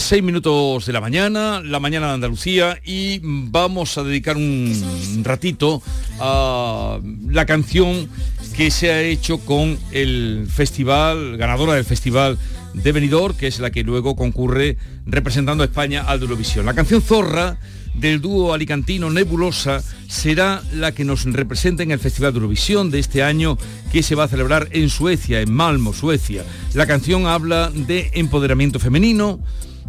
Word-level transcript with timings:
Seis 0.00 0.22
minutos 0.22 0.86
de 0.86 0.92
la 0.92 1.00
mañana, 1.00 1.60
la 1.62 1.78
mañana 1.78 2.08
de 2.08 2.14
Andalucía 2.14 2.78
y 2.84 3.20
vamos 3.22 3.96
a 3.96 4.02
dedicar 4.02 4.36
un 4.36 5.22
ratito 5.22 5.82
a 6.18 6.98
la 7.28 7.46
canción 7.46 8.08
que 8.56 8.70
se 8.70 8.90
ha 8.90 9.02
hecho 9.02 9.38
con 9.38 9.78
el 9.92 10.48
festival, 10.52 11.36
ganadora 11.36 11.74
del 11.74 11.84
festival 11.84 12.38
de 12.72 12.92
Benidorm, 12.92 13.36
que 13.36 13.46
es 13.46 13.60
la 13.60 13.70
que 13.70 13.84
luego 13.84 14.16
concurre 14.16 14.76
representando 15.06 15.62
a 15.62 15.66
España 15.66 16.02
al 16.02 16.20
Eurovisión. 16.22 16.66
La 16.66 16.74
canción 16.74 17.00
Zorra 17.00 17.58
del 17.94 18.20
dúo 18.20 18.52
alicantino 18.52 19.10
Nebulosa 19.10 19.82
será 20.08 20.62
la 20.72 20.92
que 20.92 21.04
nos 21.04 21.24
representa 21.24 21.84
en 21.84 21.92
el 21.92 22.00
Festival 22.00 22.32
de 22.32 22.38
Eurovisión 22.38 22.90
de 22.90 22.98
este 22.98 23.22
año 23.22 23.56
que 23.92 24.02
se 24.02 24.16
va 24.16 24.24
a 24.24 24.28
celebrar 24.28 24.68
en 24.72 24.90
Suecia, 24.90 25.40
en 25.40 25.52
Malmo, 25.52 25.92
Suecia. 25.92 26.44
La 26.74 26.86
canción 26.86 27.26
habla 27.26 27.70
de 27.70 28.10
empoderamiento 28.14 28.80
femenino, 28.80 29.38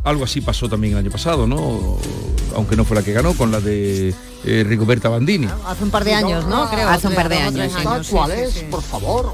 algo 0.06 0.23
así 0.23 0.39
pasó 0.39 0.70
también 0.70 0.94
el 0.94 1.00
año 1.00 1.11
pasado, 1.11 1.45
¿no? 1.48 1.98
Aunque 2.56 2.75
no 2.75 2.86
fue 2.86 2.95
la 2.95 3.03
que 3.03 3.11
ganó, 3.11 3.34
con 3.34 3.52
la 3.52 3.59
de 3.59 4.14
eh, 4.45 4.64
Rigoberta 4.66 5.09
Bandini. 5.09 5.47
Hace 5.66 5.84
un 5.84 5.89
par 5.89 6.06
de 6.06 6.14
años, 6.14 6.45
¿no? 6.45 6.70
Creo. 6.70 6.88
Hace 6.88 7.08
un 7.08 7.16
par 7.16 7.28
de 7.28 7.38
años. 7.38 7.73
¿Cuál 8.09 8.31
es, 8.31 8.64
por 8.70 8.81
favor? 8.81 9.34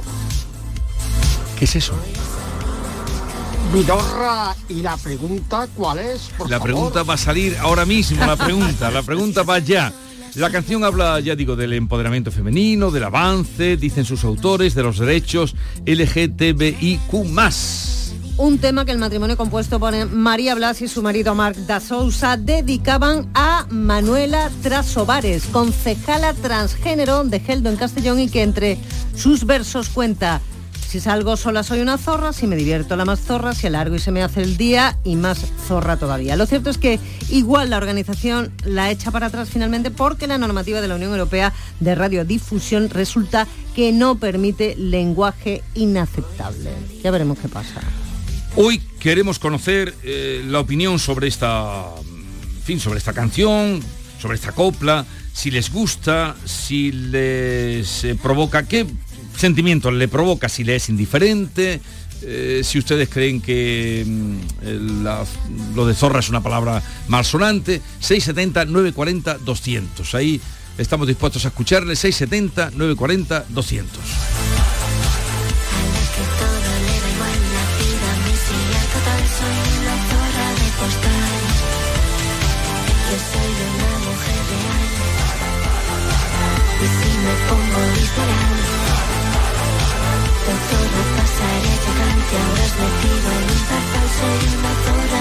¿Qué 1.60 1.66
es 1.66 1.76
eso? 1.76 1.94
Vidorra, 3.74 4.56
y 4.70 4.82
la 4.82 4.98
pregunta, 4.98 5.68
¿cuál 5.76 6.00
es? 6.00 6.32
Por 6.38 6.50
la 6.50 6.60
pregunta 6.60 7.04
va 7.04 7.14
a 7.14 7.18
salir 7.18 7.56
ahora 7.62 7.86
mismo, 7.86 8.26
la 8.26 8.36
pregunta, 8.36 8.92
la 8.92 9.02
pregunta 9.02 9.44
va 9.44 9.60
ya. 9.60 9.94
La 10.36 10.50
canción 10.50 10.84
habla, 10.84 11.20
ya 11.20 11.36
digo, 11.36 11.56
del 11.56 11.74
empoderamiento 11.74 12.32
femenino, 12.32 12.92
del 12.92 13.04
avance, 13.04 13.78
dicen 13.78 14.06
sus 14.06 14.24
autores, 14.24 14.76
de 14.76 14.84
los 14.84 14.98
derechos 14.98 15.56
LGTBIQ 15.86 17.14
un 18.42 18.58
tema 18.58 18.86
que 18.86 18.92
el 18.92 18.98
matrimonio 18.98 19.38
compuesto 19.38 19.80
por 19.80 19.94
María 20.08 20.56
Blas 20.56 20.82
y 20.82 20.88
su 20.88 21.04
marido 21.04 21.36
Marc 21.36 21.56
da 21.58 21.80
Sousa 21.80 22.38
dedicaban 22.38 23.30
a 23.36 23.68
Manuela 23.70 24.50
Trasovares, 24.64 25.46
concejala 25.46 26.34
transgénero 26.34 27.24
de 27.24 27.40
Geldo 27.40 27.70
en 27.70 27.78
Castellón 27.78 28.20
y 28.20 28.30
que 28.30 28.42
entre 28.42 28.80
sus 29.16 29.46
versos 29.46 29.90
cuenta 29.90 30.42
si 30.88 31.00
salgo 31.00 31.38
sola 31.38 31.62
soy 31.62 31.82
una 31.82 32.00
zorra, 32.00 32.34
si 32.34 32.48
me 32.48 32.56
divierto 32.56 32.96
la 32.96 33.06
más 33.06 33.20
zorra, 33.20 33.54
si 33.54 33.68
alargo 33.68 33.96
y 33.96 34.00
se 34.00 34.12
me 34.12 34.24
hace 34.24 34.42
el 34.42 34.58
día 34.58 34.98
y 35.04 35.16
más 35.16 35.40
zorra 35.68 35.98
todavía. 35.98 36.36
Lo 36.36 36.48
cierto 36.48 36.72
es 36.72 36.80
que 36.80 37.00
igual 37.30 37.70
la 37.70 37.78
organización 37.78 38.52
la 38.66 38.90
echa 38.90 39.12
para 39.12 39.28
atrás 39.28 39.50
finalmente 39.52 39.92
porque 39.92 40.26
la 40.26 40.40
normativa 40.40 40.82
de 40.82 40.88
la 40.88 40.96
Unión 40.96 41.12
Europea 41.12 41.54
de 41.80 41.94
radiodifusión 41.94 42.90
resulta 42.90 43.48
que 43.76 43.92
no 43.92 44.16
permite 44.16 44.76
lenguaje 44.78 45.62
inaceptable. 45.76 46.72
Ya 47.04 47.12
veremos 47.12 47.38
qué 47.38 47.48
pasa. 47.48 47.82
Hoy 48.56 48.80
queremos 49.00 49.40
conocer 49.40 49.96
eh, 50.04 50.44
la 50.46 50.60
opinión 50.60 51.00
sobre 51.00 51.30
esta, 51.30 51.86
fin, 52.64 52.82
sobre 52.82 53.00
esta 53.00 53.14
canción, 53.14 53.80
sobre 54.20 54.36
esta 54.36 54.52
copla, 54.52 55.06
si 55.34 55.52
les 55.52 55.72
gusta, 55.72 56.36
si 56.44 56.92
les 56.92 58.04
eh, 58.04 58.16
provoca, 58.22 58.68
qué 58.68 58.86
sentimientos 59.38 59.94
le 59.94 60.10
provoca, 60.10 60.50
si 60.50 60.66
le 60.66 60.76
es 60.76 60.90
indiferente, 60.90 61.80
eh, 62.24 62.62
si 62.66 62.78
ustedes 62.78 63.08
creen 63.08 63.42
que 63.42 64.04
mm, 64.06 65.06
lo 65.74 65.88
de 65.88 65.94
zorra 65.96 66.20
es 66.20 66.28
una 66.28 66.44
palabra 66.44 66.84
malsonante, 67.08 67.82
670 68.02 68.66
940 68.66 69.38
200. 69.38 70.16
Ahí 70.16 70.42
estamos 70.78 71.08
dispuestos 71.08 71.46
a 71.46 71.48
escucharle 71.48 71.96
670 71.96 72.72
940 72.72 73.46
200. 73.48 74.51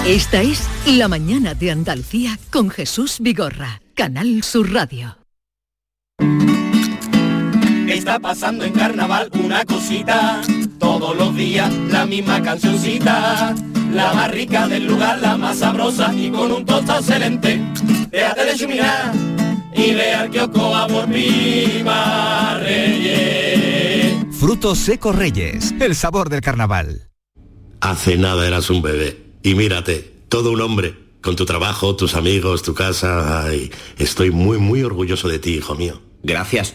Esta 0.06 0.42
es 0.42 0.68
La 0.86 1.08
Mañana 1.08 1.54
de 1.54 1.70
Andalucía 1.70 2.38
con 2.50 2.68
Jesús 2.68 3.18
Vigorra, 3.20 3.80
Canal 3.94 4.42
Sur 4.42 4.72
Radio. 4.72 5.18
Está 7.88 8.18
pasando 8.18 8.64
en 8.64 8.72
carnaval 8.72 9.30
una 9.34 9.64
cosita, 9.64 10.40
todos 10.78 11.16
los 11.16 11.36
días 11.36 11.72
la 11.90 12.06
misma 12.06 12.42
cancioncita, 12.42 13.54
la 13.92 14.12
más 14.14 14.30
rica 14.30 14.66
del 14.66 14.86
lugar, 14.86 15.20
la 15.20 15.36
más 15.36 15.58
sabrosa 15.58 16.12
y 16.14 16.30
con 16.30 16.50
un 16.50 16.64
tosto 16.64 16.96
excelente. 16.96 17.62
Déjate 18.10 18.44
de 18.46 18.56
chuminar 18.56 19.12
y 19.74 19.94
ve 19.94 20.12
al 20.12 20.30
kiosco 20.30 20.72
por 20.88 21.08
Viva. 21.08 22.49
Frutos 24.50 24.78
secos 24.78 25.14
Reyes, 25.14 25.72
el 25.80 25.94
sabor 25.94 26.28
del 26.28 26.40
carnaval. 26.40 27.08
Hace 27.80 28.16
nada 28.16 28.44
eras 28.48 28.68
un 28.68 28.82
bebé 28.82 29.16
y 29.44 29.54
mírate, 29.54 30.12
todo 30.28 30.50
un 30.50 30.60
hombre, 30.60 30.96
con 31.22 31.36
tu 31.36 31.46
trabajo, 31.46 31.94
tus 31.94 32.16
amigos, 32.16 32.64
tu 32.64 32.74
casa. 32.74 33.44
Ay, 33.44 33.70
estoy 33.96 34.32
muy, 34.32 34.58
muy 34.58 34.82
orgulloso 34.82 35.28
de 35.28 35.38
ti, 35.38 35.50
hijo 35.50 35.76
mío. 35.76 36.02
Gracias. 36.24 36.74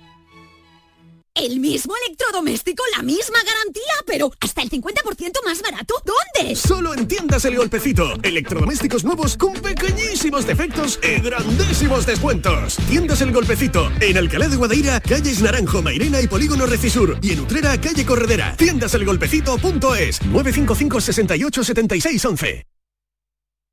¿El 1.41 1.59
mismo 1.59 1.95
electrodoméstico, 2.05 2.83
la 2.95 3.01
misma 3.01 3.39
garantía, 3.43 3.93
pero 4.05 4.31
hasta 4.41 4.61
el 4.61 4.69
50% 4.69 5.43
más 5.43 5.59
barato? 5.63 5.95
¿Dónde? 6.05 6.55
Solo 6.55 6.93
en 6.93 7.07
Tiendas 7.07 7.45
El 7.45 7.55
Golpecito. 7.55 8.13
Electrodomésticos 8.21 9.03
nuevos 9.03 9.37
con 9.37 9.53
pequeñísimos 9.53 10.45
defectos 10.45 10.99
y 11.01 11.19
grandísimos 11.19 12.05
descuentos. 12.05 12.77
Tiendas 12.87 13.21
El 13.21 13.31
Golpecito. 13.31 13.91
En 14.01 14.19
Alcalá 14.19 14.49
de 14.49 14.55
Guadaira, 14.55 14.99
calles 14.99 15.41
Naranjo, 15.41 15.81
Mairena 15.81 16.21
y 16.21 16.27
Polígono 16.27 16.67
Recisur. 16.67 17.17
Y 17.23 17.31
en 17.31 17.39
Utrera, 17.39 17.81
calle 17.81 18.05
Corredera. 18.05 18.55
Tiendaselgolpecito.es. 18.55 20.21
955 20.21 21.01
68 21.01 21.63
76 21.63 22.25
11. 22.25 22.65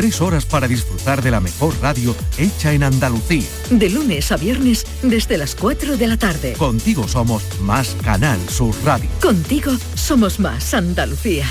Tres 0.00 0.22
horas 0.22 0.46
para 0.46 0.66
disfrutar 0.66 1.20
de 1.20 1.30
la 1.30 1.40
mejor 1.40 1.78
radio 1.82 2.16
hecha 2.38 2.72
en 2.72 2.84
Andalucía. 2.84 3.46
De 3.68 3.90
lunes 3.90 4.32
a 4.32 4.38
viernes 4.38 4.86
desde 5.02 5.36
las 5.36 5.54
4 5.54 5.98
de 5.98 6.06
la 6.06 6.16
tarde. 6.16 6.54
Contigo 6.54 7.06
somos 7.06 7.42
más 7.60 7.94
Canal 8.02 8.40
Sur 8.48 8.74
Radio. 8.82 9.10
Contigo 9.20 9.72
somos 9.94 10.40
más 10.40 10.72
Andalucía. 10.72 11.44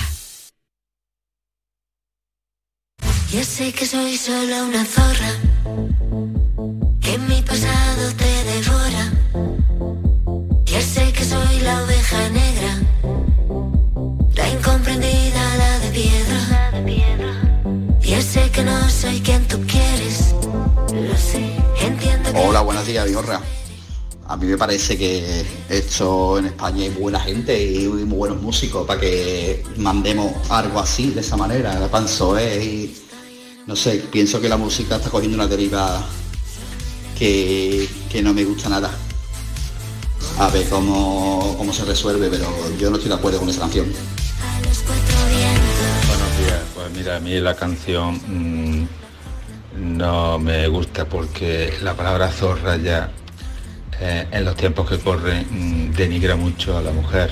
Ya 3.31 3.43
sé 3.43 3.71
que 3.71 3.85
soy 3.85 4.17
solo 4.17 4.65
una 4.65 4.83
zorra, 4.83 5.31
que 7.01 7.19
mi 7.19 7.43
pasado 7.43 8.15
te 8.17 8.28
Hola, 22.35 22.61
buenos 22.61 22.85
días, 22.85 23.05
Vigorra. 23.07 23.41
A 24.27 24.35
mí 24.35 24.47
me 24.47 24.57
parece 24.57 24.97
que 24.97 25.45
esto 25.69 26.37
en 26.37 26.47
España 26.47 26.83
hay 26.83 26.89
buena 26.89 27.21
gente 27.21 27.63
y 27.63 27.87
muy 27.87 28.03
buenos 28.03 28.41
músicos 28.41 28.85
para 28.85 28.99
que 28.99 29.63
mandemos 29.77 30.33
algo 30.49 30.79
así, 30.79 31.11
de 31.11 31.21
esa 31.21 31.37
manera, 31.37 31.79
la 31.79 31.87
panzoe 31.87 32.63
y 32.63 32.97
no 33.65 33.77
sé, 33.77 34.03
pienso 34.11 34.41
que 34.41 34.49
la 34.49 34.57
música 34.57 34.97
está 34.97 35.09
cogiendo 35.09 35.35
una 35.35 35.47
deriva 35.47 36.03
que, 37.17 37.87
que 38.11 38.21
no 38.21 38.33
me 38.33 38.43
gusta 38.43 38.67
nada. 38.67 38.91
A 40.37 40.49
ver 40.49 40.67
cómo, 40.67 41.55
cómo 41.57 41.71
se 41.71 41.85
resuelve, 41.85 42.29
pero 42.29 42.47
yo 42.77 42.89
no 42.89 42.97
estoy 42.97 43.09
de 43.09 43.15
acuerdo 43.15 43.39
con 43.39 43.49
esa 43.49 43.61
canción. 43.61 43.91
Mira, 46.95 47.17
a 47.17 47.19
mí 47.19 47.39
la 47.39 47.55
canción 47.55 48.15
mm, 48.27 48.87
no 49.97 50.39
me 50.39 50.67
gusta 50.67 51.05
porque 51.05 51.73
la 51.81 51.93
palabra 51.93 52.29
zorra 52.29 52.77
ya 52.77 53.11
eh, 53.99 54.27
en 54.31 54.45
los 54.45 54.55
tiempos 54.55 54.89
que 54.89 54.97
corren 54.99 55.45
mm, 55.49 55.93
denigra 55.93 56.35
mucho 56.35 56.77
a 56.77 56.81
la 56.81 56.91
mujer 56.91 57.31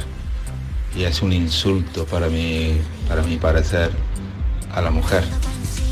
y 0.96 1.04
es 1.04 1.22
un 1.22 1.32
insulto 1.32 2.06
para 2.06 2.28
mí, 2.28 2.78
para 3.08 3.22
mi 3.22 3.38
parecer, 3.38 3.92
a 4.74 4.82
la 4.82 4.92
mujer. 4.92 5.24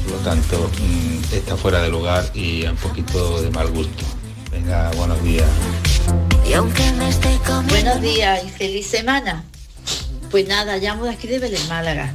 Por 0.03 0.13
lo 0.13 0.17
tanto, 0.19 0.69
mm, 0.79 1.33
está 1.33 1.55
fuera 1.55 1.81
de 1.81 1.89
lugar 1.89 2.25
y 2.33 2.65
un 2.65 2.75
poquito 2.75 3.41
de 3.41 3.49
mal 3.51 3.69
gusto. 3.69 4.03
Venga, 4.51 4.91
buenos 4.97 5.21
días. 5.23 5.49
Y 6.47 6.53
aunque 6.53 6.91
me 6.93 7.09
esté 7.09 7.37
comiendo... 7.45 7.73
Buenos 7.73 8.01
días 8.01 8.43
y 8.45 8.49
feliz 8.49 8.87
semana. 8.87 9.43
Pues 10.31 10.47
nada, 10.47 10.77
llamo 10.77 11.05
de 11.05 11.11
aquí 11.11 11.27
de 11.27 11.39
Belén 11.39 11.67
Málaga. 11.67 12.13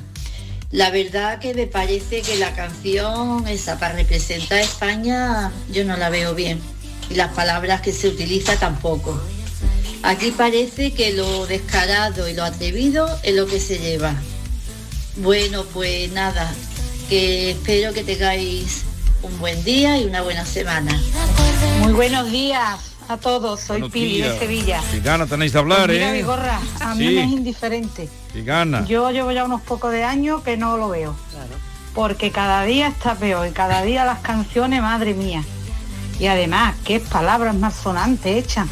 La 0.73 0.91
verdad 0.91 1.41
que 1.41 1.53
me 1.53 1.67
parece 1.67 2.23
que 2.23 2.37
la 2.37 2.55
canción 2.55 3.47
esa 3.49 3.81
para 3.81 3.95
representar 3.95 4.59
a 4.59 4.63
España 4.63 5.53
yo 5.73 5.85
no 5.85 5.97
la 5.97 6.11
veo 6.11 6.35
bien. 6.35 6.61
Y 7.09 7.15
las 7.15 7.33
palabras 7.33 7.81
que 7.81 7.93
se 7.93 8.07
utiliza 8.07 8.57
tampoco. 8.57 9.21
Aquí 10.05 10.31
parece 10.31 10.93
que 10.93 11.13
lo 11.13 11.47
descarado 11.47 12.29
y 12.29 12.35
lo 12.35 12.45
atrevido 12.45 13.09
es 13.25 13.35
lo 13.35 13.47
que 13.47 13.59
se 13.59 13.81
lleva. 13.81 14.15
Bueno, 15.17 15.65
pues 15.75 16.13
nada, 16.13 16.55
que 17.09 17.51
espero 17.51 17.93
que 17.93 18.05
tengáis 18.05 18.83
un 19.23 19.37
buen 19.41 19.65
día 19.65 19.99
y 19.99 20.05
una 20.05 20.23
buena 20.23 20.47
semana. 20.47 20.97
Muy 21.81 21.93
buenos 21.93 22.31
días 22.31 22.90
a 23.11 23.17
todos, 23.17 23.61
soy 23.61 23.81
Buenos 23.81 23.93
Pili 23.93 24.17
días. 24.17 24.35
de 24.35 24.39
Sevilla. 24.39 24.81
Qué 24.93 25.01
gana 25.01 25.27
tenéis 25.27 25.53
de 25.53 25.59
hablar, 25.59 25.87
Pues 25.87 25.99
mira, 25.99 26.11
¿eh? 26.11 26.19
Vigorra, 26.19 26.61
a 26.79 26.95
mí 26.95 27.07
me 27.07 27.25
es 27.25 27.31
indiferente. 27.31 28.09
Qué 28.33 28.45
gana. 28.45 28.85
Yo 28.87 29.11
llevo 29.11 29.33
ya 29.33 29.45
unos 29.45 29.63
pocos 29.63 29.91
de 29.91 30.05
años 30.05 30.43
que 30.43 30.57
no 30.57 30.77
lo 30.77 30.91
veo. 30.91 31.17
Porque 31.93 32.31
cada 32.31 32.63
día 32.63 32.87
está 32.87 33.17
peor 33.17 33.49
y 33.49 33.51
cada 33.51 33.83
día 33.83 34.05
las 34.05 34.21
canciones, 34.21 34.81
madre 34.81 35.15
mía. 35.15 35.43
Y 36.21 36.29
además, 36.29 36.77
qué 36.85 37.01
palabras 37.01 37.57
más 37.57 37.75
sonantes 37.75 38.45
echan. 38.45 38.69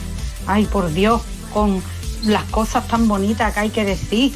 Ay, 0.47 0.67
por 0.67 0.93
Dios, 0.93 1.21
con 1.53 1.83
las 2.23 2.45
cosas 2.45 2.87
tan 2.87 3.09
bonitas 3.09 3.53
que 3.53 3.61
hay 3.61 3.71
que 3.71 3.85
decir. 3.85 4.33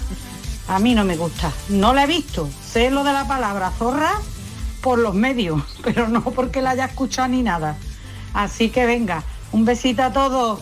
A 0.67 0.81
mí 0.81 0.97
no 0.97 1.05
me 1.05 1.17
gusta. 1.17 1.53
No 1.69 1.95
la 1.95 2.05
he 2.05 2.07
visto. 2.09 2.51
Sé 2.73 2.91
lo 2.91 3.05
de 3.05 3.13
la 3.13 3.29
palabra 3.29 3.71
zorra 3.79 4.15
por 4.81 4.99
los 4.99 5.15
medios, 5.15 5.63
pero 5.85 6.09
no 6.09 6.25
porque 6.25 6.61
la 6.61 6.71
haya 6.71 6.87
escuchado 6.87 7.29
ni 7.29 7.45
nada. 7.45 7.77
Así 8.35 8.71
que 8.71 8.85
venga, 8.87 9.23
un 9.53 9.65
besito 9.65 10.03
a 10.03 10.13
todos. 10.13 10.61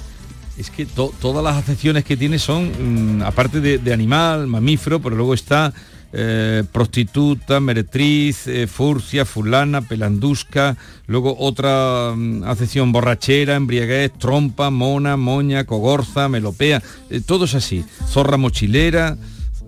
Es 0.58 0.70
que 0.70 0.84
to- 0.84 1.12
todas 1.20 1.42
las 1.42 1.56
acepciones 1.56 2.04
que 2.04 2.16
tiene 2.16 2.38
son, 2.38 3.18
mm, 3.18 3.22
aparte 3.22 3.60
de, 3.60 3.78
de 3.78 3.92
animal, 3.92 4.46
mamífero, 4.46 5.00
pero 5.00 5.16
luego 5.16 5.34
está 5.34 5.72
eh, 6.12 6.64
prostituta, 6.72 7.60
meretriz, 7.60 8.48
eh, 8.48 8.66
furcia, 8.66 9.24
fulana, 9.24 9.80
pelandusca, 9.80 10.76
luego 11.06 11.36
otra 11.38 12.12
mm, 12.16 12.42
acepción 12.42 12.90
borrachera, 12.90 13.54
embriaguez, 13.54 14.10
trompa, 14.18 14.70
mona, 14.70 15.16
moña, 15.16 15.62
cogorza, 15.64 16.28
melopea, 16.28 16.82
eh, 17.10 17.20
todo 17.24 17.44
es 17.44 17.54
así. 17.54 17.84
Zorra 18.08 18.36
mochilera, 18.38 19.16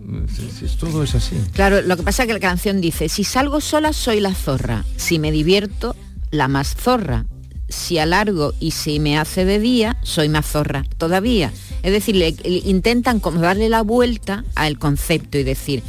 mm, 0.05 0.25
todo 0.81 1.05
es 1.05 1.15
así. 1.15 1.37
Claro, 1.53 1.81
lo 1.83 1.97
que 1.97 2.03
pasa 2.03 2.25
es 2.25 2.27
que 2.27 2.33
la 2.35 2.41
canción 2.41 2.81
dice, 2.81 3.09
si 3.09 3.23
salgo 3.23 3.61
sola 3.61 3.93
soy 3.93 4.19
la 4.19 4.35
zorra, 4.35 4.85
si 4.97 5.21
me 5.21 5.31
divierto, 5.31 5.95
la 6.33 6.49
más 6.49 6.75
zorra, 6.75 7.25
si 7.73 7.99
alargo 7.99 8.55
y 8.61 8.71
si 8.71 9.01
me 9.01 9.19
hace 9.19 9.45
de 9.45 9.59
día, 9.59 9.97
soy 10.03 10.29
más 10.29 10.47
zorra 10.47 10.85
todavía. 10.99 11.53
Es 11.83 11.93
decir, 11.93 12.17
intentan 12.45 13.19
como 13.19 13.41
darle 13.41 13.69
la 13.69 13.83
vuelta 13.83 14.45
al 14.55 14.79
concepto 14.79 15.39
y 15.39 15.43
decir, 15.43 15.83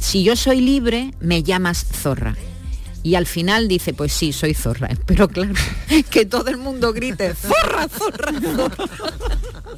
si 0.00 0.24
yo 0.24 0.36
soy 0.36 0.60
libre, 0.60 1.12
me 1.20 1.42
llamas 1.42 1.84
zorra. 1.84 2.36
Y 3.02 3.14
al 3.14 3.26
final 3.26 3.68
dice, 3.68 3.94
pues 3.94 4.12
sí, 4.12 4.32
soy 4.32 4.54
zorra. 4.54 4.88
Pero 5.06 5.28
claro, 5.28 5.54
que 6.10 6.26
todo 6.26 6.48
el 6.48 6.56
mundo 6.56 6.92
grite, 6.92 7.34
zorra, 7.34 7.88
zorra, 7.88 8.32
zorra. 8.40 8.84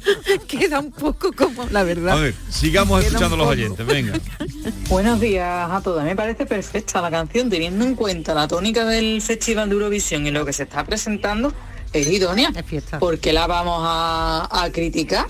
Queda 0.47 0.79
un 0.79 0.91
poco 0.91 1.31
como, 1.31 1.65
la 1.69 1.83
verdad. 1.83 2.17
A 2.17 2.21
ver, 2.21 2.35
sigamos 2.49 3.03
escuchando 3.03 3.35
a 3.35 3.37
los 3.37 3.47
oyentes, 3.47 3.85
venga. 3.85 4.19
Buenos 4.89 5.19
días 5.19 5.69
a 5.69 5.81
todos. 5.81 6.03
Me 6.03 6.15
parece 6.15 6.45
perfecta 6.45 7.01
la 7.01 7.11
canción, 7.11 7.49
teniendo 7.49 7.85
en 7.85 7.95
cuenta 7.95 8.33
la 8.33 8.47
tónica 8.47 8.85
del 8.85 9.21
Festival 9.21 9.69
de 9.69 9.75
Eurovisión 9.75 10.25
y 10.25 10.31
lo 10.31 10.45
que 10.45 10.53
se 10.53 10.63
está 10.63 10.83
presentando, 10.83 11.53
es 11.93 12.07
idónea. 12.07 12.51
¿Por 12.99 13.19
qué 13.19 13.33
la 13.33 13.47
vamos 13.47 13.81
a, 13.85 14.47
a 14.51 14.71
criticar? 14.71 15.27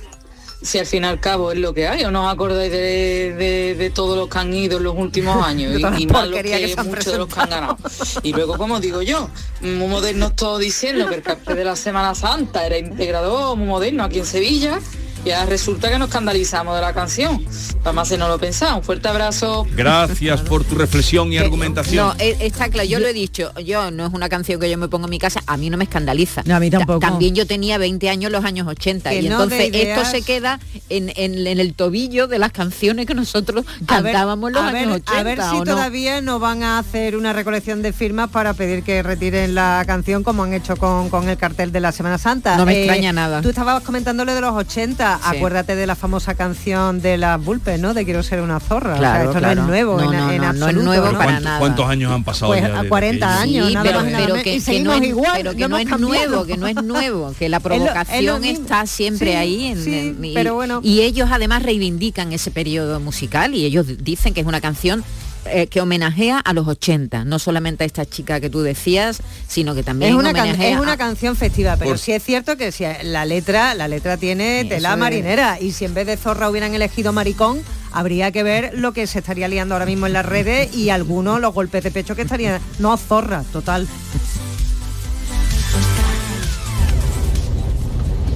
Si 0.62 0.77
al 0.77 0.86
fin 0.86 1.03
y 1.03 1.08
al 1.08 1.20
cabo 1.20 1.51
es 1.51 1.58
lo 1.58 1.74
que 1.74 1.88
hay, 1.88 2.03
o 2.03 2.12
no 2.12 2.27
os 2.27 2.34
acordáis 2.34 2.72
de, 2.72 3.34
de- 3.34 3.75
de 3.75 3.89
todos 3.89 4.15
los 4.15 4.30
que 4.30 4.38
han 4.38 4.53
ido 4.53 4.77
en 4.77 4.84
los 4.84 4.96
últimos 4.96 5.44
años 5.46 5.74
y, 5.80 6.03
y 6.03 6.06
más 6.08 6.27
los 6.27 6.39
que, 6.39 6.44
que 6.75 6.84
muchos 6.84 7.06
de 7.13 7.18
los 7.18 7.34
que 7.34 7.39
han 7.39 7.50
ganado. 7.50 7.77
Y 8.22 8.32
luego, 8.34 8.58
como 8.58 8.80
digo 8.80 9.01
yo, 9.01 9.30
muy 9.62 9.88
modernos 9.88 10.36
todos 10.36 10.60
diciendo 10.60 11.08
que 11.10 11.15
el 11.15 11.24
cartel 11.24 11.56
de 11.56 11.63
la 11.65 11.75
Semana 11.75 12.13
Santa 12.13 12.65
era 12.65 12.77
integrador, 12.77 13.58
muy 13.58 13.68
moderno 13.68 14.03
aquí 14.03 14.20
en 14.20 14.25
Sevilla, 14.25 14.80
y 15.24 15.30
ahora 15.32 15.46
resulta 15.46 15.90
que 15.92 16.00
nos 16.00 16.08
escandalizamos 16.10 16.75
de 16.75 16.82
la 16.82 16.94
canción. 16.94 17.46
Además, 17.84 18.08
se 18.08 18.18
no 18.18 18.28
lo 18.28 18.40
pensaba. 18.40 18.75
Un 18.75 18.84
fuerte 18.84 19.08
abrazo. 19.08 19.66
Gracias 19.75 20.42
por 20.42 20.63
tu 20.63 20.75
reflexión 20.75 21.32
y 21.32 21.38
argumentación. 21.38 22.08
No, 22.08 22.13
eh, 22.20 22.38
está 22.42 22.70
claro, 22.70 22.88
yo 22.88 23.00
lo 23.00 23.08
he 23.08 23.13
dicho, 23.13 23.51
yo 23.63 23.92
no 23.92 24.06
es 24.08 24.13
una 24.13 24.30
canción 24.30 24.60
que 24.60 24.70
yo 24.70 24.78
me 24.78 24.88
pongo 24.88 25.06
en 25.06 25.12
mi 25.12 25.20
casa, 25.20 25.42
a 25.46 25.58
mí 25.58 25.70
no 25.70 25.78
me 25.78 25.84
escandaliza. 25.84 26.42
No, 26.46 26.56
a 26.56 26.60
mí 26.60 26.70
Ta- 26.70 26.80
tampoco. 26.80 27.00
También 27.00 27.36
yo 27.36 27.46
tenía 27.46 27.78
20 27.78 28.10
años 28.10 28.28
en 28.28 28.32
los 28.34 28.46
años 28.46 28.68
80 28.68 29.10
Que 29.12 29.22
y 29.22 29.30
no 29.30 29.34
entonces 29.44 29.70
esto 29.74 30.06
se 30.06 30.22
queda 30.24 30.60
en, 30.90 31.12
en- 31.16 31.46
en 31.48 31.60
el 31.60 31.74
tobillo 31.74 32.28
de 32.28 32.40
las 32.40 32.51
canciones 32.51 33.06
que 33.06 33.13
nosotros 33.16 33.66
A 33.88 34.01
ver, 34.01 34.13
cantábamos 34.13 34.50
en 34.50 34.54
los 34.56 34.63
a 34.63 34.68
años 34.68 34.88
ver, 34.88 34.90
80. 35.01 35.20
a 35.20 35.24
ver 35.24 35.42
si 35.42 35.63
todavía 35.63 36.22
no 36.22 36.40
van 36.40 36.63
a 36.63 36.80
hacer 36.80 37.16
una 37.16 37.34
recolección 37.34 37.82
de 37.82 37.94
firmas 37.94 38.30
para 38.30 38.54
pedir 38.54 38.84
que 38.84 39.01
retiren 39.04 39.56
la 39.56 39.84
canción 39.86 40.24
como 40.24 40.44
han 40.44 40.54
hecho 40.54 40.75
con, 40.78 41.10
con 41.10 41.30
el 41.30 41.38
cartel 41.38 41.72
de 41.72 41.80
la 41.80 41.92
Semana 41.92 42.18
Santa. 42.18 42.56
Eh, 42.56 42.58
No 42.58 42.66
me 42.66 42.78
extraña 42.80 43.12
nada. 43.13 43.42
Tú 43.42 43.50
estabas 43.50 43.82
comentándole 43.84 44.34
de 44.34 44.42
los 44.42 44.54
80, 44.54 45.11
Sí. 45.18 45.38
acuérdate 45.38 45.75
de 45.75 45.86
la 45.88 45.96
famosa 45.96 46.36
canción 46.36 47.01
de 47.01 47.18
las 47.18 47.44
Bulpes, 47.44 47.80
¿no? 47.80 47.94
De 47.94 48.06
Quiero 48.06 48.24
ser 48.24 48.41
una 48.41 48.60
zorra. 48.60 48.91
O 48.96 48.98
sea, 48.98 49.00
Claro, 49.00 49.30
esto 49.30 49.39
claro. 49.39 49.56
no 49.56 49.62
es 49.62 49.68
nuevo 49.68 49.98
No, 50.01 50.12
en, 50.13 50.18
no, 50.20 50.32
en 50.32 50.38
no, 50.38 50.44
no 50.44 50.53
es 50.53 50.62
absoluto. 50.62 50.86
nuevo 50.86 51.06
¿no? 51.12 51.18
para 51.18 51.25
¿Cuánto- 51.41 51.60
¿Cuántos 51.60 51.89
años 51.89 52.12
han 52.12 52.24
pasado 52.24 52.51
Pues 52.51 52.62
ya? 52.62 52.80
a 52.80 52.84
de 52.84 52.89
40 52.89 53.25
aquello? 53.41 53.41
años, 53.44 53.68
Sí, 53.68 53.74
nada 53.74 53.84
pero, 53.86 53.98
más 54.01 54.12
nada 54.12 54.25
que, 54.44 54.60
no 54.84 54.94
es, 54.94 55.03
igual, 55.08 55.32
pero 55.38 55.51
que 55.53 55.60
no 55.62 55.68
no, 55.70 55.77
hemos 55.77 55.86
es 55.86 55.89
cambiado. 55.89 56.27
nuevo, 56.30 56.46
que 56.46 56.58
no 56.58 56.68
es 56.68 56.75
nuevo, 56.84 57.34
que 57.38 57.50
la 57.50 57.58
Es 57.62 57.63
lo- 57.63 57.70
es 57.70 57.82
lo 57.82 57.88
provocación 57.88 58.44
está 58.46 58.86
siempre 58.86 59.32
Sí, 59.32 59.38
ahí. 59.38 59.65
en- 59.68 59.84
sí, 59.84 59.98
en- 59.98 60.25
y, 60.25 60.34
pero 60.34 60.56
bueno. 60.56 60.80
y 60.84 61.01
ellos 61.01 61.30
además 61.32 61.63
reivindican 61.63 62.32
ese 62.34 62.51
periodo 62.51 63.00
musical 63.00 63.53
y 63.53 63.65
ellos 63.65 63.86
dicen 64.03 64.34
que 64.34 64.41
es 64.41 64.48
una 64.48 64.62
canción 64.62 65.03
eh, 65.45 65.67
que 65.67 65.81
homenajea 65.81 66.39
a 66.39 66.53
los 66.53 66.67
80, 66.67 67.25
no 67.25 67.39
solamente 67.39 67.83
a 67.83 67.88
esta 67.88 68.05
chica 68.05 68.39
que 68.39 68.50
tú 68.50 68.62
decías, 68.62 69.21
sino 69.48 69.74
que 69.75 69.83
también 69.83 70.12
Es 70.12 70.17
una, 70.17 70.33
can- 70.33 70.62
es 70.62 70.79
una 70.79 70.93
a- 70.93 70.98
canción 70.98 71.36
festiva, 71.36 71.75
pero 71.77 71.91
Por- 71.91 72.00
sí 72.00 72.12
es 72.12 72.24
cierto 72.24 72.57
que 72.57 72.71
si 72.71 72.86
la 73.03 73.25
letra, 73.25 73.74
la 73.74 73.88
letra 73.88 74.17
tiene 74.17 74.65
tela 74.65 74.93
es. 74.93 74.98
marinera 74.98 75.60
y 75.60 75.71
si 75.71 75.86
en 75.86 75.93
vez 75.93 76.05
de 76.07 76.17
zorra 76.17 76.50
hubieran 76.50 76.74
elegido 76.75 77.12
maricón, 77.13 77.62
habría 77.91 78.31
que 78.31 78.43
ver 78.43 78.71
lo 78.77 78.93
que 78.93 79.07
se 79.07 79.19
estaría 79.19 79.48
liando 79.48 79.75
ahora 79.75 79.86
mismo 79.86 80.07
en 80.07 80.13
las 80.13 80.25
redes 80.25 80.74
y 80.75 80.89
algunos 80.89 81.41
los 81.41 81.53
golpes 81.53 81.83
de 81.83 81.91
pecho 81.91 82.15
que 82.15 82.21
estarían. 82.21 82.62
No, 82.79 82.95
zorra, 82.98 83.43
total. 83.51 83.88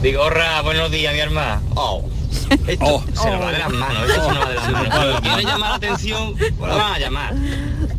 Vigorra, 0.01 0.61
buenos 0.61 0.91
días, 0.91 1.13
mi 1.13 1.19
hermana. 1.19 1.61
Oh. 1.75 2.03
Esto 2.67 3.03
se 3.13 3.29
nos 3.29 3.41
va 3.41 3.51
de 3.51 3.59
las 3.59 3.71
manos, 3.71 4.09
esto 4.09 4.25
se 4.25 4.33
nos 4.33 4.45
va 4.45 4.49
de 4.49 4.55
las 4.55 4.71
manos. 4.71 5.15
Si 5.15 5.21
quiere 5.21 5.43
llamar 5.43 5.69
la 5.69 5.75
atención, 5.75 6.35
pues 6.35 6.69
la 6.71 6.75
van 6.75 6.93
a 6.93 6.99
llamar. 6.99 7.35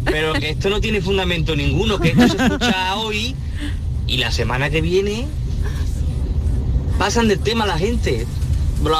Pero 0.05 0.33
que 0.35 0.50
esto 0.50 0.71
no 0.71 0.81
tiene 0.81 1.00
fundamento 1.00 1.57
ninguno, 1.57 1.99
que 1.99 2.11
esto 2.11 2.28
se 2.28 2.37
escucha 2.45 2.97
hoy 2.97 3.35
y 4.07 4.19
la 4.19 4.31
semana 4.31 4.71
que 4.71 4.81
viene 4.81 5.26
pasan 6.99 7.28
del 7.28 7.40
tema 7.40 7.66
la 7.66 7.78
gente. 7.78 8.26
Lo, 8.83 8.90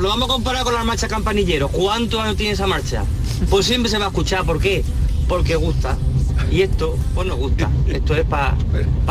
lo 0.00 0.08
vamos 0.08 0.28
a 0.28 0.32
comparar 0.32 0.64
con 0.64 0.74
la 0.74 0.84
marcha 0.84 1.08
campanilleros. 1.08 1.70
¿Cuántos 1.70 2.20
años 2.20 2.36
tiene 2.36 2.52
esa 2.52 2.66
marcha? 2.66 3.04
Pues 3.50 3.66
siempre 3.66 3.90
se 3.90 3.98
va 3.98 4.06
a 4.06 4.08
escuchar. 4.08 4.44
¿Por 4.44 4.60
qué? 4.60 4.84
Porque 5.28 5.56
gusta. 5.56 5.96
Y 6.50 6.62
esto, 6.62 6.98
pues 7.14 7.26
nos 7.26 7.38
gusta. 7.38 7.70
Esto 7.86 8.16
es 8.16 8.24
para 8.24 8.56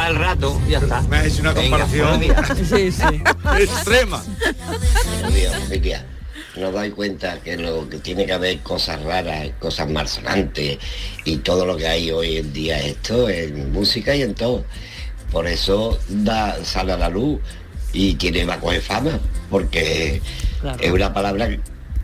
el 0.07 0.15
rato, 0.15 0.59
ya 0.67 0.79
está. 0.79 1.03
Es 1.23 1.39
una 1.39 1.53
Venga, 1.53 1.69
comparación 1.69 2.19
buenos 2.19 2.57
días. 2.57 2.69
Sí, 2.69 2.91
sí. 2.91 3.23
extrema. 3.59 4.23
Familia. 5.21 6.05
Nos 6.57 6.73
dais 6.73 6.93
cuenta 6.93 7.39
que 7.39 7.55
lo 7.55 7.87
que 7.87 7.97
tiene 7.99 8.25
que 8.25 8.33
haber 8.33 8.59
cosas 8.59 9.01
raras, 9.03 9.49
cosas 9.59 9.89
malsonantes 9.89 10.79
y 11.23 11.37
todo 11.37 11.65
lo 11.65 11.77
que 11.77 11.87
hay 11.87 12.11
hoy 12.11 12.37
en 12.37 12.51
día 12.51 12.79
esto 12.79 13.29
en 13.29 13.71
música 13.71 14.13
y 14.15 14.21
en 14.21 14.35
todo. 14.35 14.65
Por 15.31 15.47
eso 15.47 15.97
da, 16.09 16.63
sale 16.65 16.91
a 16.91 16.97
la 16.97 17.09
luz 17.09 17.39
y 17.93 18.15
tiene 18.15 18.43
va 18.43 18.55
a 18.55 18.59
coger 18.59 18.81
fama, 18.81 19.19
porque 19.49 20.21
es 20.79 20.91
una 20.91 21.13
palabra 21.13 21.49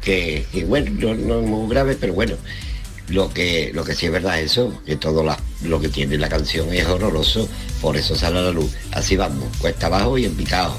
que, 0.02 0.46
que, 0.52 0.66
bueno, 0.66 0.92
no, 0.92 1.14
no 1.14 1.40
es 1.42 1.48
muy 1.48 1.70
grave, 1.70 1.98
pero 2.00 2.14
bueno. 2.14 2.36
Lo 3.10 3.30
que, 3.34 3.72
lo 3.74 3.84
que 3.86 3.96
sí 3.96 4.08
es 4.08 4.12
verdad 4.12 4.40
es 4.40 4.52
eso, 4.52 4.82
que 4.86 4.96
todo 4.98 5.24
la- 5.24 5.40
lo 5.64 5.80
que 5.80 5.88
tiene 5.90 6.18
la 6.18 6.28
canción 6.28 6.74
es 6.74 6.86
horroroso, 6.86 7.48
por 7.82 7.96
eso 7.96 8.16
sale 8.16 8.40
a 8.40 8.42
la 8.42 8.52
luz. 8.52 8.72
Así 8.92 9.16
vamos, 9.16 9.46
cuesta 9.60 9.88
abajo 9.88 10.18
y 10.18 10.26
en 10.26 10.36
picado. 10.36 10.76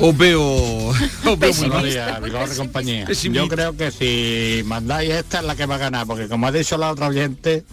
Os 0.00 0.16
veo, 0.16 0.42
os 0.42 0.96
veo 1.38 1.52
muy 1.54 1.68
Buenos 1.68 1.94
mal. 1.94 2.22
Vigor 2.22 2.56
compañía. 2.56 3.04
Pesimista. 3.06 3.42
Yo 3.44 3.48
creo 3.48 3.76
que 3.76 3.90
si 3.92 4.62
mandáis 4.64 5.10
esta 5.10 5.38
es 5.38 5.44
la 5.44 5.54
que 5.54 5.66
va 5.66 5.76
a 5.76 5.78
ganar, 5.78 6.06
porque 6.06 6.28
como 6.28 6.46
ha 6.46 6.52
dicho 6.52 6.76
la 6.76 6.90
otra 6.90 7.08
oyente, 7.08 7.64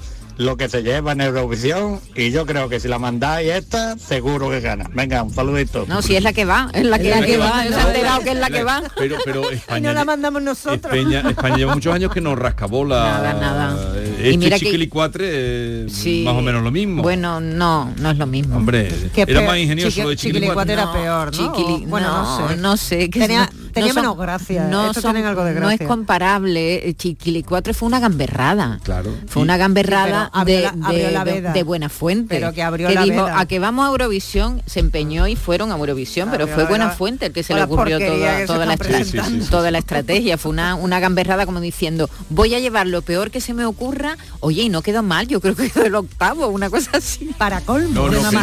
lo 0.44 0.58
que 0.58 0.70
se 0.70 0.82
lleva 0.84 1.12
en 1.14 1.22
Eurovisión, 1.22 2.00
y 2.16 2.32
yo 2.32 2.46
creo 2.46 2.68
que 2.70 2.80
si 2.80 2.88
la 2.88 3.00
mandáis 3.00 3.50
esta, 3.52 3.98
seguro 3.98 4.50
que 4.50 4.60
gana. 4.60 4.90
Venga, 4.94 5.24
un 5.24 5.34
saludito. 5.34 5.86
No, 5.88 6.02
si 6.02 6.16
es 6.16 6.24
la 6.24 6.34
que 6.34 6.46
va, 6.46 6.70
es 6.74 6.86
la 6.86 6.98
que, 7.00 7.10
Es 7.12 7.20
la 7.20 7.26
que 7.26 7.38
va, 7.38 7.64
se 7.64 7.70
¿no? 7.70 7.78
ha 7.78 7.82
enterado 7.88 8.22
que 8.24 8.30
es 8.32 8.38
la 8.38 8.50
que 8.50 8.64
va. 8.64 8.82
Pero, 8.98 9.18
pero 9.26 9.42
Y 9.52 9.56
España, 9.56 9.90
no 9.90 9.94
la 9.94 10.06
mandamos 10.06 10.42
nosotros. 10.42 10.94
España, 10.94 11.24
España 11.30 11.58
lleva 11.58 11.74
muchos 11.74 11.94
años 11.94 12.12
que 12.14 12.22
nos 12.22 12.38
rascabola. 12.38 12.96
Nada, 13.04 13.34
nada. 13.34 13.96
Este 13.98 14.32
Y 14.32 14.38
mira 14.38 14.58
que- 14.60 14.66
chiquilicuatre 14.66 15.26
eh, 15.32 15.86
Sí. 15.90 16.24
más 16.26 16.36
o 16.36 16.42
menos 16.42 16.64
lo 16.64 16.72
mismo. 16.72 17.02
Bueno, 17.04 17.40
no, 17.40 17.94
no 18.00 18.12
es 18.12 18.18
lo 18.18 18.26
mismo. 18.28 18.58
Hombre, 18.58 18.92
era 19.16 19.26
peor- 19.26 19.46
más 19.46 19.58
ingenioso 19.58 19.90
chiqui- 19.90 20.04
lo 20.04 20.10
de 20.10 20.16
chiquilicuatre. 20.18 20.74
chiquilicuatre 20.74 20.74
era 20.74 20.92
peor, 20.92 21.36
¿no? 21.38 21.56
Chiquili- 21.56 21.88
bueno, 21.88 22.08
no 22.08 22.48
sé. 22.50 22.56
no 22.58 22.78
sé. 22.78 23.10
que 23.10 23.20
Tenía- 23.20 23.50
no- 23.54 23.61
tenía 23.72 23.90
no 23.90 23.94
son- 23.94 24.04
menos 24.04 24.18
gracia, 24.18 24.68
No, 24.68 24.94
son- 24.94 25.04
tienen 25.04 25.26
algo 25.26 25.44
de 25.44 25.54
no 25.54 25.70
es 25.70 25.78
gracia. 25.80 25.88
comparable. 25.88 26.90
eh, 26.90 26.94
Chiquilicuatre 26.94 27.74
fue 27.74 27.88
una 27.88 28.00
gamberrada. 28.00 28.80
Claro. 28.84 29.14
Fue 29.28 29.42
una 29.42 29.58
gamberrada 29.58 30.30
abrió 30.34 30.56
de, 30.58 30.62
la- 30.64 30.70
abrió 30.70 31.06
de- 31.08 31.12
la 31.12 31.24
de- 31.26 31.32
veda. 31.34 31.54
de 31.54 31.64
buena 31.64 31.90
fuente. 31.90 32.36
Pero 32.36 32.54
que 32.54 32.64
abrió 32.64 32.90
la 32.90 33.04
dijo, 33.04 33.24
veda. 33.26 33.40
a 33.40 33.46
que 33.46 33.60
vamos 33.60 33.86
a 33.86 33.90
Eurovisión, 33.90 34.62
se 34.66 34.80
empeñó 34.80 35.28
y 35.28 35.36
fueron 35.36 35.72
a 35.72 35.76
Eurovisión, 35.78 36.30
pero 36.32 36.48
fue 36.48 36.66
buena 36.66 36.90
fuente 36.92 37.28
el 37.28 37.34
que 37.34 37.44
se 37.44 37.54
le 37.54 37.64
ocurrió 37.64 37.98
toda, 38.00 38.10
que 38.10 38.48
la, 38.48 39.48
toda 39.50 39.70
estrategia. 39.80 40.38
Fue 40.38 40.52
una, 40.52 40.76
una 40.76 41.00
gamberrada 41.00 41.46
como 41.46 41.60
diciendo, 41.60 42.10
voy 42.30 42.56
a 42.56 42.60
llevar 42.60 42.88
lo 42.88 43.02
peor 43.02 43.32
que 43.32 43.42
se 43.42 43.54
me 43.54 43.66
ocurra. 43.66 44.18
Oye, 44.40 44.64
y 44.64 44.70
no 44.70 44.82
quedó 44.82 45.04
mal, 45.04 45.28
yo 45.28 45.40
creo 45.42 45.56
que 45.56 45.70
quedó 45.70 45.86
el 45.86 45.96
octavo, 45.96 46.48
una 46.48 46.70
cosa 46.70 46.92
así. 46.94 47.30
Para 47.38 47.62
colmo, 47.62 47.90
No, 47.94 48.10
no, 48.10 48.30
que 48.30 48.36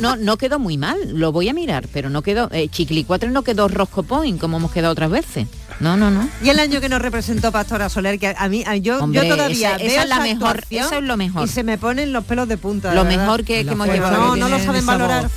no. 0.00 0.16
No, 0.16 0.36
quedó 0.36 0.58
muy 0.58 0.76
mal, 0.78 0.98
lo 1.18 1.32
voy 1.32 1.48
a 1.48 1.54
mirar, 1.54 1.88
pero 1.92 2.10
no 2.10 2.22
quedó, 2.22 2.48
eh, 2.52 2.68
Chiquilicuatre 2.68 3.30
no 3.30 3.42
quedó 3.42 3.68
Rosco 3.68 4.02
Point 4.26 4.40
como 4.40 4.56
hemos 4.56 4.72
quedado 4.72 4.92
otras 4.92 5.08
veces. 5.10 5.46
No, 5.78 5.96
no, 5.96 6.10
no. 6.10 6.28
Y 6.42 6.48
el 6.48 6.58
año 6.58 6.80
que 6.80 6.88
nos 6.88 7.00
representó 7.00 7.52
Pastora 7.52 7.88
Soler, 7.88 8.18
que 8.18 8.34
a 8.36 8.48
mí, 8.48 8.64
a- 8.66 8.74
yo, 8.76 8.98
Hombre, 8.98 9.22
yo 9.28 9.36
todavía 9.36 9.68
esa- 9.76 9.78
veo 9.78 9.86
esa 9.86 10.02
es 10.02 10.08
la 10.08 10.18
mejor, 10.20 10.64
eso 10.68 10.94
es 10.98 11.02
lo 11.04 11.16
mejor. 11.16 11.44
Y 11.44 11.48
se 11.48 11.62
me 11.62 11.78
ponen 11.78 12.12
los 12.12 12.24
pelos 12.24 12.48
de 12.48 12.56
punta. 12.56 12.92
Lo 12.92 13.04
verdad. 13.04 13.18
mejor 13.20 13.44
que- 13.44 13.64
que 13.64 13.70
hemos 13.70 13.86
llevado. 13.88 14.16
No, 14.16 14.36
no 14.36 14.48
lo 14.48 14.58
saben 14.58 14.84
valorar. 14.84 15.30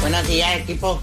Buenos 0.00 0.26
días, 0.26 0.56
equipo. 0.56 1.00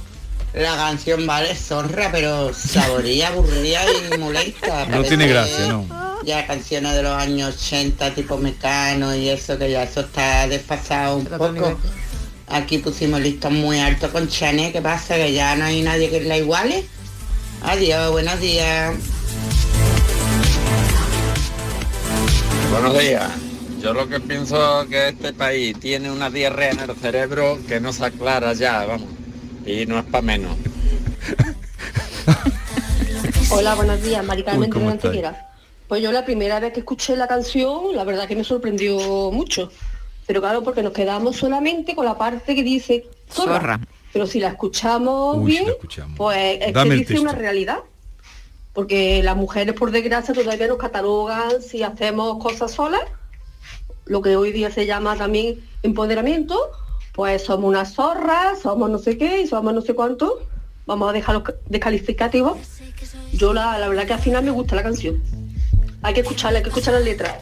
La 0.54 0.76
canción 0.76 1.26
vale 1.28 1.54
zorra, 1.56 2.10
pero 2.12 2.54
saboría, 2.54 3.30
aburrida 3.30 3.82
y 4.14 4.18
molesta. 4.18 4.86
No 4.90 5.02
tiene 5.04 5.28
gracia, 5.28 5.68
no. 5.68 5.86
Ya 6.26 6.46
canciones 6.48 6.94
de 6.94 7.04
los 7.04 7.14
años 7.14 7.56
80, 7.56 8.14
tipo 8.16 8.38
Mecano 8.38 9.16
y 9.16 9.30
eso, 9.30 9.58
que 9.58 9.70
ya 9.72 9.84
eso 9.84 10.02
está 10.02 10.48
desfasado 10.48 11.18
un 11.18 11.26
poco. 11.26 11.78
Aquí 12.48 12.78
pusimos 12.78 13.20
listos 13.22 13.52
muy 13.52 13.80
alto 13.80 14.12
con 14.12 14.28
Chanel, 14.28 14.72
¿qué 14.72 14.82
pasa? 14.82 15.16
Que 15.16 15.34
ya 15.34 15.56
no 15.56 15.66
hay 15.66 15.82
nadie 15.82 16.10
que 16.10 16.22
la 16.22 16.38
iguale. 16.38 16.86
Adiós, 17.64 18.12
buenos 18.12 18.40
días. 18.40 18.94
Buenos 22.72 23.00
días. 23.00 23.32
Yo 23.82 23.94
lo 23.94 24.08
que 24.08 24.20
pienso 24.20 24.86
que 24.90 25.10
este 25.10 25.34
país 25.34 25.80
tiene 25.80 26.12
una 26.12 26.30
diarrea 26.30 26.72
en 26.72 26.80
el 26.80 26.96
cerebro 26.96 27.60
que 27.68 27.80
no 27.80 27.92
se 27.92 28.06
aclara 28.06 28.54
ya, 28.54 28.86
vamos. 28.86 29.10
Y 29.66 29.86
no 29.86 29.98
es 29.98 30.06
para 30.06 30.22
menos. 30.22 30.56
Hola, 33.50 33.76
buenos 33.76 34.02
días, 34.02 34.24
Mari 34.24 34.42
Uy, 34.42 34.46
Carmen 34.46 34.70
¿cómo 34.70 34.92
de. 34.92 35.32
Pues 35.88 36.02
yo 36.02 36.12
la 36.12 36.26
primera 36.26 36.60
vez 36.60 36.74
que 36.74 36.80
escuché 36.80 37.16
la 37.16 37.28
canción, 37.28 37.96
la 37.96 38.04
verdad 38.04 38.28
que 38.28 38.36
me 38.36 38.44
sorprendió 38.44 39.32
mucho. 39.32 39.72
Pero 40.28 40.42
claro, 40.42 40.64
porque 40.64 40.82
nos 40.84 40.94
quedamos 40.94 41.36
solamente 41.38 41.96
con 41.96 42.06
la 42.06 42.18
parte 42.18 42.56
que 42.56 42.64
dice 42.64 43.08
zorra. 43.30 43.54
Zorra. 43.60 43.80
Pero 44.12 44.26
si 44.28 44.40
la 44.40 44.50
escuchamos 44.50 45.38
Uy, 45.38 45.44
si 45.44 45.52
bien, 45.52 45.66
la 45.66 45.72
escuchamos. 45.74 46.18
pues 46.18 46.58
es 46.62 46.74
Dame 46.74 46.90
que 46.90 46.94
el 46.94 47.00
dice 47.02 47.14
texto. 47.14 47.22
una 47.30 47.34
realidad. 47.40 47.80
Porque 48.74 49.22
las 49.24 49.38
mujeres, 49.38 49.74
por 49.76 49.92
desgracia, 49.92 50.34
todavía 50.34 50.68
nos 50.68 50.78
catalogan 50.78 51.62
si 51.62 51.82
hacemos 51.84 52.42
cosas 52.44 52.72
solas, 52.72 53.02
lo 54.06 54.22
que 54.22 54.36
hoy 54.36 54.52
día 54.52 54.70
se 54.72 54.86
llama 54.86 55.16
también 55.16 55.62
empoderamiento, 55.84 56.60
pues 57.14 57.44
somos 57.44 57.70
unas 57.70 57.94
zorras, 57.94 58.60
somos 58.62 58.90
no 58.90 58.98
sé 58.98 59.18
qué 59.18 59.42
y 59.42 59.48
somos 59.48 59.74
no 59.74 59.82
sé 59.82 59.94
cuánto. 59.94 60.42
Vamos 60.86 61.10
a 61.10 61.14
dejar 61.14 61.36
los 61.36 61.44
ca- 61.44 61.54
descalificativos. 61.68 62.58
Yo 63.32 63.54
la, 63.54 63.80
la 63.80 63.88
verdad 63.88 64.06
que 64.06 64.14
al 64.14 64.20
final 64.20 64.44
me 64.44 64.52
gusta 64.52 64.76
la 64.76 64.84
canción. 64.84 65.24
Hay 66.04 66.14
que 66.14 66.20
escucharla, 66.22 66.58
hay 66.60 66.64
que 66.64 66.70
escuchar 66.70 66.94
las 66.96 67.04
letras. 67.04 67.36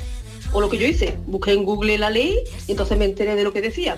O 0.54 0.62
lo 0.62 0.70
que 0.70 0.78
yo 0.78 0.88
hice, 0.88 1.18
busqué 1.26 1.52
en 1.54 1.64
Google 1.64 1.98
la 1.98 2.10
ley 2.10 2.36
y 2.68 2.72
entonces 2.72 2.98
me 2.98 3.06
enteré 3.06 3.36
de 3.36 3.44
lo 3.44 3.52
que 3.54 3.62
decía. 3.62 3.98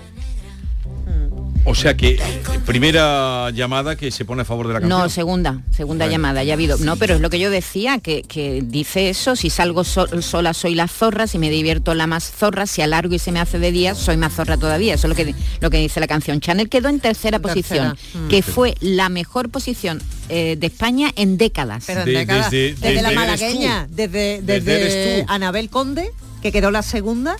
O 1.68 1.74
sea 1.74 1.96
que 1.96 2.10
eh, 2.10 2.18
primera 2.64 3.50
llamada 3.50 3.96
que 3.96 4.12
se 4.12 4.24
pone 4.24 4.42
a 4.42 4.44
favor 4.44 4.68
de 4.68 4.74
la 4.74 4.80
canción. 4.80 5.00
No, 5.00 5.08
segunda, 5.08 5.62
segunda 5.72 6.04
Bueno. 6.04 6.12
llamada, 6.12 6.44
ya 6.44 6.52
ha 6.52 6.54
habido. 6.54 6.78
No, 6.78 6.94
pero 6.96 7.16
es 7.16 7.20
lo 7.20 7.28
que 7.28 7.40
yo 7.40 7.50
decía, 7.50 7.98
que, 7.98 8.22
que 8.22 8.62
dice 8.64 9.10
eso, 9.10 9.34
si 9.34 9.50
salgo 9.50 9.82
so- 9.82 10.22
sola 10.22 10.54
soy 10.54 10.76
la 10.76 10.86
zorra, 10.86 11.26
si 11.26 11.38
me 11.40 11.50
divierto 11.50 11.92
la 11.94 12.06
más 12.06 12.30
zorra, 12.30 12.66
si 12.68 12.82
alargo 12.82 13.14
y 13.16 13.18
se 13.18 13.32
me 13.32 13.40
hace 13.40 13.58
de 13.58 13.72
día, 13.72 13.96
soy 13.96 14.16
más 14.16 14.32
zorra 14.34 14.56
todavía. 14.56 14.94
Eso 14.94 15.08
es 15.08 15.18
lo 15.18 15.24
que, 15.24 15.34
lo 15.60 15.68
que 15.70 15.78
dice 15.78 15.98
la 15.98 16.06
canción. 16.06 16.38
Chanel 16.40 16.68
quedó 16.68 16.88
en 16.88 17.00
tercera, 17.00 17.40
posición, 17.40 17.96
Mm. 18.14 18.28
que 18.28 18.42
fue 18.42 18.76
la 18.80 19.08
mejor 19.08 19.48
posición 19.50 20.00
eh, 20.28 20.54
de 20.56 20.68
España 20.68 21.10
en 21.16 21.36
décadas. 21.36 21.82
Pero 21.88 22.02
en 22.02 22.06
décadas, 22.06 22.48
desde, 22.52 23.02
la 23.02 23.10
malagueña, 23.10 23.88
desde, 23.90 24.40
Desde 24.40 24.60
desde. 24.60 25.24
Anabel 25.26 25.68
Conde, 25.68 26.12
que 26.42 26.52
quedó 26.52 26.70
la 26.70 26.82
segunda, 26.82 27.36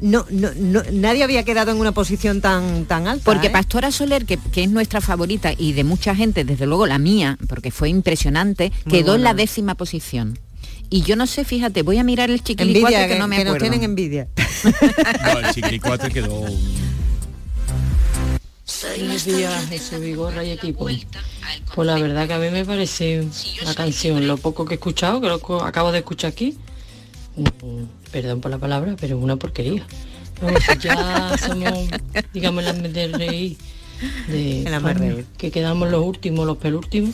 no, 0.00 0.26
no, 0.30 0.50
no- 0.56 0.82
nadie 0.92 1.22
había 1.24 1.44
quedado 1.44 1.70
en 1.70 1.78
una 1.78 1.92
posición 1.92 2.40
tan, 2.40 2.84
tan 2.86 3.06
alta. 3.06 3.24
Porque 3.24 3.46
¿eh? 3.48 3.50
Pastora 3.50 3.90
Soler, 3.92 4.26
que, 4.26 4.36
que 4.38 4.64
es 4.64 4.70
nuestra 4.70 5.00
favorita 5.00 5.52
y 5.56 5.72
de 5.72 5.84
mucha 5.84 6.14
gente, 6.14 6.44
desde 6.44 6.66
luego 6.66 6.86
la 6.86 6.98
mía, 6.98 7.38
porque 7.48 7.70
fue 7.70 7.88
impresionante, 7.88 8.72
Muy 8.84 8.92
quedó 8.98 9.14
en 9.14 9.22
la 9.22 9.34
décima 9.34 9.74
posición. 9.74 10.38
Y 10.90 11.02
yo 11.02 11.16
no 11.16 11.26
sé, 11.26 11.44
fíjate, 11.44 11.82
voy 11.82 11.98
a 11.98 12.04
mirar 12.04 12.30
el 12.30 12.42
chiquilicuatre 12.44 12.96
Envidia, 12.96 13.08
que, 13.08 13.14
que, 13.14 13.18
no 13.20 13.26
me 13.28 13.36
que 13.36 13.44
nos 13.44 13.54
acuerdo. 13.54 13.64
tienen 13.72 13.84
envidia. 13.90 14.28
No, 15.22 15.38
el 15.40 15.54
chiquilicuatre 15.54 16.10
quedó... 16.12 16.44
Buenos 18.98 19.24
días, 19.24 19.66
Jesús 19.68 20.00
Vigorra 20.00 20.44
y 20.44 20.50
equipo. 20.50 20.86
Pues 21.74 21.86
la 21.86 21.94
verdad 21.98 22.26
que 22.26 22.34
a 22.34 22.38
mí 22.38 22.50
me 22.50 22.64
parece 22.64 23.26
la 23.64 23.74
canción, 23.74 24.26
lo 24.26 24.36
poco 24.36 24.64
que 24.64 24.74
he 24.74 24.76
escuchado, 24.76 25.20
que 25.20 25.28
lo 25.28 25.62
acabo 25.64 25.92
de 25.92 25.98
escuchar 25.98 26.30
aquí, 26.30 26.56
perdón 28.14 28.40
por 28.40 28.48
la 28.48 28.58
palabra, 28.58 28.94
pero 29.00 29.16
es 29.16 29.22
una 29.24 29.34
porquería. 29.34 29.84
Vamos, 30.40 30.62
ya 30.80 31.36
somos, 31.44 31.88
digamos, 32.32 32.62
las 32.62 32.80
de 32.80 33.08
reír, 33.08 33.56
de 34.28 35.24
que 35.36 35.50
quedamos 35.50 35.90
los 35.90 36.00
últimos, 36.04 36.46
los 36.46 36.56
penúltimos, 36.58 37.12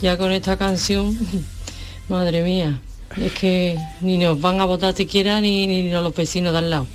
ya 0.00 0.16
con 0.16 0.30
esta 0.30 0.56
canción, 0.56 1.18
madre 2.08 2.44
mía, 2.44 2.80
Es 3.16 3.32
que 3.32 3.76
ni 4.00 4.16
nos 4.16 4.40
van 4.40 4.60
a 4.60 4.64
votar 4.64 4.94
siquiera 4.94 5.40
ni, 5.40 5.66
ni 5.66 5.90
los 5.90 6.14
vecinos 6.14 6.52
de 6.52 6.58
al 6.58 6.70
lado. 6.70 6.86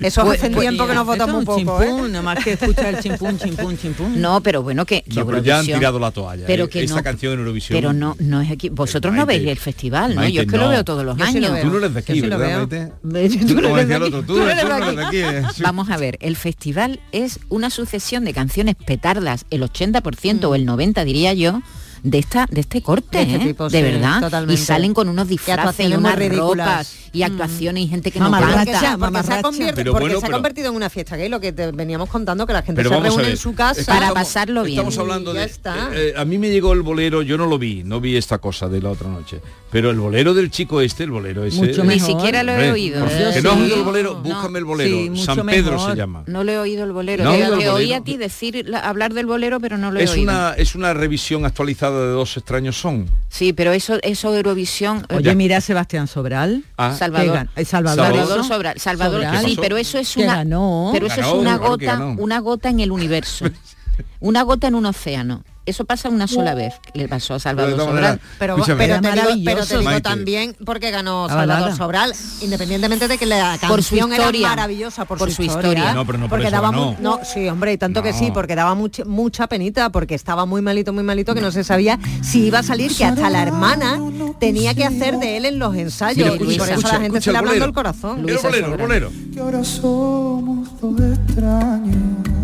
Eso 0.00 0.24
Pues- 0.24 0.38
hace 0.40 0.50
pues- 0.50 0.60
tiempo 0.60 0.86
que 0.86 0.94
nos 0.94 1.06
votamos 1.06 1.36
un 1.36 1.44
poco, 1.44 1.82
¿eh? 1.82 1.86
chimpún, 1.86 2.12
nada 2.12 2.22
más 2.22 2.44
que 2.44 2.52
escuchar 2.52 2.94
el 2.94 3.00
chimpún, 3.00 3.38
chimpún, 3.38 3.78
chimpún. 3.78 4.20
No, 4.20 4.40
pero 4.42 4.62
bueno, 4.62 4.84
que, 4.86 5.02
que 5.02 5.20
No, 5.20 5.26
pero 5.26 5.42
ya 5.42 5.58
han 5.60 5.66
tirado 5.66 5.98
la 5.98 6.10
toalla. 6.10 6.44
Pero 6.46 6.64
eh. 6.64 6.68
que 6.68 6.82
Esta 6.84 6.96
no, 6.96 7.02
canción 7.02 7.32
en 7.34 7.38
Eurovisión. 7.40 7.76
Pero 7.76 7.92
no, 7.92 8.16
no 8.18 8.40
es 8.40 8.50
aquí. 8.50 8.68
Vosotros 8.68 9.12
no 9.14 9.26
Maite, 9.26 9.40
veis 9.44 9.50
el 9.52 9.58
festival, 9.58 10.14
¿no? 10.14 10.20
Maite, 10.22 10.32
Yo 10.34 10.42
es 10.42 10.48
que 10.48 10.56
lo 10.56 10.64
no. 10.64 10.68
veo 10.70 10.84
todos 10.84 11.04
los 11.04 11.16
Yo 11.16 11.26
sí 11.26 11.40
lo 11.40 11.46
años. 11.48 11.52
veo. 11.52 11.64
Tú 11.64 11.70
no 11.70 11.78
eres 11.78 11.94
de 11.94 12.00
aquí, 12.00 12.14
Yo 12.14 12.24
sí 12.24 12.30
lo 12.30 12.38
¿verdad. 12.38 12.58
Maite? 12.58 12.92
Tú, 13.02 13.54
no 13.60 13.68
eres 13.78 13.88
de 13.88 13.94
aquí. 13.94 14.10
tú- 14.26 14.36
no 14.38 14.48
eres 14.50 14.64
no 14.94 15.10
eh, 15.12 15.42
sí. 15.54 15.62
Vamos 15.62 15.90
a 15.90 15.96
ver, 15.96 16.18
el 16.20 16.36
festival 16.36 17.00
es 17.12 17.40
una 17.48 17.70
sucesión 17.70 18.24
de 18.24 18.32
canciones 18.34 18.74
petardas, 18.74 19.46
el 19.50 19.62
80% 19.62 20.44
o 20.44 20.54
el 20.54 20.66
90% 20.66 21.04
diría 21.04 21.32
yo, 21.34 21.60
de 22.02 22.18
esta 22.18 22.46
de 22.50 22.60
este 22.60 22.82
corte, 22.82 23.18
De 23.24 23.34
este 23.36 23.50
¿eh? 23.50 23.68
de 23.70 23.82
verdad. 23.82 24.20
totalmente. 24.20 24.54
Y 24.60 24.64
salen 24.64 24.94
con 24.94 25.08
unos 25.08 25.28
disfraces 25.28 25.48
y 25.80 25.92
actuaciones 25.92 25.98
muy 26.00 26.10
unas 26.10 26.36
ropas 26.36 26.94
y 27.12 27.22
actuaciones 27.22 27.84
y 27.84 27.88
gente 27.88 28.10
que 28.10 28.20
no 28.20 28.30
Porque 28.30 28.44
canta. 28.54 28.80
se 28.80 28.86
ha- 28.86 28.98
porque 28.98 29.22
se 29.22 29.32
ha, 29.32 29.42
conviert- 29.42 29.74
Pero 29.74 29.92
porque 29.92 30.04
bueno, 30.04 30.20
se 30.20 30.26
ha 30.26 30.28
pero- 30.28 30.36
convertido 30.36 30.68
en 30.70 30.76
una 30.76 30.90
fiesta 30.90 31.16
gay, 31.16 31.28
lo 31.28 31.40
que 31.40 31.52
te 31.52 31.70
veníamos 31.72 32.08
contando, 32.10 32.46
que 32.46 32.52
la 32.52 32.62
gente 32.62 32.82
se 32.82 32.88
reúne 32.88 33.30
en 33.30 33.36
su 33.36 33.54
casa 33.54 33.80
estamos- 33.80 34.12
pasarlo 34.12 34.62
bien. 34.62 34.78
Estamos 34.78 34.98
hablando 34.98 35.32
Y 35.34 35.38
de... 35.38 35.44
está. 35.44 35.90
eh, 35.94 36.08
eh, 36.10 36.14
a 36.16 36.24
mí 36.24 36.38
me 36.38 36.50
llegó 36.50 36.72
el 36.72 36.82
bolero, 36.82 37.22
yo 37.22 37.38
no 37.38 37.46
lo 37.46 37.58
vi, 37.58 37.82
no 37.84 38.00
vi 38.00 38.16
esta 38.16 38.38
cosa 38.38 38.68
de 38.68 38.80
la 38.82 38.90
otra 38.90 39.08
noche. 39.08 39.40
Pero 39.70 39.90
el 39.90 39.98
bolero 39.98 40.32
del 40.34 40.50
chico 40.50 40.80
este, 40.80 41.04
el 41.04 41.10
bolero 41.10 41.44
ese... 41.44 41.58
Mucho 41.60 41.84
Ni 41.84 42.00
siquiera 42.00 42.42
lo 42.42 42.52
he 42.52 42.70
oído. 42.72 43.04
Eh, 43.06 43.30
que 43.34 43.42
no 43.42 43.50
has 43.52 43.58
oído 43.58 43.76
el 43.76 43.82
bolero, 43.82 44.14
No. 44.14 44.20
búscame 44.22 44.58
el 44.58 44.64
bolero. 44.64 45.16
San 45.16 45.44
Pedro 45.46 45.72
mejor. 45.72 45.90
se 45.90 45.96
llama. 45.96 46.22
No 46.26 46.42
le 46.44 46.54
he 46.54 46.58
oído 46.58 46.84
el 46.84 46.92
bolero. 46.92 47.24
¿No 47.24 47.30
has 47.30 47.58
Te, 47.58 47.68
oí 47.68 47.92
a 47.92 48.00
ti 48.02 48.16
decir 48.16 48.64
la- 48.68 48.80
hablar 48.80 49.12
del 49.14 49.26
bolero, 49.26 49.60
pero 49.60 49.76
no 49.78 49.90
lo 49.90 50.00
he 50.00 50.04
Es 50.04 50.10
oído. 50.12 50.22
una, 50.24 50.54
es 50.56 50.74
una 50.74 50.94
revisión 50.94 51.44
actualizada 51.44 51.87
de 51.90 52.12
Dos 52.12 52.36
extraños 52.36 52.76
son. 52.80 53.08
Sí, 53.28 53.52
pero 53.52 53.72
eso, 53.72 53.98
eso 54.02 54.34
Eurovisión. 54.34 55.06
eh, 55.08 55.16
Oye, 55.16 55.34
mira 55.34 55.58
a 55.58 55.60
Sebastián 55.60 56.06
Sobral. 56.08 56.64
Ah. 56.76 56.94
Salvador. 56.98 57.48
Eh, 57.56 57.64
Salvador. 57.64 58.06
Salvador. 58.06 58.44
Sobral. 58.44 58.78
Salvador, 58.80 59.22
Sobral. 59.24 59.44
sí, 59.44 59.56
pero 59.60 59.76
eso 59.76 59.98
es 59.98 60.16
una 60.16 60.36
ganó. 60.36 60.90
pero 60.92 61.06
eso 61.06 61.16
Ganó, 61.16 61.28
es 61.28 61.34
una 61.40 61.56
gota, 61.56 61.98
una 62.18 62.38
gota 62.40 62.68
en 62.70 62.80
el 62.80 62.92
universo. 62.92 63.46
una 64.20 64.42
gota 64.42 64.68
en 64.68 64.74
un 64.74 64.86
océano. 64.86 65.44
Eso 65.68 65.84
pasa 65.84 66.08
una 66.08 66.26
sola 66.26 66.54
vez. 66.54 66.74
Le 66.94 67.08
pasó 67.08 67.34
a 67.34 67.38
Salvador 67.38 67.72
Pero 67.72 67.84
de 67.84 67.90
todas 67.90 67.94
Sobral. 67.94 68.20
Pero, 68.38 68.56
pero 68.56 68.64
te 68.66 68.72
digo, 68.72 68.78
pero 68.78 69.00
te 69.00 69.08
maravilloso. 69.16 69.78
digo 69.78 69.82
Maite. 69.90 70.00
también 70.02 70.56
porque 70.64 70.90
ganó 70.90 71.26
La 71.28 71.34
Salvador. 71.34 71.76
Sobral, 71.76 72.12
independientemente 72.40 73.08
de 73.08 73.18
que 73.18 73.26
la 73.26 73.58
Por 73.68 73.82
su 73.82 73.90
canción 73.90 74.12
era 74.12 74.24
historia. 74.24 74.48
maravillosa 74.48 75.04
por, 75.04 75.18
Por 75.18 75.28
su 75.30 75.36
su 75.36 75.42
historia. 75.42 75.68
historia. 75.70 75.94
No, 75.94 76.06
pero 76.06 76.18
no 76.18 76.24
por 76.24 76.30
porque 76.38 76.46
eso 76.48 76.56
daba 76.56 76.72
no, 77.00 77.20
sí, 77.24 77.48
hombre, 77.48 77.72
y 77.72 77.78
tanto 77.78 78.02
que 78.02 78.12
sí, 78.12 78.30
porque 78.32 78.54
daba 78.54 78.74
mucha, 78.74 79.04
mucha 79.04 79.46
penita, 79.46 79.90
porque 79.90 80.14
estaba 80.14 80.46
muy 80.46 80.62
malito, 80.62 80.92
muy 80.92 81.04
malito, 81.04 81.34
que 81.34 81.40
no 81.40 81.50
se 81.50 81.64
sabía 81.64 81.98
si 82.22 82.46
iba 82.46 82.60
a 82.60 82.62
salir, 82.62 82.94
que 82.96 83.04
hasta 83.04 83.28
la 83.30 83.42
hermana 83.42 83.98
tenía 84.40 84.74
que 84.74 84.84
hacer 84.84 85.18
de 85.18 85.36
él 85.36 85.44
en 85.44 85.58
los 85.58 85.74
ensayos. 85.76 86.38
Mira, 86.38 86.52
y 86.52 86.58
por 86.58 86.66
eso 86.68 86.78
escucha, 86.78 86.94
la 86.94 87.00
gente 87.00 87.20
se 87.20 87.32
le 87.32 87.38
hablando 87.38 87.64
el 87.64 87.72
corazón. 87.72 88.28
El 88.28 88.38
bolero, 88.38 88.72
el 88.72 88.78
bolero. 88.78 89.12
Que 89.34 89.40
ahora 89.40 89.62
somos 89.64 90.68
dos 90.80 91.00
extraños. 91.00 92.37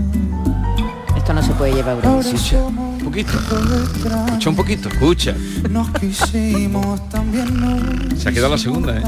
Esto 1.24 1.32
no 1.32 1.42
se 1.42 1.52
puede 1.54 1.72
llevar 1.72 1.94
a 1.94 2.06
Eurovisión. 2.06 2.76
Un 2.78 2.98
poquito. 2.98 3.32
Escucha 3.32 4.50
un 4.50 4.56
poquito, 4.56 4.88
escucha. 4.90 5.34
Nos 5.70 5.90
quisimos 5.92 7.08
también 7.08 7.58
no. 7.58 8.14
Se 8.14 8.28
ha 8.28 8.32
quedado 8.32 8.50
la 8.50 8.58
segunda, 8.58 8.98
¿eh? 8.98 9.02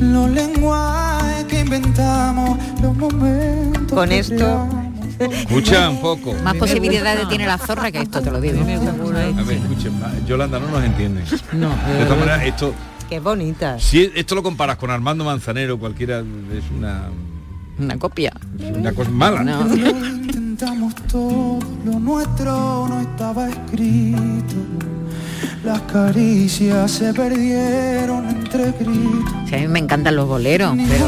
Los 0.00 0.28
lenguajes 0.28 1.44
que 1.44 1.60
inventamos, 1.60 2.58
los 2.82 2.96
momentos. 2.96 3.92
Con 3.96 4.10
esto. 4.10 4.68
Escucha 5.20 5.88
un 5.88 6.00
poco. 6.00 6.34
Más 6.42 6.56
posibilidades 6.56 7.28
tiene 7.28 7.46
la 7.46 7.56
zorra 7.56 7.92
que 7.92 8.00
esto, 8.00 8.20
te 8.20 8.32
lo 8.32 8.40
digo. 8.40 8.60
A 8.60 9.42
ver, 9.44 9.56
escuchen, 9.58 9.92
Yolanda 10.26 10.58
no 10.58 10.68
nos 10.68 10.82
entiende. 10.82 11.22
No, 11.52 11.68
De 11.68 12.04
todas 12.06 12.18
maneras, 12.18 12.42
esto, 12.44 12.74
Qué 13.08 13.20
bonita. 13.20 13.78
si 13.78 14.10
esto 14.16 14.34
lo 14.34 14.42
comparas 14.42 14.78
con 14.78 14.90
Armando 14.90 15.24
Manzanero, 15.24 15.78
cualquiera 15.78 16.18
es 16.18 16.64
una, 16.76 17.04
Una 17.80 17.98
copia. 17.98 18.32
una 18.76 18.92
cosa 18.92 19.10
mala. 19.10 19.42
No. 19.42 19.74
Intentamos 19.74 20.94
todo, 21.10 21.58
lo 21.84 21.98
nuestro 21.98 22.86
no 22.88 23.00
estaba 23.00 23.48
escrito. 23.48 24.56
Las 25.64 25.82
caricias 25.82 26.90
se 26.90 27.12
perdieron 27.12 28.26
entre 28.30 28.72
gritos. 28.72 29.30
Sí, 29.46 29.54
a 29.56 29.58
mí 29.58 29.68
me 29.68 29.78
encantan 29.78 30.16
los 30.16 30.26
boleros, 30.26 30.74
pero 30.88 31.06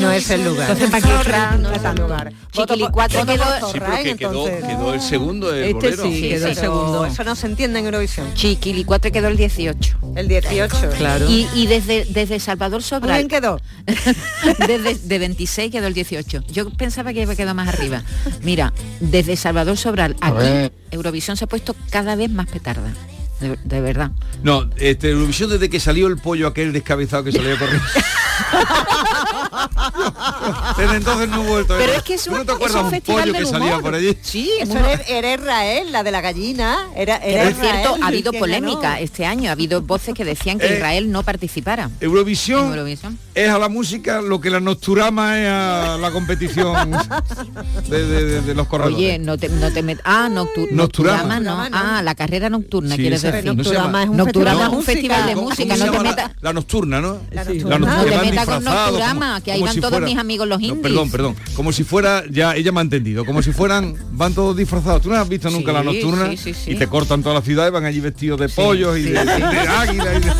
No 0.00 0.10
es 0.10 0.30
el 0.30 0.42
lugar. 0.42 0.70
Entonces, 0.70 0.90
¿para 0.90 1.02
qué 1.06 1.12
Zorra 1.24 1.56
no 1.58 1.70
es 1.70 1.84
el 1.84 1.94
lugar. 1.96 2.32
Chiquilicuatre 2.50 3.20
quedó- 3.26 3.72
Sí, 3.72 4.14
quedó, 4.16 4.44
quedó 4.46 4.94
el 4.94 5.00
segundo 5.02 5.50
del 5.52 5.64
Este 5.64 5.74
bolero. 5.96 6.02
sí, 6.04 6.20
quedó 6.30 6.46
el 6.46 6.54
segundo. 6.56 7.04
Eso 7.04 7.24
no 7.24 7.36
se 7.36 7.46
entiende 7.46 7.78
en 7.80 7.84
Eurovisión. 7.84 8.32
Chiquilicuatre 8.32 9.12
quedó 9.12 9.28
el 9.28 9.36
18. 9.36 9.98
El 10.16 10.28
18. 10.28 10.76
Claro. 10.96 11.28
Y, 11.28 11.46
y 11.54 11.66
desde, 11.66 12.06
desde 12.06 12.40
Salvador 12.40 12.80
¿Quién 12.80 12.88
Sobral, 12.88 13.28
quedó? 13.28 13.60
desde 14.66 14.94
de 14.94 15.18
26 15.18 15.70
quedó 15.70 15.86
el 15.88 15.94
18. 15.94 16.42
Yo 16.50 16.70
pensaba 16.70 17.12
que 17.12 17.20
iba 17.20 17.34
a 17.34 17.36
quedar 17.36 17.54
más 17.54 17.68
arriba. 17.68 18.02
Mira, 18.42 18.72
desde 19.00 19.36
Salvador 19.36 19.76
Sobral, 19.76 20.16
aquí. 20.22 20.70
Eurovisión 20.90 21.36
se 21.36 21.44
ha 21.44 21.48
puesto 21.48 21.76
cada 21.90 22.16
vez 22.16 22.30
más 22.30 22.46
petarda. 22.46 22.90
De, 23.40 23.58
de 23.62 23.80
verdad. 23.80 24.10
No, 24.42 24.70
este, 24.76 25.10
Eurovisión 25.10 25.50
desde 25.50 25.68
que 25.68 25.80
salió 25.80 26.06
el 26.06 26.16
pollo 26.18 26.46
aquel 26.46 26.72
descabezado 26.72 27.24
que 27.24 27.32
salía 27.32 27.58
corriendo. 27.58 27.84
Desde 30.76 30.96
entonces 30.96 31.28
no 31.28 31.42
he 31.42 31.46
vuelto. 31.46 31.74
¿eh? 31.74 31.80
Pero 31.80 31.92
es 31.94 32.02
que 32.02 32.14
es 32.14 32.24
¿Tú 32.24 32.30
un- 32.32 32.38
no 32.38 32.44
te 32.44 32.52
acuerdas 32.52 32.78
un 32.80 32.84
un 32.86 32.90
festival 32.90 33.20
pollo 33.22 33.32
del 33.32 33.42
que 33.44 33.50
salía 33.50 33.68
humor. 33.68 33.82
por 33.82 33.94
allí? 33.94 34.18
Sí, 34.22 34.50
Eso 34.60 34.78
era, 34.78 34.92
era 35.08 35.34
Israel, 35.34 35.92
la 35.92 36.02
de 36.02 36.10
la 36.10 36.20
gallina. 36.20 36.88
Era, 36.96 37.16
era 37.18 37.52
cierto, 37.52 37.96
ha 38.02 38.06
habido 38.08 38.32
polémica 38.32 38.80
ganó. 38.90 38.96
este 39.04 39.26
año. 39.26 39.48
Ha 39.50 39.52
habido 39.52 39.82
voces 39.82 40.14
que 40.14 40.24
decían 40.24 40.58
que 40.58 40.66
Eh, 40.66 40.74
Israel 40.76 41.10
no 41.10 41.22
participara. 41.22 41.90
Eurovisión 42.00 42.68
Eurovisión. 42.68 43.18
es 43.34 43.48
a 43.50 43.58
la 43.58 43.68
música 43.68 44.20
lo 44.20 44.40
que 44.40 44.50
la 44.50 44.60
Nocturama 44.60 45.38
es 45.40 45.48
a 45.48 45.96
la 46.00 46.10
competición 46.10 46.90
de, 47.88 48.06
de- 48.06 48.24
de- 48.24 48.40
de 48.42 48.54
los 48.54 48.66
corredores. 48.66 48.96
Oye, 48.96 49.18
no 49.18 49.36
te, 49.38 49.48
no 49.48 49.70
te 49.72 49.82
met- 49.84 50.00
Ah, 50.04 50.28
noctu- 50.30 50.70
Nocturama. 50.70 51.38
Nocturama, 51.40 51.40
no. 51.40 51.68
Ah, 51.76 52.02
la 52.02 52.14
carrera 52.14 52.48
nocturna, 52.50 52.96
Sí, 52.96 53.02
quieres 53.02 53.22
decir. 53.22 53.44
no 53.44 53.54
Nocturama 53.54 54.02
es 54.02 54.08
un 54.08 54.16
Nocturama 54.16 54.60
festival 54.60 54.64
es 54.64 54.70
de 54.70 54.76
un 54.76 54.84
festival 54.84 55.26
de 55.26 55.34
¿Cómo- 55.34 55.48
música, 55.48 55.76
no 55.76 55.84
la, 56.40 56.52
nocturna, 56.52 57.00
¿no? 57.00 57.18
La 57.30 57.44
nocturna. 57.44 57.78
no- 57.78 57.86
No 57.86 58.04
te 58.04 58.16
metas 58.18 58.46
con 58.46 58.64
Nocturama, 58.64 59.40
que 59.40 59.52
ahí 59.54 59.62
van 59.62 59.74
si 59.74 59.80
todos 59.80 59.92
fuera- 59.92 60.06
mis 60.06 60.18
amigos 60.18 60.48
los 60.48 60.60
No, 60.60 60.66
indies. 60.66 60.82
perdón, 60.82 61.10
perdón. 61.10 61.36
Como 61.56 61.72
si 61.72 61.84
fuera, 61.84 62.24
ya 62.30 62.54
ella 62.54 62.72
me 62.72 62.80
ha 62.80 62.82
entendido, 62.82 63.24
como 63.24 63.42
si 63.42 63.52
fueran, 63.52 63.96
van 64.12 64.34
todos 64.34 64.56
disfrazados. 64.56 65.02
Tú 65.02 65.08
no 65.10 65.16
has 65.16 65.28
visto 65.28 65.50
nunca 65.50 65.70
Sí, 65.72 65.76
la 65.78 65.82
nocturna 65.84 66.30
sí, 66.30 66.36
sí, 66.36 66.54
sí. 66.54 66.70
y 66.72 66.74
te 66.76 66.86
cortan 66.86 67.22
toda 67.22 67.34
la 67.36 67.42
ciudad 67.42 67.66
y 67.66 67.70
van 67.70 67.84
allí 67.84 68.00
vestidos 68.00 68.38
de 68.40 68.48
pollos 68.48 68.98
y 68.98 69.02
de, 69.02 69.10
de 69.12 69.20
águila 69.22 70.14
y 70.16 70.20
de- 70.20 70.32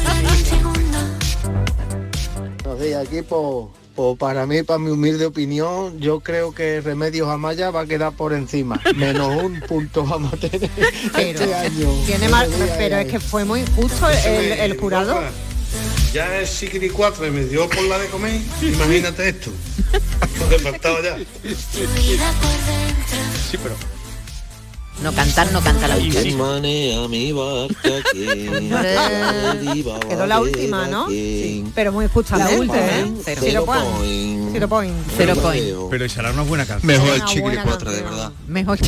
Buenos 2.64 2.80
días, 2.82 3.04
equipo. 3.04 3.70
Pues 3.94 4.18
para 4.18 4.44
mí, 4.44 4.64
para 4.64 4.78
mi 4.80 4.90
humilde 4.90 5.24
opinión, 5.26 6.00
yo 6.00 6.18
creo 6.18 6.52
que 6.52 6.80
Remedios 6.80 7.28
Amaya 7.28 7.70
va 7.70 7.82
a 7.82 7.86
quedar 7.86 8.12
por 8.12 8.32
encima. 8.32 8.80
Menos 8.96 9.40
un 9.40 9.60
punto 9.68 10.04
vamos 10.04 10.32
a 10.32 10.36
tener 10.36 10.68
Pero, 11.14 11.38
este 11.38 11.54
año. 11.54 11.88
tiene 12.04 12.28
mal, 12.28 12.48
pero 12.76 12.96
es 12.96 13.06
que 13.06 13.20
fue 13.20 13.44
muy 13.44 13.60
injusto 13.60 14.08
el, 14.10 14.52
el 14.52 14.76
jurado. 14.80 15.16
Ya 16.14 16.38
el 16.38 16.46
Sikiri 16.46 16.90
4 16.90 17.32
me 17.32 17.44
dio 17.44 17.68
por 17.68 17.82
la 17.82 17.98
de 17.98 18.06
comer, 18.06 18.40
imagínate 18.62 19.30
esto. 19.30 19.50
Lo 20.38 20.48
ya. 21.02 21.18
Sí, 23.50 23.58
pero 23.60 23.74
No 25.02 25.12
cantar, 25.12 25.50
no 25.52 25.60
canta 25.60 25.88
la 25.88 25.96
última. 25.98 26.60
Quedó 30.08 30.26
la 30.26 30.40
última, 30.40 30.86
¿no? 30.86 31.08
Sí, 31.10 31.64
pero 31.74 31.92
muy 31.92 32.06
justamente. 32.08 32.52
La 32.54 32.58
última, 32.60 32.76
¿eh? 32.78 33.12
cero. 33.24 33.40
Zero 33.44 33.64
Cero 33.64 33.64
point. 33.66 33.84
point. 33.84 34.52
Zero 34.52 34.68
point. 34.68 34.94
Cero 35.16 35.34
point. 35.42 35.64
pero 35.90 36.04
esa 36.04 36.20
era 36.20 36.30
una 36.32 36.42
buena 36.42 36.64
canción. 36.64 36.86
Mejor 36.86 37.08
el 37.34 37.42
buena 37.42 37.62
4, 37.64 37.90
de 37.92 38.02
verdad. 38.02 38.32
Mejor 38.46 38.78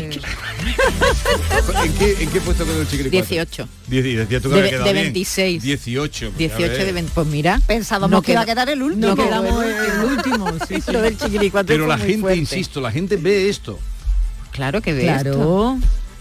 ¿En 1.85 1.92
qué, 1.95 2.16
¿En 2.21 2.31
qué 2.31 2.40
puesto 2.40 2.64
quedó 2.64 2.81
el 2.81 2.88
chiquillo? 2.88 3.11
18. 3.11 3.69
Diez- 3.90 4.07
y 4.07 4.14
decía 4.14 4.40
tú 4.40 4.49
que 4.49 4.55
De- 4.55 4.61
había 4.61 4.71
quedado 4.71 4.87
de 4.87 4.92
bien. 4.92 5.05
26. 5.07 5.62
18. 5.62 6.31
pues 6.37 6.38
ya 6.51 6.57
18 6.57 6.73
de 6.73 6.85
ves. 6.85 6.95
20. 6.95 7.12
Pues 7.14 7.27
mira. 7.27 7.61
Pensábamos 7.66 8.11
no 8.11 8.23
que 8.23 8.33
iba 8.33 8.40
a 8.42 8.47
quedar 8.47 8.69
el 8.71 8.83
último. 8.83 9.09
No 9.09 9.16
quedamos 9.16 9.64
el 9.64 10.05
último. 10.05 10.47
Sí, 10.69 10.81
sí. 10.87 10.92
Lo 10.92 11.03
del 11.03 11.19
chiquilicuatre 11.19 11.75
Pero 11.75 11.87
la 11.88 11.99
gente, 11.99 12.19
fuerte. 12.21 12.38
insisto, 12.38 12.81
la 12.81 12.92
gente 12.92 13.16
ve 13.16 13.49
esto. 13.49 13.79
Claro 14.57 14.81
que 14.81 14.92
ve 14.95 15.03
Claro. 15.03 15.31
esto. 15.31 15.79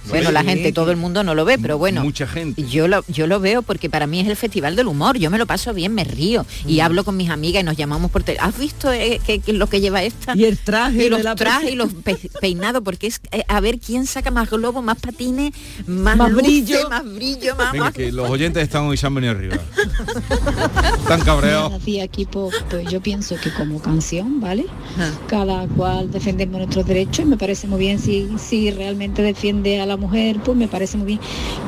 Bueno, 0.10 0.32
la 0.32 0.44
gente, 0.44 0.72
todo 0.72 0.92
el 0.92 0.98
mundo 0.98 1.24
no 1.24 1.34
lo 1.36 1.46
ve, 1.46 1.58
pero 1.58 1.78
bueno. 1.78 2.04
Mucha 2.04 2.28
gente. 2.28 2.64
Yo 2.68 2.88
lo, 2.88 3.04
yo 3.08 3.28
lo 3.28 3.40
veo 3.40 3.62
porque 3.62 3.90
para 3.90 4.08
mí 4.08 4.20
es 4.20 4.28
el 4.28 4.36
festival 4.36 4.76
del 4.76 4.88
humor. 4.88 5.18
Yo 5.18 5.30
me 5.32 5.38
lo 5.38 5.46
paso 5.46 5.74
bien, 5.74 5.94
me 5.94 6.04
río 6.04 6.46
y 6.68 6.80
hablo 6.80 7.04
con 7.04 7.18
mis 7.18 7.30
amigas 7.30 7.62
y 7.62 7.66
nos 7.66 7.76
llamamos 7.78 8.12
por 8.12 8.24
teléfono. 8.24 8.50
¿Has 8.50 8.58
visto 8.60 8.92
eh, 8.92 9.20
que, 9.26 9.40
que 9.40 9.54
lo 9.54 9.68
que 9.68 9.82
lleva 9.82 10.04
esta? 10.04 10.36
Y 10.36 10.46
el 10.46 10.58
traje 10.58 11.06
y 11.06 11.10
los 11.10 11.20
de 11.20 11.24
la 11.24 11.36
trajes 11.36 11.72
y 11.72 11.76
los 11.76 11.94
pe- 11.94 12.18
peinados, 12.42 12.82
porque 12.84 13.08
es 13.08 13.20
eh, 13.32 13.44
a 13.48 13.60
ver 13.60 13.80
quién 13.80 14.06
saca 14.06 14.32
más 14.32 14.50
globo, 14.50 14.82
más 14.82 14.98
patines, 15.00 15.54
más, 15.88 16.16
Más 16.18 16.34
brillo. 16.34 16.90
más 16.90 17.04
brillo, 17.04 17.56
más, 17.56 17.72
Venga, 17.72 17.86
más- 17.86 17.94
que 17.94 18.12
los 18.12 18.30
oyentes 18.30 18.64
están 18.64 18.84
hoy 18.86 18.98
se 18.98 19.08
han 19.08 19.16
venido 19.16 19.32
arriba. 19.34 19.58
Tan 21.08 21.22
cabreado. 21.22 21.70
Buenos 21.70 21.86
días, 21.86 22.06
equipo. 22.06 22.52
Pues 22.70 22.90
yo 22.92 23.02
pienso 23.02 23.36
que 23.42 23.52
como 23.52 23.80
canción, 23.82 24.40
¿vale? 24.40 24.66
Cada 25.28 25.68
cual 25.68 26.12
defendemos 26.12 26.58
nuestros 26.60 26.86
derechos 26.86 27.26
y 27.26 27.30
me 27.30 27.38
parece 27.38 27.68
muy 27.68 27.80
bien 27.80 28.00
si, 28.00 28.28
si 28.38 28.72
realmente 28.72 29.22
defiende 29.22 29.80
a 29.82 29.86
la 29.86 29.95
mujer, 29.98 30.40
pues 30.44 30.58
me 30.58 30.68
parece 30.68 30.98
muy 30.98 31.08
bien. 31.08 31.20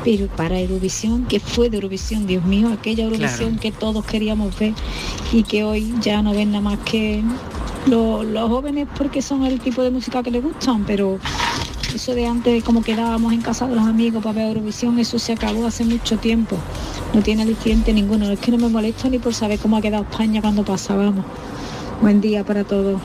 Pero 0.04 0.26
para 0.28 0.58
Eurovisión, 0.60 1.26
que 1.26 1.40
fue 1.40 1.70
de 1.70 1.76
Eurovisión, 1.78 2.26
Dios 2.26 2.44
mío, 2.44 2.68
aquella 2.72 3.04
Eurovisión 3.04 3.58
que 3.58 3.72
todos 3.72 4.04
queríamos 4.04 4.58
ver 4.58 4.72
y 5.32 5.42
que 5.42 5.64
hoy 5.64 5.94
ya 6.00 6.22
no 6.22 6.32
ven 6.32 6.50
nada 6.52 6.62
más 6.62 6.78
que 6.80 7.22
lo- 7.86 8.22
los 8.22 8.48
jóvenes 8.48 8.86
porque 8.96 9.22
son 9.22 9.44
el 9.46 9.60
tipo 9.60 9.82
de 9.82 9.90
música 9.90 10.22
que 10.22 10.30
les 10.30 10.42
gustan, 10.42 10.84
pero 10.84 11.18
eso 11.94 12.14
de 12.14 12.26
antes 12.26 12.62
como 12.64 12.82
quedábamos 12.82 13.32
en 13.32 13.40
casa 13.40 13.66
de 13.66 13.74
los 13.74 13.86
amigos 13.86 14.22
para 14.22 14.34
ver 14.40 14.48
Eurovisión, 14.48 14.98
eso 14.98 15.18
se 15.18 15.32
acabó 15.32 15.66
hace 15.66 15.84
mucho 15.84 16.18
tiempo. 16.18 16.56
No 17.14 17.22
tiene 17.22 17.42
aliciente 17.42 17.92
ninguno. 17.94 18.30
Es 18.30 18.38
que 18.38 18.50
no 18.50 18.58
me 18.58 18.68
molesta 18.68 19.08
ni 19.08 19.18
por 19.18 19.32
saber 19.32 19.58
cómo 19.58 19.76
ha 19.78 19.80
quedado 19.80 20.02
España 20.04 20.42
cuando 20.42 20.62
pasábamos. 20.64 21.24
Buen 22.02 22.20
día 22.20 22.44
para 22.44 22.64
todos. 22.64 23.00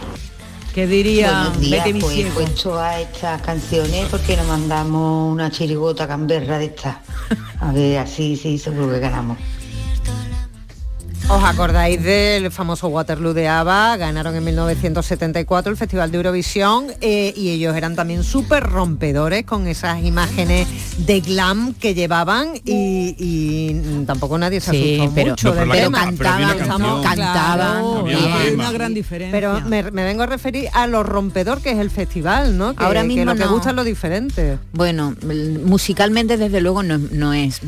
¿Qué 0.74 0.88
diría 0.88 1.28
Buenos 1.28 1.60
días, 1.60 1.86
Betty 1.86 2.00
pues 2.00 2.16
Misiego? 2.16 2.34
puesto 2.34 2.80
a 2.80 3.00
estas 3.00 3.42
canciones 3.44 4.08
porque 4.10 4.36
nos 4.36 4.48
mandamos 4.48 5.32
una 5.32 5.52
chirigota 5.52 6.08
camberra 6.08 6.58
de 6.58 6.66
estas. 6.66 6.98
A 7.60 7.72
ver, 7.72 8.00
así 8.00 8.36
sí, 8.36 8.58
seguro 8.58 8.92
que 8.92 9.00
ganamos. 9.00 9.38
¿Os 11.30 11.44
acordáis 11.44 12.04
del 12.04 12.52
famoso 12.52 12.90
Waterloo 12.90 13.34
de 13.34 13.48
ABBA? 13.48 13.98
Ganaron 13.98 14.36
en 14.36 14.44
1974 14.44 15.72
el 15.72 15.78
Festival 15.78 16.12
de 16.12 16.18
Eurovisión 16.18 16.88
eh, 17.02 17.34
y 17.36 17.50
ellos 17.50 17.76
eran 17.76 17.96
también 17.96 18.24
súper 18.24 18.64
rompedores 18.64 19.44
con 19.46 19.66
esas 19.68 20.04
imágenes 20.04 20.68
de 20.98 21.22
glam 21.22 21.74
que 21.76 21.96
llevaban 21.96 22.50
y, 22.66 23.16
y 23.18 24.04
tampoco 24.06 24.38
nadie 24.38 24.60
se 24.60 24.72
Sí, 24.72 24.96
asustó 25.00 25.16
pero- 25.16 25.30
mucho 25.32 25.48
No, 25.50 25.56
del 25.56 25.70
pero 25.70 25.92
canción. 25.92 26.18
Cantaban, 27.04 27.14
Claro, 27.14 28.04
bien. 28.04 28.54
una 28.56 28.72
gran 28.72 28.94
diferencia. 28.94 29.32
Pero 29.32 29.62
me, 29.62 29.90
me 29.92 30.04
vengo 30.04 30.24
a 30.24 30.28
referir 30.28 30.68
a 30.74 30.86
lo 30.88 31.04
rompedor 31.04 31.62
que 31.62 31.72
es 31.72 31.80
el 31.80 31.90
festival, 31.90 32.58
¿no? 32.58 32.76
Que, 32.76 32.84
Ahora 32.84 33.02
que 33.02 33.08
mismo 33.08 33.26
lo 33.26 33.36
que 33.36 33.46
no. 33.46 33.52
gusta 33.52 33.70
es 33.70 33.76
lo 33.76 33.84
diferente. 33.86 34.60
Bueno, 34.74 35.16
musicalmente 35.66 36.38
desde 36.38 36.60
luego 36.62 36.84
no, 36.84 36.98
no 36.98 37.34
es 37.34 37.62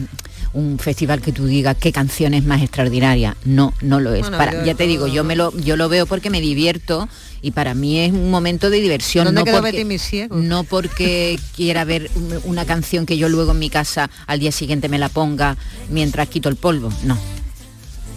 un 0.56 0.80
festival 0.80 1.22
que 1.22 1.32
tú 1.32 1.46
digas 1.46 1.76
qué 1.80 1.92
canción 1.92 2.34
es 2.34 2.44
más 2.46 2.62
extraordinaria. 2.62 3.36
No, 3.46 3.74
no 3.82 4.00
lo 4.00 4.14
es. 4.14 4.22
Bueno, 4.22 4.38
Para- 4.38 4.54
yo 4.54 4.66
ya 4.66 4.74
te 4.74 4.88
digo, 4.88 5.06
yo 5.08 5.24
me 5.24 5.36
lo, 5.36 5.56
yo 5.58 5.76
lo 5.78 5.90
veo 5.90 6.06
porque 6.06 6.30
me 6.30 6.40
divierto 6.42 7.08
y 7.42 7.52
para 7.52 7.74
mí 7.76 8.00
es 8.00 8.12
un 8.14 8.32
momento 8.32 8.70
de 8.70 8.80
diversión. 8.80 9.26
¿Dónde 9.26 9.42
no 9.42 9.46
quedó 9.46 9.58
porque, 9.58 9.72
Betty 9.84 9.84
no 10.32 10.64
porque 10.64 11.38
quiera 11.56 11.84
ver 11.84 12.10
un- 12.16 12.40
una 12.46 12.66
canción 12.66 13.06
que 13.06 13.18
yo 13.18 13.28
luego 13.30 13.52
en 13.52 13.60
mi 13.60 13.70
casa 13.70 14.10
al 14.28 14.40
día 14.40 14.52
siguiente 14.52 14.88
me 14.90 14.98
la 14.98 15.10
ponga 15.10 15.58
mientras 15.90 16.30
quito 16.30 16.50
el 16.50 16.56
polvo. 16.56 16.90
No. 17.04 17.18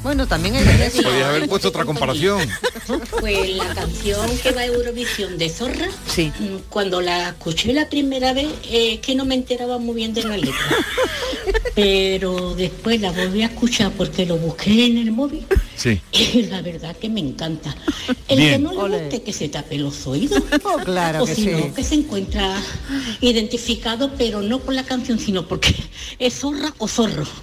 Bueno, 0.03 0.27
también 0.27 0.55
hay 0.57 0.65
de 0.65 0.87
eso. 0.87 1.03
Podrías 1.03 1.29
haber 1.29 1.49
puesto 1.49 1.69
otra 1.69 1.85
comparación. 1.85 2.49
Pues 3.21 3.57
la 3.57 3.75
canción 3.75 4.27
que 4.39 4.53
va 4.53 4.63
a 4.63 4.67
Eurovisión 4.67 5.37
de 5.39 5.51
Zorra, 5.51 5.89
Sí. 6.07 6.33
mm, 6.39 6.57
cuando 6.71 7.01
la 7.01 7.31
escuché 7.31 7.73
la 7.73 7.89
primera 7.89 8.33
vez, 8.33 8.47
eh, 8.71 8.95
es 8.95 9.01
que 9.01 9.15
no 9.15 9.25
me 9.25 9.35
enteraba 9.35 9.79
muy 9.79 9.97
bien 9.97 10.15
de 10.15 10.23
la 10.25 10.37
letra. 10.37 10.55
Pero 11.75 12.55
después 12.55 13.01
la 13.01 13.13
volví 13.13 13.43
a 13.43 13.47
escuchar 13.47 13.93
porque 13.93 14.27
lo 14.27 14.37
busqué 14.37 14.87
en 14.87 14.99
el 14.99 15.13
móvil 15.13 15.47
Sí. 15.77 16.01
y 16.13 16.43
la 16.45 16.61
verdad 16.63 16.97
que 16.97 17.09
me 17.09 17.21
encanta. 17.21 17.75
El 18.29 18.39
Bien. 18.39 18.53
que 18.53 18.59
no 18.59 18.89
le 18.89 18.99
guste 19.01 19.23
que 19.23 19.33
se 19.33 19.49
tape 19.49 19.79
los 19.79 20.07
oídos. 20.07 20.43
claro 20.85 21.23
o 21.23 21.27
que 21.27 21.35
si 21.35 21.45
sí. 21.45 21.51
no, 21.51 21.75
que 21.75 21.85
se 21.85 21.95
encuentra 21.97 22.57
identificado, 23.21 24.11
pero 24.17 24.43
no 24.43 24.59
por 24.61 24.75
la 24.75 24.85
canción, 24.85 25.19
sino 25.19 25.47
porque 25.47 25.75
es 26.19 26.35
zorra 26.35 26.73
o 26.79 26.89
zorro. 26.89 27.27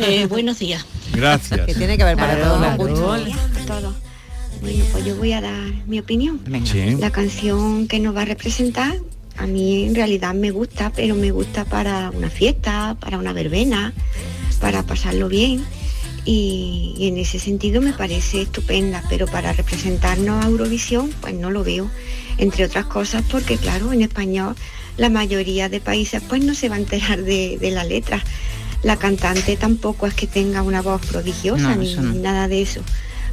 Eh, 0.00 0.26
buenos 0.26 0.58
días. 0.58 0.84
Gracias. 1.14 1.66
Que 1.74 1.78
tiene 1.78 1.96
que 1.96 2.04
haber 2.04 2.16
para 2.16 2.40
todos 2.40 2.60
los 2.60 2.76
gustos. 2.76 3.28
Todo. 3.66 3.94
Bueno, 4.60 4.84
pues 4.92 5.04
yo 5.04 5.16
voy 5.16 5.32
a 5.32 5.40
dar 5.40 5.72
mi 5.86 5.98
opinión. 5.98 6.40
Sí. 6.64 6.96
La 7.00 7.10
canción 7.10 7.88
que 7.88 7.98
nos 7.98 8.14
va 8.14 8.22
a 8.22 8.24
representar, 8.24 8.94
a 9.36 9.46
mí 9.46 9.84
en 9.84 9.94
realidad 9.96 10.34
me 10.34 10.52
gusta, 10.52 10.92
pero 10.94 11.16
me 11.16 11.32
gusta 11.32 11.64
para 11.64 12.10
una 12.10 12.30
fiesta, 12.30 12.96
para 13.00 13.18
una 13.18 13.32
verbena, 13.32 13.92
para 14.60 14.84
pasarlo 14.84 15.28
bien. 15.28 15.64
Y, 16.24 16.94
y 16.96 17.08
en 17.08 17.18
ese 17.18 17.40
sentido 17.40 17.82
me 17.82 17.92
parece 17.92 18.42
estupenda, 18.42 19.02
pero 19.10 19.26
para 19.26 19.52
representarnos 19.52 20.44
a 20.44 20.48
Eurovisión, 20.48 21.10
pues 21.20 21.34
no 21.34 21.50
lo 21.50 21.64
veo. 21.64 21.90
Entre 22.38 22.64
otras 22.64 22.86
cosas 22.86 23.24
porque, 23.28 23.58
claro, 23.58 23.92
en 23.92 24.02
español 24.02 24.54
la 24.96 25.10
mayoría 25.10 25.68
de 25.68 25.80
países 25.80 26.22
pues 26.28 26.44
no 26.44 26.54
se 26.54 26.68
va 26.68 26.76
a 26.76 26.78
enterar 26.78 27.22
de, 27.22 27.58
de 27.58 27.70
la 27.72 27.82
letra. 27.82 28.22
La 28.84 28.96
cantante 28.98 29.56
tampoco 29.56 30.06
es 30.06 30.14
que 30.14 30.26
tenga 30.26 30.62
una 30.62 30.82
voz 30.82 31.04
prodigiosa 31.06 31.74
No, 31.74 31.76
ni 31.76 31.94
no. 31.94 32.02
nada 32.14 32.46
de 32.48 32.62
eso. 32.62 32.82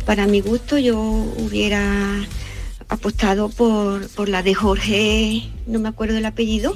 Para 0.05 0.25
mi 0.25 0.39
gusto 0.41 0.77
yo 0.77 0.97
hubiera 0.99 2.25
apostado 2.89 3.49
por, 3.49 4.07
por 4.09 4.29
la 4.29 4.43
de 4.43 4.53
Jorge, 4.53 5.43
no 5.67 5.79
me 5.79 5.89
acuerdo 5.89 6.17
el 6.17 6.25
apellido, 6.25 6.75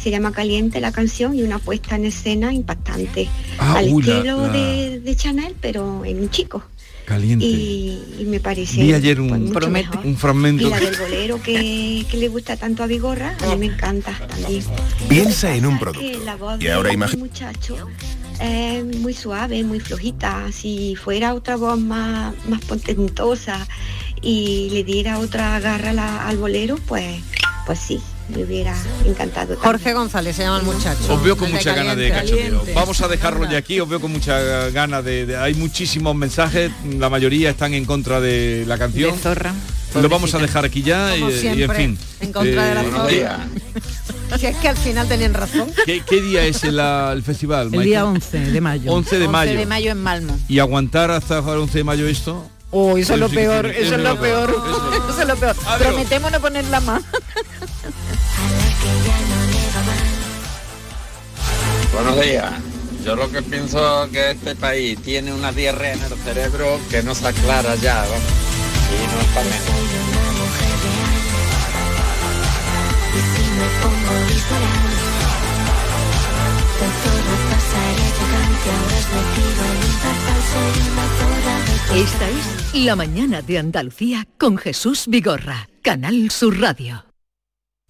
se 0.00 0.10
llama 0.10 0.32
Caliente 0.32 0.80
la 0.80 0.92
canción 0.92 1.34
y 1.34 1.42
una 1.42 1.58
puesta 1.58 1.96
en 1.96 2.04
escena 2.06 2.52
impactante, 2.52 3.28
Ah, 3.58 3.76
al 3.78 3.92
uy, 3.92 4.02
la- 4.02 4.16
estilo 4.16 4.46
la- 4.46 4.52
De, 4.52 5.00
de 5.00 5.16
Chanel, 5.16 5.54
pero 5.60 6.04
en 6.04 6.20
un 6.20 6.30
chico. 6.30 6.62
Caliente. 7.04 7.44
Y, 7.44 8.02
y 8.20 8.24
me 8.24 8.40
parece 8.40 8.80
Vi 8.82 8.92
ayer 8.94 9.16
pues, 9.18 9.30
un, 9.30 9.72
mejor. 9.72 10.00
un 10.04 10.16
fragmento. 10.16 10.66
Y 10.66 10.70
la 10.70 10.80
del 10.80 10.96
bolero 10.96 11.42
que, 11.42 12.06
que 12.10 12.16
le 12.16 12.28
gusta 12.28 12.56
tanto 12.56 12.82
a 12.82 12.86
Vigorra, 12.86 13.36
a 13.42 13.46
mí 13.54 13.56
me 13.68 13.74
encanta 13.74 14.12
también. 14.28 14.64
Piensa 15.08 15.54
en 15.54 15.66
un 15.66 15.74
Que 15.74 15.80
producto. 15.80 16.24
la 16.24 16.36
voz 16.36 16.62
Y 16.62 16.68
ahora 16.68 16.88
de 16.88 16.94
imagina... 16.94 17.22
este 17.24 17.44
muchacho 17.44 17.88
es 18.40 18.84
muy 18.98 19.14
suave, 19.14 19.62
muy 19.64 19.80
flojita. 19.80 20.50
Si 20.52 20.96
fuera 20.96 21.34
otra 21.34 21.56
voz 21.56 21.78
más, 21.78 22.34
más 22.48 22.60
potentosa 22.64 23.66
y 24.22 24.70
le 24.70 24.84
diera 24.84 25.18
otra 25.18 25.60
garra 25.60 25.92
la- 25.92 26.26
al 26.26 26.38
bolero, 26.38 26.76
pues, 26.86 27.20
pues 27.66 27.78
sí, 27.78 28.00
me 28.28 28.42
hubiera 28.44 28.74
encantado. 29.04 29.56
Jorge 29.56 29.92
González 29.92 30.36
se 30.36 30.42
llama 30.42 30.58
el 30.58 30.64
muchacho. 30.64 31.12
Os 31.14 31.22
veo 31.22 31.36
con 31.36 31.48
El 31.48 31.54
mucha 31.54 31.74
gana 31.74 31.94
de 31.94 32.10
cachondeo. 32.10 32.64
Vamos 32.74 33.00
a 33.00 33.08
dejarlo 33.08 33.50
ya 33.50 33.58
aquí, 33.58 33.80
os 33.80 33.88
veo 33.88 34.00
con 34.00 34.12
mucha 34.12 34.70
gana 34.70 35.02
de, 35.02 35.26
de- 35.26 35.36
Hay 35.36 35.54
muchísimos 35.54 36.14
mensajes, 36.16 36.70
la 36.98 37.10
mayoría 37.10 37.50
están 37.50 37.74
en 37.74 37.84
contra 37.84 38.20
de 38.20 38.64
la 38.66 38.78
canción. 38.78 39.12
De 39.12 39.18
Zorra. 39.18 39.54
Lo 40.00 40.08
vamos 40.08 40.34
a 40.34 40.38
dejar 40.38 40.64
aquí 40.64 40.82
ya 40.82 41.16
y, 41.16 41.22
en 41.22 41.70
fin. 41.70 41.98
en 42.20 42.32
contra 42.32 42.64
de 42.66 42.74
la 42.74 42.82
Eh, 43.08 43.14
días. 43.16 43.38
Si 44.40 44.46
es 44.46 44.56
que 44.56 44.68
al 44.68 44.76
final 44.76 45.06
tenían 45.06 45.32
razón. 45.32 45.70
¿Qué, 45.86 46.00
qué 46.04 46.20
día 46.20 46.44
es 46.44 46.64
el, 46.64 46.80
el 46.80 47.22
festival? 47.22 47.66
El 47.66 47.70
Michael? 47.70 47.86
día 47.88 48.04
11 48.04 48.38
de 48.40 48.60
mayo. 48.60 48.92
11 48.92 49.18
de 49.20 49.26
11 49.26 49.32
mayo. 49.32 49.58
de 49.58 49.66
mayo 49.66 49.90
en 49.92 50.02
Malmo. 50.02 50.36
¿Y 50.48 50.58
aguantar 50.58 51.12
hasta 51.12 51.38
el 51.38 51.44
11 51.60 51.78
de 51.78 51.84
mayo 51.84 52.08
esto? 52.08 52.44
Oh, 52.72 52.96
eso 52.96 53.14
es 53.14 53.20
lo 53.20 53.28
peor, 53.28 53.66
eso 53.78 53.94
es 53.94 54.00
lo 54.02 54.18
peor, 54.18 54.50
Eso 54.50 55.08
eso 55.10 55.22
es 55.22 55.28
lo 55.28 55.36
peor. 55.36 55.54
Prometemos 55.78 56.32
no 56.32 56.40
ponerla 56.40 56.80
más. 56.80 57.04
Buenos 61.94 62.20
días. 62.20 62.52
Yo 63.04 63.14
lo 63.14 63.30
que 63.30 63.40
pienso 63.42 64.08
que 64.10 64.32
este 64.32 64.56
país 64.56 64.98
tiene 65.00 65.32
una 65.32 65.52
diarrea 65.52 65.94
en 65.94 66.02
el 66.02 66.18
cerebro 66.18 66.80
que 66.90 67.02
no 67.02 67.14
se 67.14 67.28
aclara 67.28 67.76
ya, 67.76 68.00
vamos. 68.00 68.18
Y 68.90 69.14
no 69.14 69.20
es 69.20 69.26
para 69.28 69.44
menos. 69.44 70.04
Esta 81.94 82.28
es 82.28 82.74
La 82.74 82.96
Mañana 82.96 83.40
de 83.40 83.58
Andalucía 83.58 84.26
con 84.36 84.56
Jesús 84.56 85.04
Vigorra, 85.06 85.68
Canal 85.82 86.30
Sur 86.30 86.60
Radio. 86.60 87.03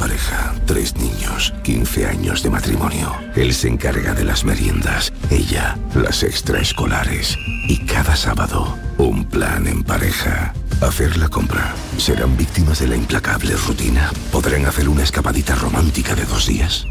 Pareja, 0.00 0.54
tres 0.64 0.96
niños, 0.96 1.52
15 1.62 2.06
años 2.06 2.42
de 2.42 2.48
matrimonio. 2.48 3.14
Él 3.36 3.52
se 3.52 3.68
encarga 3.68 4.14
de 4.14 4.24
las 4.24 4.46
meriendas, 4.46 5.12
ella 5.28 5.76
las 5.94 6.22
extraescolares. 6.22 7.36
Y 7.68 7.84
cada 7.84 8.16
sábado, 8.16 8.78
un 8.96 9.26
plan 9.26 9.66
en 9.66 9.82
pareja. 9.84 10.54
Hacer 10.80 11.18
la 11.18 11.28
compra. 11.28 11.74
¿Serán 11.98 12.34
víctimas 12.38 12.78
de 12.78 12.88
la 12.88 12.96
implacable 12.96 13.54
rutina? 13.56 14.10
¿Podrán 14.32 14.64
hacer 14.64 14.88
una 14.88 15.02
escapadita 15.02 15.54
romántica 15.54 16.14
de 16.14 16.24
dos 16.24 16.46
días? 16.46 16.86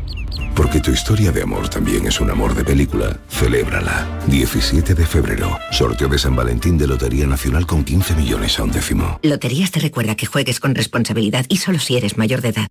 Porque 0.55 0.79
tu 0.79 0.91
historia 0.91 1.31
de 1.31 1.41
amor 1.41 1.67
también 1.67 2.05
es 2.05 2.21
un 2.21 2.29
amor 2.29 2.53
de 2.53 2.63
película. 2.63 3.17
Celébrala. 3.27 4.07
17 4.27 4.93
de 4.93 5.05
febrero. 5.07 5.57
Sorteo 5.71 6.09
de 6.09 6.19
San 6.19 6.35
Valentín 6.35 6.77
de 6.77 6.85
Lotería 6.85 7.25
Nacional 7.25 7.65
con 7.65 7.83
15 7.83 8.13
millones 8.13 8.59
a 8.59 8.65
un 8.65 8.71
décimo. 8.71 9.19
Loterías 9.23 9.71
te 9.71 9.79
recuerda 9.79 10.13
que 10.13 10.27
juegues 10.27 10.59
con 10.59 10.75
responsabilidad 10.75 11.47
y 11.49 11.57
solo 11.57 11.79
si 11.79 11.97
eres 11.97 12.15
mayor 12.15 12.41
de 12.41 12.49
edad. 12.49 12.67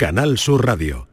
Canal 0.00 0.38
Sur 0.38 0.64
Radio. 0.64 1.08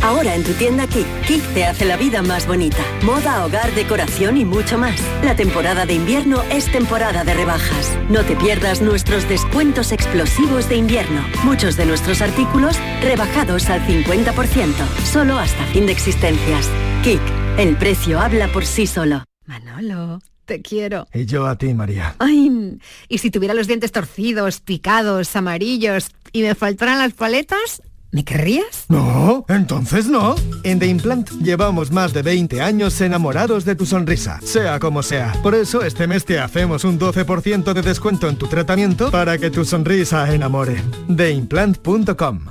Ahora 0.00 0.36
en 0.36 0.44
tu 0.44 0.52
tienda 0.52 0.86
Kik, 0.86 1.08
Kik 1.26 1.42
te 1.54 1.64
hace 1.64 1.84
la 1.84 1.96
vida 1.96 2.22
más 2.22 2.46
bonita. 2.46 2.84
Moda, 3.02 3.44
hogar, 3.44 3.74
decoración 3.74 4.36
y 4.36 4.44
mucho 4.44 4.78
más. 4.78 5.02
La 5.24 5.34
temporada 5.34 5.86
de 5.86 5.94
invierno 5.94 6.40
es 6.52 6.70
temporada 6.70 7.24
de 7.24 7.34
rebajas. 7.34 7.98
No 8.10 8.22
te 8.22 8.36
pierdas 8.36 8.80
nuestros 8.80 9.28
descuentos 9.28 9.90
explosivos 9.90 10.68
de 10.68 10.76
invierno. 10.76 11.20
Muchos 11.42 11.76
de 11.76 11.86
nuestros 11.86 12.22
artículos 12.22 12.78
rebajados 13.02 13.70
al 13.70 13.84
50%, 13.84 14.72
solo 15.04 15.36
hasta 15.36 15.64
fin 15.72 15.86
de 15.86 15.92
existencias. 15.92 16.70
Kik, 17.02 17.20
el 17.58 17.76
precio 17.76 18.20
habla 18.20 18.46
por 18.52 18.64
sí 18.64 18.86
solo. 18.86 19.24
Manolo, 19.46 20.20
te 20.44 20.62
quiero. 20.62 21.08
Y 21.12 21.26
yo 21.26 21.44
a 21.46 21.58
ti, 21.58 21.74
María. 21.74 22.14
Ay, 22.20 22.78
y 23.08 23.18
si 23.18 23.32
tuviera 23.32 23.52
los 23.52 23.66
dientes 23.66 23.90
torcidos, 23.90 24.60
picados, 24.60 25.34
amarillos 25.34 26.10
y 26.36 26.42
me 26.42 26.54
faltaran 26.54 26.98
las 26.98 27.14
paletas, 27.14 27.80
¿me 28.10 28.22
querrías? 28.22 28.84
No, 28.88 29.46
entonces 29.48 30.06
no. 30.06 30.34
En 30.64 30.78
The 30.78 30.86
Implant 30.86 31.30
llevamos 31.40 31.90
más 31.90 32.12
de 32.12 32.20
20 32.20 32.60
años 32.60 33.00
enamorados 33.00 33.64
de 33.64 33.74
tu 33.74 33.86
sonrisa, 33.86 34.38
sea 34.42 34.78
como 34.78 35.02
sea. 35.02 35.32
Por 35.42 35.54
eso 35.54 35.82
este 35.82 36.06
mes 36.06 36.26
te 36.26 36.38
hacemos 36.38 36.84
un 36.84 36.98
12% 36.98 37.72
de 37.72 37.80
descuento 37.80 38.28
en 38.28 38.36
tu 38.36 38.48
tratamiento 38.48 39.10
para 39.10 39.38
que 39.38 39.50
tu 39.50 39.64
sonrisa 39.64 40.30
enamore. 40.34 40.82
TheImplant.com 41.08 42.50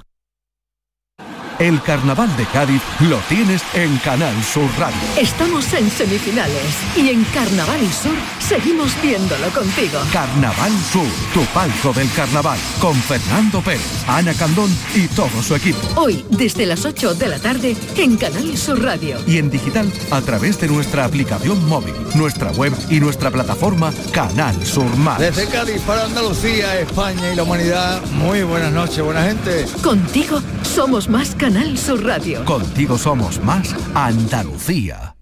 El 1.59 1.79
carnaval 1.83 2.35
de 2.37 2.45
Cádiz 2.47 2.81
lo 3.01 3.17
tienes 3.29 3.61
en 3.75 3.95
Canal 3.97 4.33
Sur 4.43 4.67
Radio. 4.79 4.97
Estamos 5.15 5.71
en 5.75 5.91
semifinales 5.91 6.75
y 6.97 7.09
en 7.09 7.23
Carnaval 7.25 7.83
y 7.83 7.91
Sur 7.91 8.17
seguimos 8.47 8.99
viéndolo 9.01 9.49
contigo. 9.49 9.99
Carnaval 10.13 10.71
Sur, 10.91 11.07
tu 11.33 11.43
palco 11.45 11.93
del 11.93 12.11
carnaval, 12.11 12.59
con 12.79 12.93
Fernando 12.93 13.61
Pérez, 13.61 14.03
Ana 14.07 14.33
Candón 14.33 14.69
y 14.93 15.07
todo 15.07 15.41
su 15.41 15.55
equipo. 15.55 15.79
Hoy, 15.95 16.23
desde 16.29 16.67
las 16.67 16.85
8 16.85 17.15
de 17.15 17.27
la 17.27 17.39
tarde, 17.39 17.75
en 17.97 18.17
Canal 18.17 18.55
Sur 18.55 18.83
Radio. 18.83 19.17
Y 19.25 19.39
en 19.39 19.49
digital 19.49 19.91
a 20.11 20.21
través 20.21 20.59
de 20.59 20.67
nuestra 20.67 21.05
aplicación 21.05 21.67
móvil, 21.67 21.95
nuestra 22.13 22.51
web 22.51 22.73
y 22.89 22.99
nuestra 22.99 23.31
plataforma 23.31 23.91
Canal 24.11 24.63
Sur 24.63 24.95
Más. 24.97 25.19
Desde 25.19 25.47
Cádiz 25.47 25.81
para 25.81 26.05
Andalucía, 26.05 26.79
España 26.79 27.33
y 27.33 27.35
la 27.35 27.43
humanidad, 27.43 28.03
muy 28.11 28.43
buenas 28.43 28.71
noches, 28.71 29.03
buena 29.03 29.23
gente. 29.23 29.65
Contigo 29.81 30.41
somos 30.61 31.09
más 31.09 31.33
Canal 31.33 31.77
Sur 31.77 32.03
Radio. 32.03 32.45
Contigo 32.45 32.97
somos 32.97 33.43
más 33.43 33.75
Andalucía. 33.95 35.14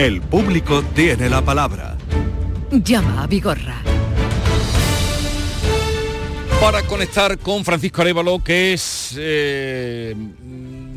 El 0.00 0.22
público 0.22 0.82
tiene 0.94 1.28
la 1.28 1.42
palabra. 1.42 1.94
Llama 2.72 3.24
a 3.24 3.26
Vigorra. 3.26 3.82
Para 6.58 6.80
conectar 6.84 7.36
con 7.36 7.66
Francisco 7.66 8.00
Arevalo, 8.00 8.42
que 8.42 8.72
es 8.72 9.14
eh, 9.18 10.16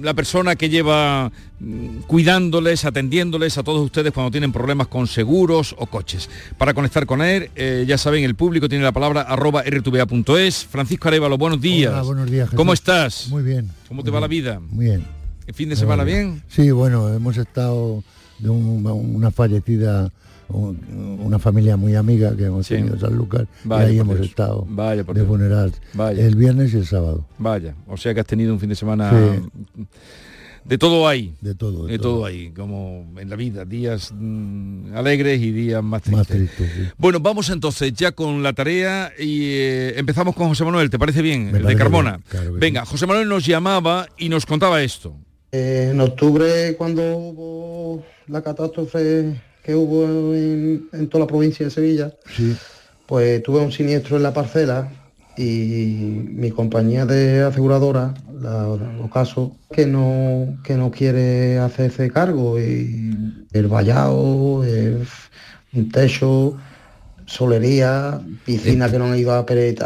la 0.01 0.13
persona 0.13 0.55
que 0.55 0.69
lleva 0.69 1.29
mm, 1.59 2.03
cuidándoles, 2.07 2.85
atendiéndoles 2.85 3.57
a 3.57 3.63
todos 3.63 3.81
ustedes 3.83 4.13
cuando 4.13 4.31
tienen 4.31 4.53
problemas 4.53 4.87
con 4.87 5.05
seguros 5.07 5.75
o 5.77 5.85
coches. 5.87 6.29
Para 6.57 6.73
conectar 6.73 7.05
con 7.05 7.21
él, 7.21 7.51
eh, 7.57 7.83
ya 7.85 7.97
saben, 7.97 8.23
el 8.23 8.35
público 8.35 8.69
tiene 8.69 8.85
la 8.85 8.93
palabra 8.93 9.23
arroba 9.23 9.63
rtva.es. 9.63 10.63
Francisco 10.63 11.09
Arevalo, 11.09 11.37
buenos 11.37 11.59
días. 11.59 11.91
Hola, 11.91 12.03
buenos 12.03 12.31
días. 12.31 12.45
Jesús. 12.45 12.57
¿Cómo 12.57 12.71
estás? 12.71 13.27
Muy 13.27 13.43
bien. 13.43 13.69
¿Cómo 13.89 13.99
muy 13.99 14.05
te 14.05 14.11
va 14.11 14.21
la 14.21 14.27
vida? 14.27 14.61
Muy 14.61 14.85
bien. 14.85 15.05
¿El 15.45 15.53
fin 15.53 15.67
de 15.67 15.75
semana 15.75 16.05
bien? 16.05 16.41
Sí, 16.47 16.71
bueno, 16.71 17.09
hemos 17.09 17.35
estado 17.35 18.01
de 18.39 18.49
un- 18.49 18.85
una 19.15 19.31
fallecida, 19.31 20.11
un- 20.49 21.19
una 21.23 21.39
familia 21.39 21.77
muy 21.77 21.95
amiga 21.95 22.35
que 22.35 22.45
hemos 22.45 22.67
Sí. 22.67 22.75
tenido 22.75 22.95
en 22.95 22.99
San 22.99 23.15
Lucas 23.15 23.47
Vaya 23.63 23.87
y 23.87 23.91
ahí 23.93 23.99
hemos 23.99 24.15
Dios. 24.17 24.27
estado 24.29 24.65
Vaya 24.69 25.03
de 25.03 25.13
Dios. 25.13 25.27
funeral 25.27 25.71
Vaya. 25.93 26.25
el 26.25 26.35
viernes 26.35 26.73
y 26.73 26.77
el 26.77 26.85
sábado. 26.85 27.25
Vaya, 27.37 27.75
o 27.87 27.97
sea 27.97 28.13
que 28.13 28.19
has 28.19 28.27
tenido 28.27 28.53
un 28.53 28.59
fin 28.59 28.69
de 28.69 28.75
semana 28.75 29.09
Sí. 29.11 29.85
de 30.65 30.77
todo 30.77 31.07
ahí. 31.07 31.33
De 31.41 31.55
todo. 31.55 31.87
De 31.87 31.97
todo 31.99 32.25
ahí, 32.25 32.51
como 32.51 33.05
en 33.17 33.29
la 33.29 33.35
vida, 33.35 33.65
días 33.65 34.13
mm, 34.17 34.95
alegres 34.95 35.41
y 35.41 35.51
días 35.51 35.83
más 35.83 36.01
tristes. 36.03 36.17
Más 36.19 36.27
triste, 36.27 36.71
sí. 36.73 36.89
Bueno, 36.97 37.19
vamos 37.19 37.49
entonces 37.49 37.91
ya 37.93 38.11
con 38.13 38.43
la 38.43 38.53
tarea 38.53 39.11
y 39.19 39.43
eh, 39.53 39.99
empezamos 39.99 40.35
con 40.35 40.47
José 40.49 40.63
Manuel, 40.65 40.89
¿te 40.89 40.99
parece 40.99 41.21
bien? 41.21 41.51
Me 41.51 41.57
el 41.59 41.65
de 41.65 41.75
Carmona. 41.75 42.11
bien, 42.17 42.23
claro 42.29 42.53
que 42.53 42.59
Venga, 42.59 42.85
José 42.85 43.07
Manuel 43.07 43.27
nos 43.27 43.45
llamaba 43.45 44.07
y 44.17 44.29
nos 44.29 44.45
contaba 44.45 44.81
esto. 44.83 45.15
Eh, 45.55 45.89
en 45.91 46.01
octubre, 46.01 46.75
cuando 46.79 47.03
hubo 47.15 48.03
la 48.27 48.41
catástrofe 48.41 49.39
que 49.63 49.75
hubo 49.75 50.33
en, 50.33 50.87
en 50.91 51.07
toda 51.09 51.25
la 51.25 51.27
provincia 51.27 51.63
de 51.63 51.69
Sevilla, 51.71 52.11
Sí. 52.35 52.55
pues 53.05 53.43
tuve 53.43 53.59
un 53.59 53.71
siniestro 53.71 54.17
en 54.17 54.23
la 54.23 54.33
parcela 54.33 54.91
y 55.37 56.23
mi 56.33 56.49
compañía 56.49 57.05
de 57.05 57.43
aseguradora, 57.43 58.15
la 58.41 58.67
Ocaso, 59.03 59.55
que 59.71 59.85
no, 59.85 60.57
que 60.63 60.73
no 60.73 60.89
quiere 60.89 61.59
hacerse 61.59 62.09
cargo 62.09 62.59
y 62.59 63.13
el 63.53 63.67
vallado, 63.67 64.63
el- 64.63 65.05
un 65.75 65.89
techo, 65.91 66.57
solería, 67.25 68.21
piscina 68.45 68.91
que 68.91 68.99
no 68.99 69.05
han 69.05 69.17
ido 69.17 69.31
a, 69.31 69.39
a 69.39 69.45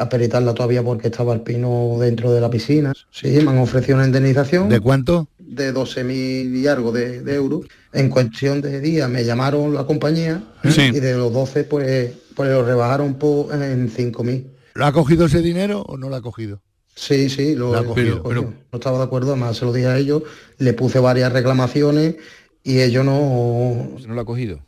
peretarla 0.09 0.53
todavía 0.53 0.81
porque 0.83 1.07
estaba 1.07 1.33
el 1.33 1.41
pino 1.41 1.97
dentro 1.99 2.31
de 2.31 2.41
la 2.41 2.49
piscina. 2.49 2.93
Sí, 3.11 3.27
me 3.43 3.51
han 3.51 3.59
ofrecido 3.59 3.97
una 3.97 4.05
indemnización 4.07 4.69
¿De 4.69 4.79
cuánto? 4.79 5.27
De 5.47 5.73
12.000 5.73 6.55
y 6.55 6.67
algo 6.67 6.91
de, 6.91 7.21
de 7.21 7.35
euros. 7.35 7.61
En 7.93 8.09
cuestión 8.09 8.61
de 8.61 8.79
días 8.81 9.09
me 9.09 9.23
llamaron 9.23 9.73
la 9.73 9.85
compañía 9.85 10.43
Sí. 10.69 10.81
y 10.93 10.99
de 10.99 11.13
los 11.15 11.31
12 11.33 11.63
pues, 11.63 12.11
pues 12.35 12.49
lo 12.49 12.63
rebajaron 12.65 13.15
por, 13.15 13.53
en 13.53 13.89
5.000. 13.91 14.45
¿Lo 14.75 14.85
ha 14.85 14.91
cogido 14.91 15.25
ese 15.25 15.41
dinero 15.41 15.81
o 15.81 15.97
no 15.97 16.09
lo 16.09 16.15
ha 16.15 16.21
cogido? 16.21 16.61
Sí, 16.95 17.29
sí, 17.29 17.55
lo, 17.55 17.75
ha 17.75 17.81
lo 17.81 17.89
cogido. 17.89 18.21
cogió. 18.23 18.41
no 18.43 18.53
estaba 18.77 18.97
de 18.97 19.03
acuerdo, 19.05 19.31
además 19.31 19.57
se 19.57 19.65
lo 19.65 19.73
dije 19.73 19.87
a 19.87 19.97
ellos, 19.97 20.23
le 20.57 20.73
puse 20.73 20.99
varias 20.99 21.31
reclamaciones 21.31 22.15
y 22.63 22.79
ellos 22.79 23.05
no... 23.05 23.87
No 24.07 24.13
lo 24.13 24.21
ha 24.21 24.25
cogido. 24.25 24.59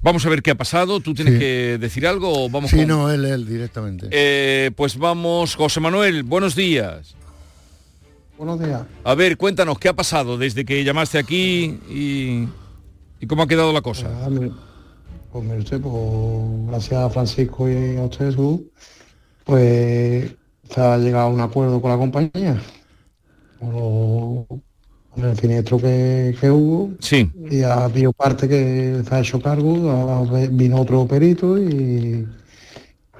Vamos 0.00 0.24
a 0.24 0.28
ver 0.28 0.42
qué 0.42 0.52
ha 0.52 0.54
pasado. 0.54 1.00
¿Tú 1.00 1.14
tienes 1.14 1.34
Sí. 1.34 1.40
que 1.40 1.78
decir 1.80 2.06
algo 2.06 2.44
o 2.44 2.48
vamos 2.48 2.70
Sí, 2.70 2.76
con- 2.76 2.88
no, 2.88 3.10
él, 3.10 3.24
él 3.24 3.46
directamente. 3.46 4.08
Eh, 4.10 4.70
pues 4.76 4.96
vamos, 4.98 5.56
José 5.56 5.80
Manuel, 5.80 6.22
buenos 6.22 6.54
días. 6.54 7.16
Buenos 8.38 8.60
días. 8.60 8.82
A 9.04 9.14
ver, 9.14 9.36
cuéntanos, 9.36 9.78
¿qué 9.78 9.88
ha 9.88 9.94
pasado 9.94 10.36
desde 10.36 10.64
que 10.64 10.84
llamaste 10.84 11.18
aquí 11.18 11.80
y, 11.88 12.46
y 13.20 13.26
cómo 13.26 13.42
ha 13.42 13.46
quedado 13.46 13.72
la 13.72 13.80
cosa? 13.80 14.08
Ah, 14.22 14.28
Pues 15.32 15.44
mire 15.44 15.58
usted, 15.58 15.80
pues 15.80 15.94
gracias 16.68 17.02
a 17.02 17.10
Francisco 17.10 17.68
y 17.68 17.96
a 17.96 18.02
usted, 18.02 18.26
Jesús, 18.30 18.60
pues 19.44 20.34
se 20.70 20.80
ha 20.80 20.98
llegado 20.98 21.28
a 21.28 21.30
un 21.30 21.40
acuerdo 21.40 21.80
con 21.80 21.90
la 21.90 21.96
compañía. 21.96 22.60
Con, 23.58 24.46
el 25.16 25.34
siniestro 25.38 25.78
que, 25.78 26.36
que 26.38 26.50
hubo. 26.50 26.90
Sí. 27.00 27.30
Y 27.50 27.62
ha 27.62 27.84
habido 27.84 28.12
parte 28.12 28.46
que 28.46 29.02
se 29.08 29.14
ha 29.14 29.20
hecho 29.20 29.40
cargo, 29.40 29.90
ha- 29.90 30.46
vino 30.50 30.78
otro 30.82 31.06
perito 31.06 31.56
y, 31.58 32.28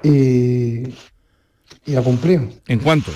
y, 0.03 0.83
y 1.87 1.95
ha 1.95 2.03
cumplido. 2.03 2.43
¿En 2.67 2.77
cuánto? 2.79 3.11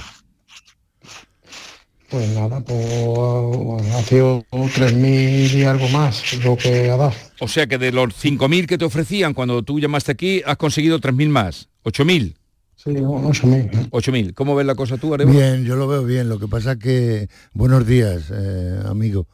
Pues 2.12 2.30
nada, 2.36 2.60
pues 2.60 3.94
ha 3.96 4.02
sido 4.04 4.44
3.000 4.52 5.54
y 5.54 5.64
algo 5.64 5.88
más 5.90 6.44
lo 6.44 6.58
que 6.58 6.92
ha 6.92 6.98
dado. 6.98 7.14
O 7.40 7.48
sea 7.48 7.68
que 7.68 7.78
de 7.78 7.94
los 7.94 8.10
5.000 8.10 8.66
que 8.66 8.78
te 8.78 8.84
ofrecían 8.84 9.34
cuando 9.34 9.64
tú 9.64 9.80
llamaste 9.80 10.12
aquí, 10.12 10.42
has 10.46 10.58
conseguido 10.58 11.00
3.000 11.00 11.30
más. 11.30 11.70
8.000. 11.86 12.36
Sí, 12.76 12.90
8.000. 12.90 13.90
8.000. 13.92 14.34
¿Cómo 14.34 14.56
ves 14.56 14.66
la 14.66 14.76
cosa 14.76 14.98
tú, 14.98 15.14
Arevalo? 15.14 15.38
Bien, 15.38 15.64
yo 15.64 15.78
lo 15.78 15.88
veo 15.88 16.04
bien. 16.04 16.28
Lo 16.28 16.38
que 16.38 16.50
pasa 16.50 16.76
que, 16.78 17.30
buenos 17.54 17.88
días, 17.88 18.26
eh, 18.30 18.82
amigo. 18.86 19.28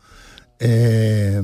Eh, 0.59 1.41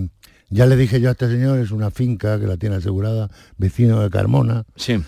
ya 0.50 0.68
le 0.68 0.76
dije 0.76 1.02
yo 1.02 1.10
a 1.10 1.14
este 1.14 1.28
señor, 1.28 1.58
es 1.58 1.72
una 1.72 1.90
finca 1.90 2.40
que 2.40 2.46
la 2.46 2.58
tiene 2.58 2.76
asegurada, 2.76 3.32
vecino 3.58 4.02
de 4.02 4.12
Carmona. 4.12 4.66
Sí. 4.76 5.02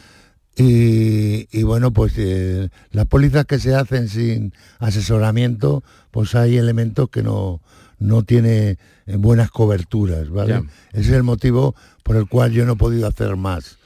Y, 0.55 1.47
y 1.51 1.63
bueno, 1.63 1.91
pues 1.91 2.13
eh, 2.17 2.69
las 2.91 3.05
pólizas 3.07 3.45
que 3.45 3.59
se 3.59 3.75
hacen 3.75 4.07
sin 4.07 4.53
asesoramiento, 4.79 5.83
pues 6.11 6.33
hay 6.33 6.57
elementos 6.57 7.09
que 7.09 7.23
no, 7.23 7.61
no 7.99 8.23
tiene 8.23 8.77
eh, 9.05 9.15
buenas 9.17 9.51
coberturas, 9.51 10.29
¿vale? 10.29 10.63
Ese 10.93 11.09
es 11.09 11.15
el 11.15 11.23
motivo 11.23 11.75
por 12.03 12.15
el 12.15 12.27
cual 12.27 12.51
yo 12.51 12.65
no 12.65 12.73
he 12.73 12.77
podido 12.77 13.07
hacer 13.07 13.35
más. 13.35 13.77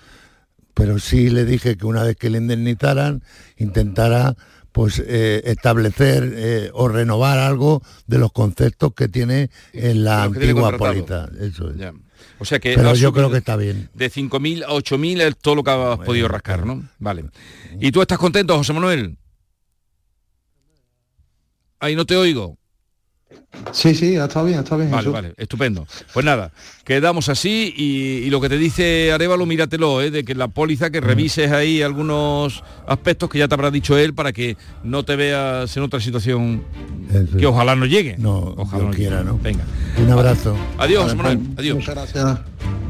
Pero 0.73 0.99
sí 0.99 1.29
le 1.29 1.45
dije 1.45 1.75
que 1.75 1.85
una 1.85 2.03
vez 2.03 2.15
que 2.15 2.29
le 2.29 2.37
indemnizaran, 2.37 3.23
intentara 3.57 4.35
pues 4.71 5.01
eh, 5.05 5.41
establecer 5.45 6.31
eh, 6.35 6.69
o 6.73 6.87
renovar 6.87 7.39
algo 7.39 7.81
de 8.07 8.19
los 8.19 8.31
conceptos 8.31 8.93
que 8.93 9.07
tiene 9.07 9.49
en 9.73 10.03
la 10.03 10.23
antigua 10.23 10.77
póliza. 10.77 11.27
Eso 11.39 11.71
es. 11.71 11.77
Ya. 11.77 11.93
O 12.39 12.45
sea 12.45 12.59
que 12.59 12.75
Pero 12.75 12.93
yo 12.95 13.11
creo 13.11 13.31
que 13.31 13.37
está 13.37 13.55
bien. 13.55 13.89
De 13.93 14.11
5.000 14.11 14.63
a 14.63 14.69
8.000 14.69 15.21
es 15.21 15.37
todo 15.37 15.55
lo 15.55 15.63
que 15.63 15.71
has 15.71 15.99
podido 15.99 16.27
rascar, 16.27 16.65
¿no? 16.65 16.87
Vale. 16.99 17.25
¿Y 17.79 17.91
tú 17.91 18.01
estás 18.01 18.17
contento, 18.17 18.55
José 18.55 18.73
Manuel? 18.73 19.17
Ahí 21.79 21.95
no 21.95 22.05
te 22.05 22.15
oigo. 22.15 22.58
Sí, 23.71 23.93
sí, 23.95 24.15
está 24.15 24.43
bien, 24.43 24.59
está 24.59 24.75
bien. 24.75 24.91
Vale, 24.91 25.09
vale, 25.09 25.33
estupendo. 25.37 25.85
Pues 26.13 26.25
nada, 26.25 26.51
quedamos 26.83 27.29
así 27.29 27.73
y, 27.75 28.25
y 28.25 28.29
lo 28.29 28.39
que 28.41 28.49
te 28.49 28.57
dice 28.57 29.11
Arevalo, 29.11 29.45
míratelo, 29.45 30.01
¿eh? 30.01 30.11
de 30.11 30.23
que 30.23 30.35
la 30.35 30.47
póliza, 30.47 30.89
que 30.89 31.01
revises 31.01 31.51
ahí 31.51 31.81
algunos 31.81 32.63
aspectos 32.87 33.29
que 33.29 33.39
ya 33.39 33.47
te 33.47 33.55
habrá 33.55 33.71
dicho 33.71 33.97
él 33.97 34.13
para 34.13 34.31
que 34.33 34.55
no 34.83 35.03
te 35.03 35.15
veas 35.15 35.75
en 35.75 35.83
otra 35.83 35.99
situación 35.99 36.63
Eso 37.13 37.37
que 37.37 37.45
ojalá 37.45 37.75
no 37.75 37.85
llegue. 37.85 38.15
No, 38.17 38.53
ojalá 38.57 38.83
Dios 38.85 38.95
quiera, 38.95 39.17
llegue. 39.19 39.29
¿no? 39.31 39.39
Venga. 39.39 39.63
Un 39.97 40.11
abrazo. 40.11 40.55
Adiós, 40.77 41.15
Manuel. 41.15 41.39
pues, 41.39 41.59
Adiós. 41.59 41.75
Muchas 41.77 41.95
gracias. 41.95 42.39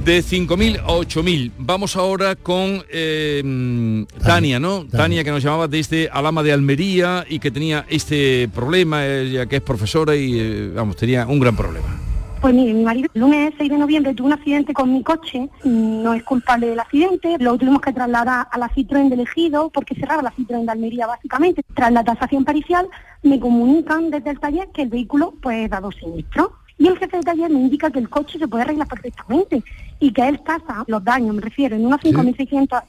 De 0.04 0.20
5.000 0.20 0.80
a 0.80 0.88
8.000. 0.88 1.52
Vamos 1.58 1.96
ahora 1.96 2.36
con 2.36 2.84
eh, 2.90 4.06
Tania, 4.24 4.60
¿no? 4.60 4.86
Tania. 4.86 5.24
que 5.24 5.32
nos 5.32 5.44
llamaba 5.44 5.68
desde 5.68 6.10
Alama 6.10 6.42
de 6.42 6.54
Almería 6.54 7.26
y 7.30 7.40
que 7.40 7.52
tenía 7.52 7.86
este 7.90 8.50
problema, 8.54 9.06
ella 9.06 9.46
que 9.46 9.58
es 9.58 9.62
profesora 9.62 10.16
y, 10.16 10.40
eh, 10.40 10.72
vamos, 10.74 10.96
tenía 10.96 11.28
un 11.28 11.40
gran 11.40 11.56
problema. 11.56 12.00
Pues 12.42 12.54
mire, 12.54 12.74
mi 12.74 12.84
marido 12.86 13.10
el 13.14 13.20
lunes 13.20 13.54
6 13.58 13.70
de 13.70 13.78
noviembre 13.78 14.14
tuvo 14.14 14.28
un 14.28 14.34
accidente 14.34 14.74
con 14.74 14.94
mi 14.94 15.04
coche, 15.04 15.50
no 15.66 16.14
es 16.14 16.24
culpable 16.24 16.68
del 16.68 16.80
accidente, 16.80 17.36
lo 17.38 17.58
tuvimos 17.58 17.82
que 17.82 17.92
trasladar 17.92 18.48
a 18.50 18.58
la 18.58 18.70
Citroën 18.70 19.10
del 19.10 19.20
Ejido 19.20 19.70
porque 19.70 19.94
cerraba 19.96 20.22
la 20.22 20.32
Citroën 20.32 20.64
de 20.64 20.72
Almería 20.72 21.06
básicamente. 21.06 21.64
Tras 21.74 21.92
la 21.92 22.06
tasación 22.06 22.46
pericial 22.46 22.88
me 23.24 23.42
comunican 23.42 24.10
desde 24.10 24.30
el 24.30 24.40
taller 24.40 24.70
que 24.74 24.84
el 24.84 24.90
vehículo 24.90 25.34
pues 25.42 25.70
dado 25.70 25.92
siniestro. 25.92 26.54
Y 26.80 26.88
el 26.88 26.98
jefe 26.98 27.18
de 27.18 27.24
taller 27.24 27.52
me 27.52 27.60
indica 27.60 27.92
que 27.92 28.00
el 28.00 28.10
coche 28.10 28.40
se 28.40 28.48
puede 28.48 28.64
arreglar 28.64 28.88
perfectamente 28.88 29.62
y 30.00 30.12
que 30.14 30.28
él 30.28 30.40
tasa 30.42 30.86
los 30.88 31.04
daños, 31.04 31.36
me 31.36 31.42
refiero, 31.42 31.76
en 31.76 31.86
unos 31.86 32.00
5.600 32.00 32.82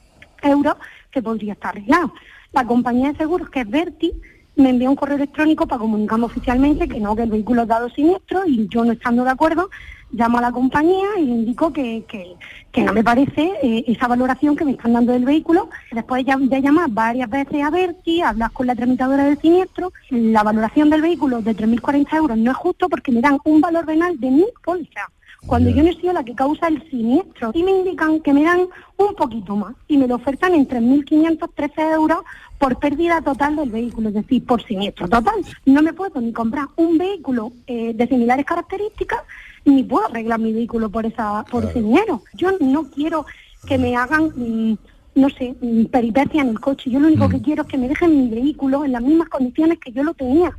euros 0.43 0.75
que 1.11 1.21
podría 1.21 1.53
estar 1.53 1.71
arreglado. 1.71 2.13
La 2.53 2.65
compañía 2.65 3.11
de 3.11 3.17
seguros, 3.17 3.49
que 3.49 3.59
es 3.59 3.69
Verti, 3.69 4.13
me 4.55 4.69
envía 4.69 4.89
un 4.89 4.95
correo 4.95 5.17
electrónico 5.17 5.67
para 5.67 5.79
comunicarme 5.79 6.25
oficialmente 6.25 6.87
que 6.87 6.99
no, 6.99 7.15
que 7.15 7.23
el 7.23 7.29
vehículo 7.29 7.63
es 7.63 7.67
dado 7.67 7.89
siniestro 7.89 8.45
y 8.45 8.67
yo 8.67 8.83
no 8.83 8.91
estando 8.91 9.23
de 9.23 9.31
acuerdo, 9.31 9.69
llamo 10.11 10.39
a 10.39 10.41
la 10.41 10.51
compañía 10.51 11.07
y 11.17 11.25
le 11.25 11.31
indico 11.31 11.71
que, 11.71 12.03
que, 12.07 12.83
no 12.83 12.93
me 12.93 13.03
parece 13.03 13.53
eh, 13.63 13.83
esa 13.87 14.07
valoración 14.07 14.55
que 14.55 14.65
me 14.65 14.71
están 14.71 14.93
dando 14.93 15.13
del 15.13 15.25
vehículo. 15.25 15.69
Después 15.91 16.25
de, 16.25 16.35
de 16.37 16.61
llamar 16.61 16.89
varias 16.89 17.29
veces 17.29 17.63
a 17.63 17.69
Berti, 17.69 18.21
hablar 18.21 18.51
con 18.51 18.67
la 18.67 18.75
tramitadora 18.75 19.23
del 19.23 19.39
siniestro, 19.39 19.93
la 20.09 20.43
valoración 20.43 20.89
del 20.89 21.01
vehículo 21.01 21.41
de 21.41 21.55
3.040 21.55 22.15
euros 22.17 22.37
no 22.37 22.51
es 22.51 22.57
justo 22.57 22.89
porque 22.89 23.11
me 23.11 23.21
dan 23.21 23.39
un 23.45 23.61
valor 23.61 23.85
venal 23.85 24.19
de 24.19 24.31
mi 24.31 24.45
póliza 24.63 25.09
cuando 25.45 25.69
yo 25.69 25.83
no 25.83 25.89
he 25.89 25.95
sido 25.95 26.13
la 26.13 26.23
que 26.23 26.35
causa 26.35 26.67
el 26.67 26.87
siniestro. 26.89 27.51
Y 27.53 27.63
me 27.63 27.71
indican 27.71 28.19
que 28.21 28.33
me 28.33 28.43
dan 28.43 28.67
un 28.97 29.15
poquito 29.15 29.55
más 29.55 29.75
y 29.87 29.97
me 29.97 30.07
lo 30.07 30.15
ofertan 30.15 30.53
en 30.53 30.67
3.513 30.67 31.93
euros 31.93 32.19
por 32.57 32.77
pérdida 32.77 33.21
total 33.21 33.55
del 33.55 33.71
vehículo, 33.71 34.09
es 34.09 34.15
decir, 34.15 34.45
por 34.45 34.63
siniestro 34.63 35.07
total. 35.07 35.35
No 35.65 35.81
me 35.81 35.93
puedo 35.93 36.21
ni 36.21 36.31
comprar 36.31 36.67
un 36.75 36.97
vehículo 36.97 37.51
eh, 37.67 37.93
de 37.93 38.07
similares 38.07 38.45
características 38.45 39.21
ni 39.65 39.83
puedo 39.83 40.07
arreglar 40.07 40.39
mi 40.39 40.53
vehículo 40.53 40.89
por 40.89 41.05
esa 41.05 41.43
por 41.49 41.65
ese 41.65 41.81
dinero. 41.81 42.23
Yo 42.33 42.51
no 42.59 42.89
quiero 42.89 43.25
que 43.67 43.77
me 43.77 43.95
hagan 43.95 44.31
mm, 44.35 44.77
no 45.15 45.29
sé, 45.29 45.55
mm, 45.59 45.85
peripecia 45.85 46.41
en 46.41 46.49
el 46.49 46.59
coche. 46.59 46.89
Yo 46.89 46.99
lo 46.99 47.07
único 47.07 47.29
que 47.29 47.41
quiero 47.41 47.63
es 47.63 47.67
que 47.67 47.77
me 47.77 47.87
dejen 47.87 48.17
mi 48.17 48.29
vehículo 48.29 48.85
en 48.85 48.93
las 48.93 49.01
mismas 49.01 49.29
condiciones 49.29 49.79
que 49.79 49.91
yo 49.91 50.03
lo 50.03 50.13
tenía. 50.13 50.55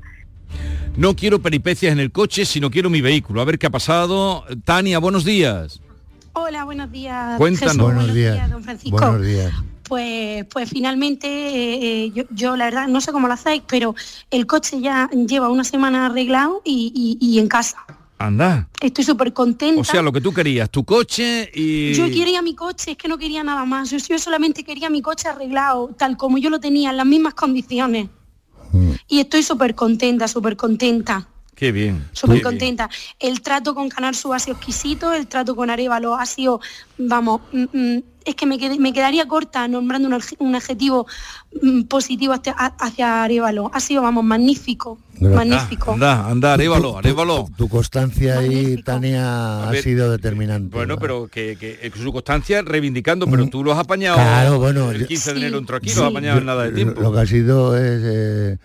No 0.96 1.16
quiero 1.16 1.40
peripecias 1.40 1.92
en 1.92 2.00
el 2.00 2.12
coche, 2.12 2.44
sino 2.44 2.70
quiero 2.70 2.90
mi 2.90 3.00
vehículo. 3.00 3.40
A 3.40 3.44
ver 3.44 3.58
qué 3.58 3.66
ha 3.66 3.70
pasado. 3.70 4.44
Tania, 4.64 4.98
buenos 4.98 5.24
días. 5.24 5.80
Hola, 6.34 6.64
buenos 6.64 6.90
días. 6.92 7.36
Cuéntanos. 7.38 7.74
Jesús, 7.76 7.94
Buenos 7.94 8.14
días. 8.14 8.50
don 8.50 8.62
Francisco. 8.64 8.96
Buenos 8.98 9.22
días. 9.26 9.52
Pues, 9.88 10.46
pues 10.46 10.70
finalmente, 10.70 11.26
eh, 11.28 12.04
eh, 12.06 12.12
yo, 12.14 12.24
yo 12.30 12.56
la 12.56 12.66
verdad 12.66 12.88
no 12.88 13.00
sé 13.02 13.12
cómo 13.12 13.26
lo 13.28 13.34
hacéis, 13.34 13.62
pero 13.68 13.94
el 14.30 14.46
coche 14.46 14.80
ya 14.80 15.10
lleva 15.10 15.50
una 15.50 15.64
semana 15.64 16.06
arreglado 16.06 16.62
y, 16.64 17.18
y- 17.20 17.26
y 17.26 17.38
en 17.38 17.48
casa. 17.48 17.76
Anda. 18.18 18.68
Estoy 18.80 19.04
súper 19.04 19.32
contenta. 19.32 19.80
O 19.80 19.84
sea, 19.84 20.00
lo 20.00 20.12
que 20.12 20.20
tú 20.20 20.32
querías, 20.32 20.70
tu 20.70 20.84
coche 20.84 21.50
y... 21.54 21.92
Yo 21.92 22.06
quería 22.06 22.40
mi 22.40 22.54
coche, 22.54 22.92
es 22.92 22.96
que 22.96 23.08
no 23.08 23.18
quería 23.18 23.42
nada 23.42 23.64
más. 23.64 23.90
Yo, 23.90 23.98
yo 23.98 24.18
solamente 24.18 24.62
quería 24.64 24.88
mi 24.88 25.02
coche 25.02 25.28
arreglado, 25.28 25.88
tal 25.98 26.16
como 26.16 26.38
yo 26.38 26.48
lo 26.48 26.60
tenía, 26.60 26.90
en 26.90 26.96
las 26.98 27.06
mismas 27.06 27.34
condiciones. 27.34 28.08
Y 29.08 29.20
estoy 29.20 29.42
súper 29.42 29.74
contenta, 29.74 30.28
súper 30.28 30.56
contenta. 30.56 31.28
Qué 31.54 31.70
bien. 31.70 32.08
Súper 32.12 32.28
qué 32.28 32.32
bien. 32.34 32.44
contenta. 32.44 32.90
El 33.20 33.40
trato 33.42 33.74
con 33.74 33.88
Canal 33.88 34.14
Sur 34.14 34.34
ha 34.34 34.38
sido 34.38 34.56
exquisito, 34.56 35.12
el 35.12 35.26
trato 35.26 35.54
con 35.54 35.68
Arevalo 35.70 36.14
ha 36.16 36.26
sido, 36.26 36.60
vamos, 36.98 37.42
mm, 37.52 37.64
mm, 37.72 38.02
es 38.24 38.34
que 38.36 38.46
me, 38.46 38.56
me 38.78 38.92
quedaría 38.92 39.26
corta 39.28 39.68
nombrando 39.68 40.08
un, 40.08 40.18
un 40.38 40.54
adjetivo 40.54 41.06
mm, 41.60 41.82
positivo 41.82 42.32
hacia, 42.32 42.52
hacia 42.52 43.22
Arevalo. 43.24 43.70
Ha 43.74 43.80
sido, 43.80 44.00
vamos, 44.02 44.24
magnífico, 44.24 44.98
magnífico. 45.20 45.92
Anda, 45.92 46.26
anda, 46.28 46.54
arévalo, 46.54 46.98
arévalo. 46.98 47.48
Tu 47.56 47.68
constancia 47.68 48.38
ahí, 48.38 48.82
Tania, 48.82 49.68
ha 49.68 49.74
sido 49.74 50.10
determinante. 50.10 50.74
Bueno, 50.74 50.96
pero 50.98 51.28
que, 51.28 51.56
que 51.60 51.78
eh, 51.82 51.92
su 51.94 52.12
constancia 52.12 52.62
reivindicando, 52.62 53.26
pero 53.26 53.46
tú 53.48 53.62
lo 53.62 53.72
has 53.72 53.78
apañado 53.78 54.16
Claro, 54.16 54.58
bueno, 54.58 54.90
el 54.90 55.00
yo- 55.02 55.06
15 55.06 55.34
de 55.34 55.40
enero 55.40 55.58
entró 55.58 55.76
aquí, 55.76 55.90
Sí. 55.90 55.96
lo 55.98 56.06
has 56.06 56.10
apañado 56.12 56.38
en 56.38 56.46
nada 56.46 56.64
de 56.64 56.72
tiempo. 56.72 57.00
Lo 57.00 57.12
que 57.12 57.20
ha 57.20 57.26
sido 57.26 57.76
es... 57.76 58.00
eh, 58.04 58.58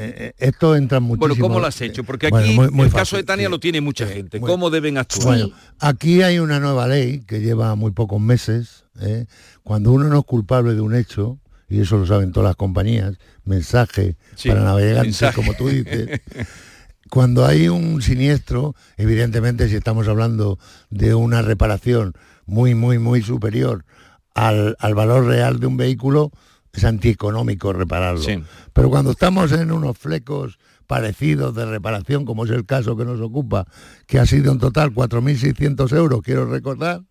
eh, 0.00 0.32
esto 0.38 0.76
entra 0.76 1.00
muchísimo... 1.00 1.28
Bueno, 1.28 1.42
¿cómo 1.42 1.60
lo 1.60 1.66
has 1.66 1.80
hecho? 1.80 2.04
Porque 2.04 2.26
aquí 2.28 2.32
Bueno, 2.32 2.52
muy- 2.54 2.70
muy 2.70 2.84
el 2.86 2.90
fácil, 2.90 3.00
caso 3.00 3.16
de 3.16 3.24
Tania 3.24 3.46
sí. 3.46 3.50
lo 3.50 3.60
tiene 3.60 3.80
mucha 3.80 4.06
gente. 4.06 4.40
¿Cómo 4.40 4.70
deben 4.70 4.96
actuar? 4.98 5.24
Bueno, 5.24 5.50
aquí 5.80 6.22
hay 6.22 6.38
una 6.38 6.60
nueva 6.60 6.86
ley 6.86 7.20
que 7.26 7.40
lleva 7.40 7.74
muy 7.74 7.90
pocos 7.90 8.20
meses. 8.20 8.84
¿eh? 9.00 9.26
Cuando 9.62 9.92
uno 9.92 10.04
no 10.08 10.18
es 10.20 10.24
culpable 10.24 10.74
de 10.74 10.80
un 10.80 10.94
hecho, 10.94 11.38
y 11.68 11.80
eso 11.80 11.98
lo 11.98 12.06
saben 12.06 12.32
todas 12.32 12.48
las 12.48 12.56
compañías, 12.56 13.18
mensaje 13.44 14.16
Sí, 14.36 14.48
para 14.48 14.62
navegantes, 14.62 15.04
mensaje. 15.20 15.34
como 15.36 15.54
tú 15.54 15.68
dices. 15.68 16.20
Cuando 17.10 17.46
hay 17.46 17.68
un 17.68 18.02
siniestro, 18.02 18.74
evidentemente 18.98 19.68
si 19.68 19.76
estamos 19.76 20.08
hablando 20.08 20.58
de 20.90 21.14
una 21.14 21.40
reparación 21.40 22.12
muy, 22.44 22.74
muy, 22.74 22.98
muy 22.98 23.22
superior 23.22 23.84
al, 24.34 24.76
al 24.78 24.94
valor 24.94 25.24
real 25.24 25.58
de 25.58 25.66
un 25.66 25.78
vehículo, 25.78 26.32
es 26.78 26.84
antieconómico 26.84 27.72
repararlo. 27.72 28.22
Sí. 28.22 28.42
Pero 28.72 28.88
cuando 28.90 29.10
estamos 29.12 29.52
en 29.52 29.70
unos 29.70 29.96
flecos 29.98 30.58
parecidos 30.86 31.54
de 31.54 31.66
reparación, 31.66 32.24
como 32.24 32.44
es 32.46 32.50
el 32.50 32.64
caso 32.64 32.96
que 32.96 33.04
nos 33.04 33.20
ocupa, 33.20 33.66
que 34.06 34.18
ha 34.18 34.24
sido 34.26 34.50
en 34.52 34.58
total 34.58 34.92
4.600 34.94 35.94
euros, 35.96 36.22
quiero 36.22 36.46
recordar. 36.46 37.02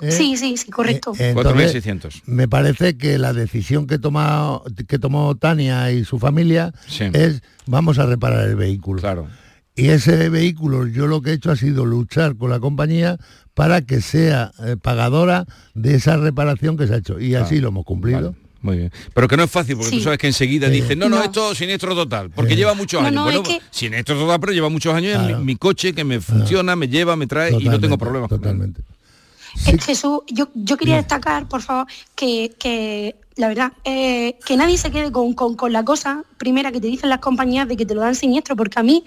¿eh? 0.00 0.10
Sí, 0.10 0.36
sí, 0.36 0.56
sí, 0.56 0.70
correcto. 0.70 1.12
Entonces, 1.16 1.84
4.600. 1.84 2.22
Me 2.26 2.48
parece 2.48 2.96
que 2.98 3.16
la 3.18 3.32
decisión 3.32 3.86
que, 3.86 3.98
toma, 4.00 4.60
que 4.88 4.98
tomó 4.98 5.36
Tania 5.36 5.92
y 5.92 6.04
su 6.04 6.18
familia 6.18 6.72
Sí. 6.88 7.04
es 7.12 7.42
vamos 7.66 7.98
a 8.00 8.06
reparar 8.06 8.48
el 8.48 8.56
vehículo. 8.56 9.00
Claro. 9.00 9.28
Y 9.76 9.88
ese 9.88 10.28
vehículo 10.28 10.86
yo 10.86 11.06
lo 11.08 11.20
que 11.20 11.30
he 11.30 11.34
hecho 11.34 11.50
ha 11.50 11.56
sido 11.56 11.84
luchar 11.84 12.36
con 12.36 12.50
la 12.50 12.60
compañía 12.60 13.18
para 13.54 13.82
que 13.82 14.00
sea 14.00 14.52
eh, 14.64 14.76
pagadora 14.80 15.46
de 15.74 15.94
esa 15.96 16.16
reparación 16.16 16.76
que 16.76 16.86
se 16.88 16.94
ha 16.94 16.98
hecho. 16.98 17.18
Y 17.20 17.34
así 17.36 17.58
Ah, 17.58 17.62
lo 17.62 17.68
hemos 17.68 17.84
cumplido. 17.84 18.34
Muy 18.64 18.78
bien. 18.78 18.90
Pero 19.12 19.28
que 19.28 19.36
no 19.36 19.42
es 19.44 19.50
fácil, 19.50 19.76
porque 19.76 19.90
Sí. 19.90 19.98
tú 19.98 20.02
sabes 20.04 20.18
que 20.18 20.26
enseguida 20.26 20.68
Eh, 20.68 20.70
dicen, 20.70 20.98
no, 20.98 21.08
no, 21.10 21.18
No. 21.18 21.22
esto 21.22 21.52
es 21.52 21.58
siniestro 21.58 21.94
total, 21.94 22.30
porque 22.30 22.56
lleva 22.56 22.72
muchos 22.74 23.00
No, 23.02 23.06
años. 23.08 23.14
no, 23.16 23.24
bueno, 23.24 23.42
es 23.42 23.48
que- 23.48 23.60
siniestro 23.70 24.18
total, 24.18 24.40
pero 24.40 24.52
lleva 24.54 24.70
muchos 24.70 24.94
años 24.94 25.14
en 25.14 25.20
Claro. 25.20 25.38
mi, 25.40 25.44
mi 25.44 25.56
coche 25.56 25.92
que 25.92 26.02
me 26.02 26.18
funciona, 26.20 26.74
me 26.74 26.88
lleva, 26.88 27.14
me 27.14 27.26
trae 27.26 27.50
y 27.50 27.52
no 27.52 27.78
tengo 27.78 27.96
Totalmente, 27.96 27.98
problemas. 27.98 28.28
Totalmente. 28.30 28.80
Jesús, 29.54 30.20
yo, 30.28 30.48
yo 30.54 30.76
quería 30.76 30.96
destacar, 30.96 31.48
por 31.48 31.62
favor, 31.62 31.86
que, 32.14 32.54
que 32.58 33.16
la 33.36 33.48
verdad, 33.48 33.72
eh, 33.84 34.38
que 34.46 34.56
nadie 34.56 34.78
se 34.78 34.90
quede 34.90 35.10
con, 35.10 35.32
con- 35.34 35.56
con 35.56 35.72
la 35.72 35.84
cosa 35.84 36.24
primera 36.38 36.70
que 36.70 36.80
te 36.80 36.86
dicen 36.86 37.08
las 37.10 37.18
compañías 37.18 37.66
de 37.66 37.76
que 37.76 37.86
te 37.86 37.94
lo 37.94 38.00
dan 38.00 38.14
siniestro, 38.14 38.54
porque 38.56 38.78
a 38.78 38.82
mí, 38.82 39.04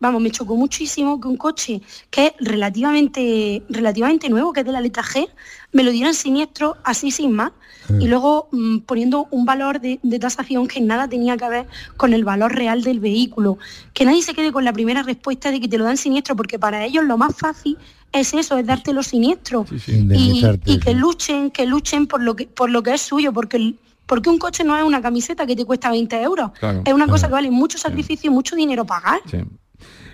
vamos, 0.00 0.20
me 0.20 0.30
chocó 0.30 0.56
muchísimo 0.56 1.20
que 1.20 1.28
un 1.28 1.36
coche 1.36 1.80
que 2.10 2.26
es 2.26 2.32
relativamente, 2.40 3.62
relativamente 3.68 4.28
nuevo, 4.28 4.52
que 4.52 4.60
es 4.60 4.66
de 4.66 4.72
la 4.72 4.80
letra 4.80 5.02
G, 5.02 5.28
me 5.72 5.82
lo 5.82 5.90
dieran 5.92 6.14
siniestro 6.14 6.76
así 6.84 7.10
sin 7.10 7.32
más, 7.32 7.52
y 7.98 8.06
luego 8.06 8.48
mm, 8.52 8.80
poniendo 8.80 9.26
un 9.30 9.44
valor 9.44 9.80
de, 9.80 9.98
de 10.02 10.18
tasación 10.18 10.68
que 10.68 10.80
nada 10.80 11.08
tenía 11.08 11.36
que 11.36 11.48
ver 11.48 11.66
con 11.96 12.12
el 12.12 12.22
valor 12.24 12.54
real 12.54 12.82
del 12.84 13.00
vehículo. 13.00 13.58
Que 13.94 14.04
nadie 14.04 14.22
se 14.22 14.32
quede 14.34 14.52
con 14.52 14.64
la 14.64 14.72
primera 14.72 15.02
respuesta 15.02 15.50
de 15.50 15.58
que 15.60 15.66
te 15.68 15.76
lo 15.76 15.84
dan 15.84 15.96
siniestro, 15.96 16.36
porque 16.36 16.58
para 16.58 16.84
ellos 16.84 17.04
lo 17.04 17.16
más 17.18 17.34
fácil 17.36 17.78
es 18.12 18.34
eso, 18.34 18.58
es 18.58 18.66
darte 18.66 18.92
los 18.92 19.08
siniestros. 19.08 19.68
Y, 19.86 20.78
que 20.80 20.94
luchen, 20.94 21.50
que 21.50 21.66
luchen 21.66 22.06
por 22.06 22.22
lo 22.22 22.34
que, 22.34 22.46
por 22.46 22.70
lo 22.70 22.82
que 22.82 22.94
es 22.94 23.02
suyo, 23.02 23.32
porque, 23.32 23.74
porque 24.06 24.28
un 24.28 24.38
coche 24.38 24.64
no 24.64 24.76
es 24.76 24.84
una 24.84 25.00
camiseta 25.00 25.46
que 25.46 25.56
te 25.56 25.64
cuesta 25.64 25.90
20 25.90 26.22
euros. 26.22 26.50
Claro, 26.58 26.82
es 26.84 26.92
una 26.92 27.06
cosa 27.06 27.28
que 27.28 27.34
vale 27.34 27.50
mucho 27.50 27.78
sacrificio 27.78 28.30
y 28.30 28.34
mucho 28.34 28.56
dinero 28.56 28.84
pagar. 28.84 29.20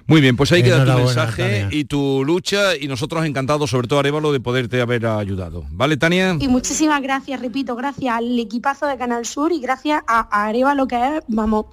Muy 0.08 0.20
bien, 0.20 0.36
pues 0.36 0.52
ahí 0.52 0.62
queda 0.62 0.84
tu 0.84 0.92
mensaje 0.92 1.42
Tania. 1.42 1.68
y 1.72 1.84
tu 1.84 2.24
lucha 2.24 2.76
y 2.76 2.86
nosotros 2.86 3.24
encantados, 3.24 3.70
sobre 3.70 3.88
todo 3.88 3.98
Arevalo, 3.98 4.32
de 4.32 4.38
poderte 4.38 4.80
haber 4.80 5.04
ayudado. 5.04 5.64
¿Vale, 5.70 5.96
Tania? 5.96 6.36
Y 6.38 6.46
muchísimas 6.46 7.02
gracias, 7.02 7.40
repito, 7.40 7.74
gracias 7.74 8.14
al 8.14 8.38
equipazo 8.38 8.86
de 8.86 8.96
Canal 8.96 9.26
Sur 9.26 9.50
y 9.50 9.58
gracias 9.58 10.02
a, 10.06 10.28
a 10.30 10.44
Areva, 10.46 10.76
lo 10.76 10.86
que 10.86 10.94
es, 10.94 11.24
vamos, 11.26 11.66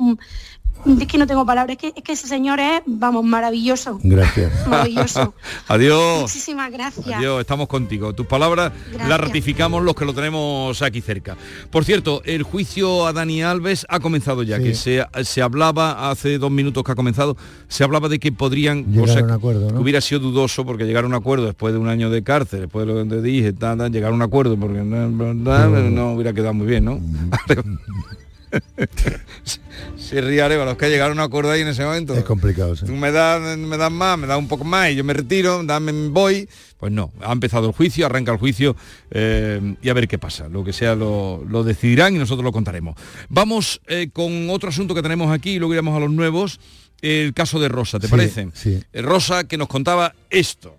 Es 0.86 1.08
que 1.08 1.18
no 1.18 1.26
tengo 1.26 1.46
palabras, 1.46 1.78
es 1.78 1.82
que, 1.82 1.94
es 2.00 2.04
que 2.04 2.12
ese 2.14 2.28
señor 2.28 2.60
es, 2.60 2.82
vamos, 2.86 3.24
maravilloso. 3.24 4.00
Gracias. 4.04 4.52
Maravilloso. 4.68 5.34
Adiós. 5.68 6.22
Muchísimas 6.24 6.72
gracias. 6.72 7.08
Adiós, 7.08 7.40
estamos 7.42 7.68
contigo. 7.68 8.14
Tus 8.14 8.26
palabras 8.28 8.72
las 8.92 8.94
Gracias. 9.08 9.20
ratificamos 9.22 9.82
los 9.84 9.96
que 9.96 10.04
lo 10.06 10.14
tenemos 10.14 10.82
aquí 10.82 11.00
cerca. 11.02 11.38
Por 11.72 11.86
cierto, 11.86 12.22
el 12.26 12.44
juicio 12.44 13.08
a 13.08 13.14
Dani 13.14 13.44
Alves 13.44 13.86
ha 13.90 14.00
comenzado 14.00 14.44
ya, 14.44 14.58
Sí. 14.58 14.64
que 14.64 14.76
se, 14.76 15.06
se 15.24 15.42
hablaba 15.42 16.10
hace 16.12 16.38
dos 16.38 16.52
minutos 16.52 16.84
que 16.84 16.92
ha 16.92 16.96
comenzado, 16.96 17.38
se 17.70 17.84
hablaba 17.84 18.10
de 18.10 18.20
que 18.20 18.32
podrían, 18.32 18.86
Llegar 18.92 19.20
a 19.20 19.24
un 19.24 19.32
acuerdo, 19.32 19.68
que 19.68 19.74
¿no? 19.74 19.80
hubiera 19.82 20.02
sido 20.02 20.20
dudoso 20.20 20.66
porque 20.66 20.84
llegar 20.86 21.06
a 21.06 21.08
un 21.08 21.14
acuerdo 21.14 21.46
después 21.46 21.74
de 21.74 21.80
un 21.80 21.88
año 21.88 22.10
de 22.10 22.24
cárcel, 22.24 22.62
después 22.62 22.86
de 22.86 22.94
lo 22.94 23.04
que 23.04 23.10
te 23.10 23.22
dije, 23.22 23.54
ta, 23.54 23.78
ta, 23.78 23.88
llegar 23.88 24.12
a 24.12 24.16
un 24.16 24.22
acuerdo 24.22 24.58
porque 24.58 24.80
no- 24.80 25.10
no 25.10 26.14
hubiera 26.14 26.34
quedado 26.34 26.54
muy 26.54 26.68
bien, 26.68 26.86
¿no? 26.86 27.00
Se 29.97 30.22
ríe 30.22 30.41
Arevalo, 30.41 30.72
es 30.72 30.78
que 30.78 30.89
llegar 30.89 31.18
a 31.18 31.24
acuerdo 31.24 31.51
ahí 31.51 31.62
en 31.62 31.68
ese 31.70 31.84
momento. 31.84 32.14
Es 32.14 32.24
complicado, 32.24 32.76
sí. 32.76 32.86
Tú 32.86 32.91
me 32.93 33.12
das, 33.12 33.58
me 33.58 33.78
das 33.78 33.91
más, 33.91 34.18
me 34.18 34.28
das 34.28 34.38
un 34.38 34.47
poco 34.47 34.64
más 34.64 34.91
y 34.91 34.95
yo 34.95 35.04
me 35.04 35.14
retiro, 35.14 35.64
dame, 35.64 35.91
voy. 36.10 36.47
Pues 36.78 36.91
no, 36.91 37.12
ha 37.22 37.32
empezado 37.32 37.68
el 37.68 37.74
juicio, 37.74 38.06
arranca 38.06 38.32
el 38.32 38.38
juicio 38.38 38.76
eh, 39.12 39.76
y 39.82 39.89
a 39.89 39.93
ver 39.93 40.08
qué 40.08 40.18
pasa. 40.18 40.49
Lo 40.49 40.64
que 40.64 40.74
sea 40.74 40.95
lo, 40.95 41.43
lo 41.47 41.64
decidirán 41.64 42.16
y 42.16 42.20
nosotros 42.20 42.43
lo 42.43 42.51
contaremos. 42.51 42.95
Vamos 43.30 43.82
eh, 43.88 44.10
con 44.12 44.49
otro 44.49 44.70
asunto 44.70 44.93
que 44.93 45.01
tenemos 45.01 45.32
aquí 45.32 45.51
y 45.51 45.60
luego 45.60 45.74
iremos 45.74 45.95
a 45.95 45.99
los 45.99 46.12
nuevos. 46.12 46.60
El 47.01 47.34
caso 47.34 47.60
de 47.60 47.68
Rosa, 47.70 47.99
¿te 47.99 48.08
Sí, 48.08 48.12
parece? 48.12 48.49
sí. 48.54 48.80
Eh, 48.93 49.01
Rosa 49.01 49.45
que 49.45 49.58
nos 49.58 49.68
contaba 49.68 50.14
esto. 50.30 50.76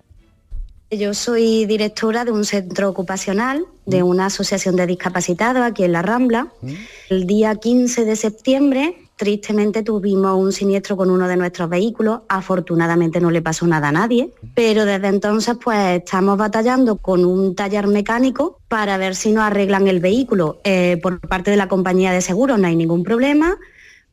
Yo 0.91 1.15
soy 1.15 1.65
directora 1.67 2.25
de 2.25 2.31
un 2.31 2.45
centro 2.45 2.89
ocupacional 2.89 3.65
de 3.87 4.03
una 4.03 4.27
asociación 4.27 4.77
de 4.77 4.87
discapacitados 4.87 5.63
aquí 5.63 5.83
en 5.85 5.93
La 5.93 6.03
Rambla. 6.03 6.49
El 7.11 7.27
día 7.27 7.55
15 7.57 8.05
de 8.05 8.17
septiembre, 8.17 8.97
tristemente, 9.17 9.83
tuvimos 9.83 10.37
un 10.37 10.53
siniestro 10.53 10.97
con 10.97 11.11
uno 11.11 11.27
de 11.27 11.37
nuestros 11.37 11.69
vehículos. 11.69 12.21
Afortunadamente 12.29 13.21
no 13.21 13.31
le 13.31 13.43
pasó 13.43 13.67
nada 13.67 13.89
a 13.89 13.93
nadie, 13.93 14.31
pero 14.55 14.85
desde 14.85 15.09
entonces 15.09 15.57
pues 15.63 16.03
estamos 16.03 16.39
batallando 16.39 16.97
con 16.97 17.25
un 17.25 17.55
taller 17.55 17.87
mecánico 17.89 18.61
para 18.69 18.97
ver 18.97 19.17
si 19.17 19.33
nos 19.33 19.45
arreglan 19.45 19.89
el 19.89 20.01
vehículo. 20.01 20.61
Eh, 20.65 20.99
por 21.03 21.19
parte 21.21 21.51
de 21.51 21.57
la 21.57 21.69
compañía 21.69 22.13
de 22.13 22.21
seguros 22.21 22.59
no 22.59 22.69
hay 22.69 22.77
ningún 22.77 23.03
problema, 23.03 23.57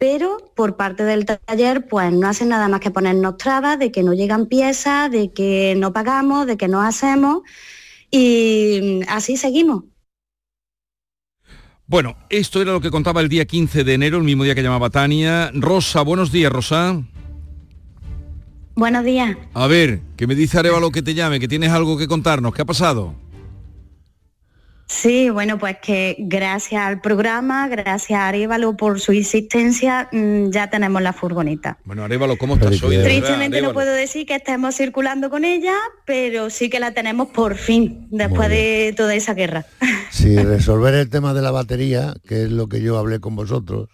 pero 0.01 0.39
por 0.55 0.77
parte 0.77 1.03
del 1.03 1.27
taller 1.27 1.85
pues 1.85 2.11
no 2.11 2.27
hacen 2.27 2.49
nada 2.49 2.67
más 2.67 2.79
que 2.79 2.89
ponernos 2.89 3.37
trabas 3.37 3.77
de 3.77 3.91
que 3.91 4.01
no 4.01 4.15
llegan 4.15 4.47
piezas, 4.47 5.11
de 5.11 5.31
que 5.31 5.75
no 5.77 5.93
pagamos, 5.93 6.47
de 6.47 6.57
que 6.57 6.67
no 6.67 6.81
hacemos 6.81 7.43
y 8.09 9.01
así 9.07 9.37
seguimos. 9.37 9.83
Bueno, 11.85 12.17
esto 12.31 12.63
era 12.63 12.71
lo 12.71 12.81
que 12.81 12.89
contaba 12.89 13.21
el 13.21 13.29
día 13.29 13.45
15 13.45 13.83
de 13.83 13.93
enero, 13.93 14.17
el 14.17 14.23
mismo 14.23 14.43
día 14.43 14.55
que 14.55 14.63
llamaba 14.63 14.89
Tania. 14.89 15.51
Rosa, 15.53 16.01
buenos 16.01 16.31
días, 16.31 16.51
Rosa. 16.51 16.99
Buenos 18.73 19.03
días. 19.05 19.37
A 19.53 19.67
ver, 19.67 20.01
que 20.17 20.25
me 20.25 20.33
dice 20.33 20.57
Arevalo 20.57 20.89
que 20.89 21.03
te 21.03 21.13
llame, 21.13 21.39
que 21.39 21.47
tienes 21.47 21.69
algo 21.69 21.99
que 21.99 22.07
contarnos. 22.07 22.55
¿Qué 22.55 22.63
ha 22.63 22.65
pasado? 22.65 23.13
Sí, 24.91 25.29
bueno, 25.29 25.57
pues 25.57 25.77
que 25.81 26.17
gracias 26.19 26.81
al 26.81 26.99
programa, 26.99 27.69
gracias 27.69 28.19
a 28.19 28.27
Arévalo 28.27 28.75
por 28.75 28.99
su 28.99 29.13
insistencia, 29.13 30.09
mm, 30.11 30.49
ya 30.49 30.69
tenemos 30.69 31.01
la 31.01 31.13
furgoneta. 31.13 31.77
Bueno, 31.85 32.03
Arevalo, 32.03 32.37
¿cómo 32.37 32.55
estás 32.55 32.83
hoy? 32.83 32.97
Tristemente 32.97 33.61
no 33.61 33.71
puedo 33.71 33.93
decir 33.93 34.25
que 34.25 34.35
estemos 34.35 34.75
circulando 34.75 35.29
con 35.29 35.45
ella, 35.45 35.75
pero 36.05 36.49
sí 36.49 36.69
que 36.69 36.81
la 36.81 36.93
tenemos 36.93 37.29
por 37.29 37.55
fin, 37.55 38.09
después 38.11 38.49
de 38.49 38.93
toda 38.95 39.15
esa 39.15 39.33
guerra. 39.33 39.65
Sí, 40.11 40.37
resolver 40.37 40.93
el 40.93 41.09
tema 41.09 41.33
de 41.33 41.41
la 41.41 41.51
batería, 41.51 42.13
que 42.27 42.43
es 42.43 42.51
lo 42.51 42.67
que 42.67 42.81
yo 42.81 42.97
hablé 42.97 43.21
con 43.21 43.37
vosotros, 43.37 43.87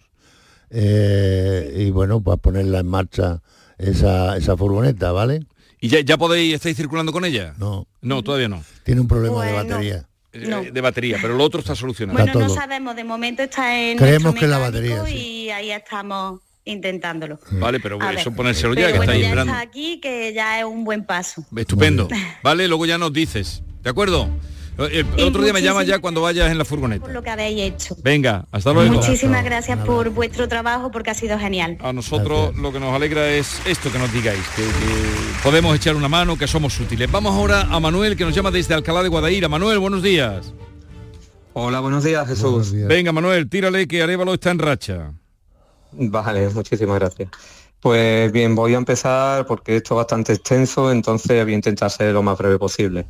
eh, 0.71 1.73
y 1.77 1.91
bueno, 1.91 2.21
pues 2.21 2.39
ponerla 2.39 2.79
en 2.79 2.87
marcha 2.87 3.43
esa, 3.77 4.35
esa 4.35 4.57
furgoneta, 4.57 5.11
¿vale? 5.11 5.45
¿Y 5.79 5.89
ya, 5.89 5.99
ya 5.99 6.17
podéis, 6.17 6.55
estáis 6.55 6.75
circulando 6.75 7.11
con 7.11 7.23
ella? 7.23 7.53
No. 7.59 7.87
No, 8.01 8.23
todavía 8.23 8.49
no. 8.49 8.63
Tiene 8.83 8.99
un 8.99 9.07
problema 9.07 9.45
de 9.45 9.53
batería. 9.53 10.07
Eh, 10.33 10.71
De 10.71 10.81
batería, 10.81 11.17
pero 11.21 11.35
lo 11.35 11.43
otro 11.43 11.59
está 11.61 11.75
solucionado. 11.75 12.19
Bueno, 12.19 12.39
no 12.39 12.49
sabemos, 12.49 12.95
de 12.95 13.03
momento 13.03 13.43
está 13.43 13.79
en 13.79 13.97
Creemos 13.97 14.35
que 14.35 14.47
la 14.47 14.57
batería, 14.57 15.09
y 15.09 15.49
ahí 15.49 15.71
estamos 15.71 16.41
intentándolo. 16.65 17.39
Vale, 17.51 17.79
pero 17.79 17.97
A 18.01 18.13
eso 18.13 18.29
ver. 18.29 18.35
ponérselo 18.37 18.73
ya, 18.73 18.87
Pero 18.87 18.91
que 19.01 19.05
bueno, 19.05 19.13
ya 19.19 19.29
está 19.41 19.59
aquí, 19.61 19.99
que 20.01 20.33
ya 20.33 20.59
es 20.59 20.65
un 20.65 20.83
buen 20.83 21.05
paso. 21.05 21.45
Estupendo. 21.55 22.07
Vale, 22.43 22.67
luego 22.67 22.85
ya 22.85 22.97
nos 22.97 23.13
dices. 23.13 23.63
¿De 23.83 23.89
acuerdo? 23.89 24.29
El, 24.77 24.91
el 24.91 25.05
Y 25.17 25.23
otro 25.23 25.41
día 25.43 25.53
me 25.53 25.61
llamas 25.61 25.85
ya 25.87 25.99
cuando 25.99 26.21
vayas 26.21 26.51
en 26.51 26.57
la 26.57 26.63
por 26.63 26.69
furgoneta. 26.77 27.07
lo 27.07 27.23
que 27.23 27.29
habéis 27.29 27.61
hecho. 27.61 27.95
Venga, 28.03 28.45
hasta 28.51 28.73
luego. 28.73 28.93
Muchísimas 28.93 29.43
gracias 29.43 29.79
por 29.85 30.09
vuestro 30.11 30.47
trabajo 30.47 30.91
porque 30.91 31.11
ha 31.11 31.15
sido 31.15 31.37
genial. 31.39 31.77
A 31.81 31.93
nosotros 31.93 32.55
lo 32.55 32.71
que 32.71 32.79
nos 32.79 32.93
alegra 32.93 33.27
es 33.29 33.59
esto 33.65 33.91
que 33.91 33.97
nos 33.99 34.11
digáis, 34.13 34.41
que, 34.55 34.61
que 34.61 35.41
podemos 35.43 35.75
echar 35.75 35.95
una 35.95 36.07
mano, 36.09 36.37
que 36.37 36.47
somos 36.47 36.79
útiles. 36.79 37.11
Vamos 37.11 37.33
ahora 37.35 37.61
a 37.71 37.79
Manuel, 37.79 38.15
que 38.15 38.23
nos 38.25 38.35
llama 38.35 38.51
desde 38.51 38.73
Alcalá 38.73 39.01
de 39.03 39.09
Guadaira. 39.09 39.47
Manuel, 39.49 39.79
buenos 39.79 40.03
días. 40.03 40.53
Hola, 41.53 41.79
buenos 41.79 42.03
días, 42.03 42.27
Jesús. 42.27 42.71
Venga, 42.73 43.11
Manuel, 43.11 43.49
tírale 43.49 43.87
que 43.87 44.03
Arevalo 44.03 44.35
está 44.35 44.51
en 44.51 44.59
racha. 44.59 45.11
Vale, 45.91 46.49
muchísimas 46.49 46.99
gracias. 46.99 47.29
Pues 47.79 48.31
bien, 48.31 48.53
voy 48.55 48.73
a 48.73 48.77
empezar 48.77 49.45
porque 49.45 49.77
esto 49.77 49.93
es 49.93 49.97
bastante 49.97 50.33
extenso, 50.33 50.91
entonces 50.91 51.43
voy 51.43 51.53
a 51.53 51.55
intentar 51.55 51.89
ser 51.89 52.13
lo 52.13 52.21
más 52.21 52.37
breve 52.37 52.59
posible. 52.59 53.07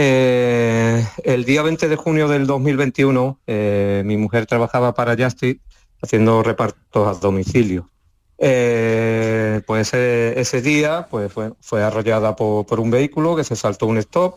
Eh, 0.00 1.04
el 1.24 1.44
día 1.44 1.62
20 1.62 1.88
de 1.88 1.96
junio 1.96 2.28
del 2.28 2.46
2021, 2.46 3.40
eh, 3.48 4.02
mi 4.06 4.16
mujer 4.16 4.46
trabajaba 4.46 4.94
para 4.94 5.16
Justice 5.16 5.58
haciendo 6.00 6.44
repartos 6.44 7.16
a 7.16 7.18
domicilio. 7.18 7.90
Eh, 8.38 9.60
pues 9.66 9.88
ese, 9.88 10.38
ese 10.38 10.62
día 10.62 11.08
pues 11.10 11.32
fue, 11.32 11.52
fue 11.60 11.82
arrollada 11.82 12.36
por, 12.36 12.64
por 12.64 12.78
un 12.78 12.92
vehículo 12.92 13.34
que 13.34 13.42
se 13.42 13.56
saltó 13.56 13.86
un 13.86 13.98
stop. 13.98 14.36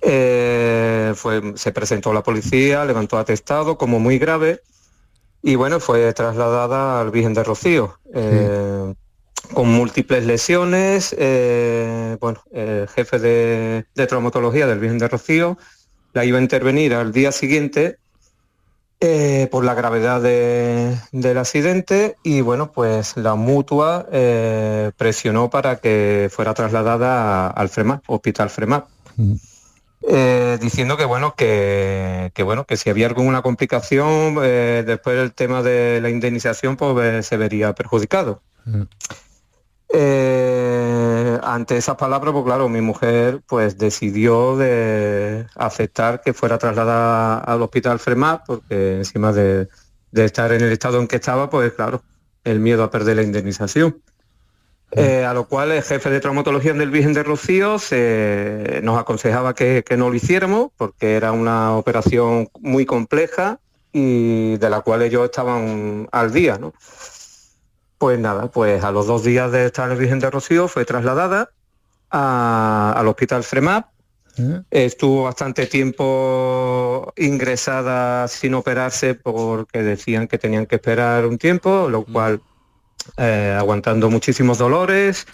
Eh, 0.00 1.12
fue, 1.14 1.52
se 1.54 1.70
presentó 1.70 2.12
la 2.12 2.24
policía, 2.24 2.84
levantó 2.84 3.18
atestado 3.18 3.78
como 3.78 4.00
muy 4.00 4.18
grave 4.18 4.62
y 5.42 5.54
bueno, 5.54 5.78
fue 5.78 6.12
trasladada 6.12 7.00
al 7.00 7.12
Virgen 7.12 7.34
de 7.34 7.44
Rocío. 7.44 8.00
Con 9.54 9.68
múltiples 9.68 10.24
lesiones, 10.24 11.14
eh, 11.18 12.16
bueno, 12.20 12.42
el 12.52 12.88
jefe 12.88 13.18
de, 13.18 13.84
de 13.94 14.06
traumatología 14.06 14.66
del 14.66 14.78
Virgen 14.78 14.98
de 14.98 15.08
Rocío 15.08 15.58
la 16.12 16.24
iba 16.24 16.38
a 16.38 16.42
intervenir 16.42 16.94
al 16.94 17.12
día 17.12 17.32
siguiente 17.32 17.98
eh, 19.00 19.48
por 19.50 19.64
la 19.64 19.74
gravedad 19.74 20.20
de- 20.22 20.96
del 21.10 21.38
accidente 21.38 22.16
y 22.22 22.40
bueno, 22.40 22.70
pues 22.72 23.16
la 23.16 23.34
mutua 23.34 24.06
eh, 24.12 24.92
presionó 24.96 25.50
para 25.50 25.76
que 25.76 26.28
fuera 26.32 26.54
trasladada 26.54 27.48
al 27.48 27.68
FREMAP, 27.68 28.04
Hospital 28.08 28.48
FREMAP. 28.50 28.86
Eh, 30.08 30.58
diciendo 30.60 30.96
que 30.96 31.04
bueno 31.04 31.34
que, 31.36 32.32
que, 32.34 32.42
bueno 32.42 32.64
que 32.64 32.76
si 32.76 32.90
había 32.90 33.06
alguna 33.06 33.40
complicación 33.42 34.36
eh, 34.42 34.82
después 34.84 35.16
el 35.16 35.32
tema 35.32 35.62
de 35.62 36.00
la 36.00 36.10
indemnización 36.10 36.76
pues 36.76 36.96
eh, 36.98 37.22
se 37.22 37.36
vería 37.36 37.72
perjudicado 37.72 38.42
Eh, 39.94 41.38
ante 41.42 41.76
esas 41.76 41.96
palabras 41.96 42.32
pues 42.32 42.44
claro 42.46 42.66
mi 42.68 42.80
mujer 42.80 43.42
pues 43.46 43.76
decidió 43.76 44.56
de 44.56 45.46
aceptar 45.54 46.22
que 46.22 46.32
fuera 46.32 46.56
trasladada 46.56 47.38
al 47.38 47.60
hospital 47.60 47.98
FREMAP 47.98 48.46
porque 48.46 48.96
encima 48.96 49.32
de, 49.34 49.68
de 50.10 50.24
estar 50.24 50.50
en 50.52 50.62
el 50.62 50.72
estado 50.72 50.98
en 50.98 51.06
que 51.08 51.16
estaba 51.16 51.50
pues 51.50 51.72
claro 51.74 52.02
el 52.44 52.58
miedo 52.58 52.82
a 52.84 52.90
perder 52.90 53.16
la 53.16 53.22
indemnización 53.22 54.00
eh, 54.92 55.24
a 55.26 55.34
lo 55.34 55.46
cual 55.46 55.72
el 55.72 55.82
jefe 55.82 56.08
de 56.10 56.20
traumatología 56.20 56.72
del 56.72 56.90
Virgen 56.90 57.12
de 57.12 57.22
Rocío 57.22 57.78
se- 57.78 58.80
nos 58.82 58.98
aconsejaba 58.98 59.54
que, 59.54 59.84
que 59.86 59.96
no 59.98 60.08
lo 60.08 60.14
hiciéramos 60.16 60.70
porque 60.76 61.16
era 61.16 61.32
una 61.32 61.76
operación 61.76 62.48
muy 62.60 62.86
compleja 62.86 63.58
y 63.92 64.56
de 64.56 64.70
la 64.70 64.80
cual 64.80 65.02
ellos 65.02 65.24
estaban 65.26 66.08
al 66.12 66.32
día, 66.32 66.56
¿no? 66.58 66.72
Pues 68.02 68.18
nada, 68.18 68.50
pues 68.50 68.82
a 68.82 68.90
los 68.90 69.06
dos 69.06 69.22
días 69.22 69.52
de 69.52 69.66
estar 69.66 69.86
en 69.86 69.92
el 69.92 69.98
Virgen 69.98 70.18
de 70.18 70.28
Rocío 70.28 70.66
fue 70.66 70.84
trasladada 70.84 71.50
a- 72.10 72.92
al 72.96 73.06
hospital 73.06 73.44
FREMAP. 73.44 73.86
Estuvo 74.72 75.22
bastante 75.22 75.66
tiempo 75.66 77.12
ingresada 77.16 78.26
sin 78.26 78.54
operarse 78.54 79.14
porque 79.14 79.84
decían 79.84 80.26
que 80.26 80.36
tenían 80.36 80.66
que 80.66 80.74
esperar 80.76 81.26
un 81.26 81.38
tiempo, 81.38 81.88
lo 81.88 82.02
cual 82.02 82.40
eh, 83.18 83.54
aguantando 83.56 84.10
muchísimos 84.10 84.58
dolores. 84.58 85.24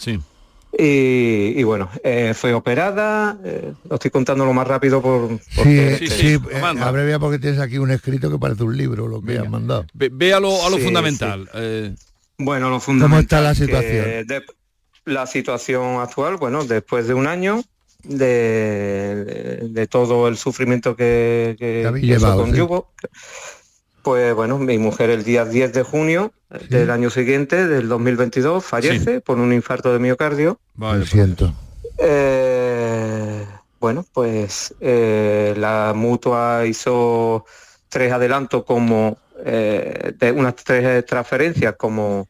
Y, 0.79 1.55
y 1.59 1.63
bueno, 1.63 1.89
eh, 2.05 2.35
fue 2.37 2.53
operada, 2.53 3.39
eh, 3.45 3.73
lo 3.89 3.95
estoy 3.95 4.11
contando 4.11 4.45
lo 4.45 4.53
más 4.53 4.69
rápido 4.69 5.01
por... 5.01 5.39
Sí, 5.63 5.79
Este, 5.79 6.11
sí, 6.11 6.39
eh, 6.51 6.63
abrevia 6.83 7.19
porque 7.19 7.39
tienes 7.39 7.61
aquí 7.61 7.79
un 7.79 7.91
escrito 7.91 8.31
que 8.31 8.39
parece 8.39 8.63
un 8.65 8.77
libro 8.77 9.09
lo 9.09 9.23
que 9.23 9.39
has 9.39 9.49
mandado. 9.49 9.87
Ve, 9.95 10.11
ve 10.13 10.35
a 10.35 10.39
lo, 10.41 10.67
a 10.67 10.69
lo 10.69 10.77
Sí, 10.77 10.83
fundamental. 10.85 11.49
Eh, 12.39 12.45
Bueno, 12.45 12.67
lo 12.71 12.81
¿Cómo 12.81 12.81
fundamental. 12.81 13.21
está 13.23 13.41
la 13.41 13.51
que 13.51 13.57
situación? 13.57 14.27
de- 14.27 14.43
la 15.05 15.27
situación 15.27 16.01
actual, 16.01 16.37
bueno, 16.37 16.65
después 16.65 17.07
de 17.09 17.15
un 17.15 17.27
año 17.27 17.63
de, 18.05 19.61
de- 19.71 19.87
todo 19.87 20.29
el 20.29 20.37
sufrimiento 20.37 20.95
que, 20.97 21.57
que, 21.59 21.91
Que 21.95 22.01
llevado, 22.07 22.45
sí. 22.47 22.53
Pues 24.03 24.35
bueno, 24.35 24.59
mi 24.59 24.79
mujer 24.79 25.11
el 25.11 25.25
día 25.25 25.45
10 25.45 25.73
de 25.73 25.83
junio 25.83 26.33
del 26.71 26.91
año 26.91 27.11
siguiente, 27.11 27.67
del 27.67 27.89
2022, 27.89 28.65
fallece 28.65 29.21
por 29.21 29.39
un 29.39 29.53
infarto 29.53 29.93
de 29.93 29.99
miocardio. 29.99 30.59
Lo 30.79 31.05
siento. 31.05 31.53
Eh, 31.99 33.45
bueno, 33.81 34.05
pues 34.13 34.75
eh, 34.81 35.55
la 35.59 35.93
mutua 35.95 36.65
hizo 36.67 37.45
tres 37.89 38.13
adelantos 38.13 38.65
como 38.65 39.19
eh, 39.45 40.13
de 40.19 40.33
unas 40.33 40.55
tres 40.57 41.05
transferencias 41.07 41.75
como 41.77 42.29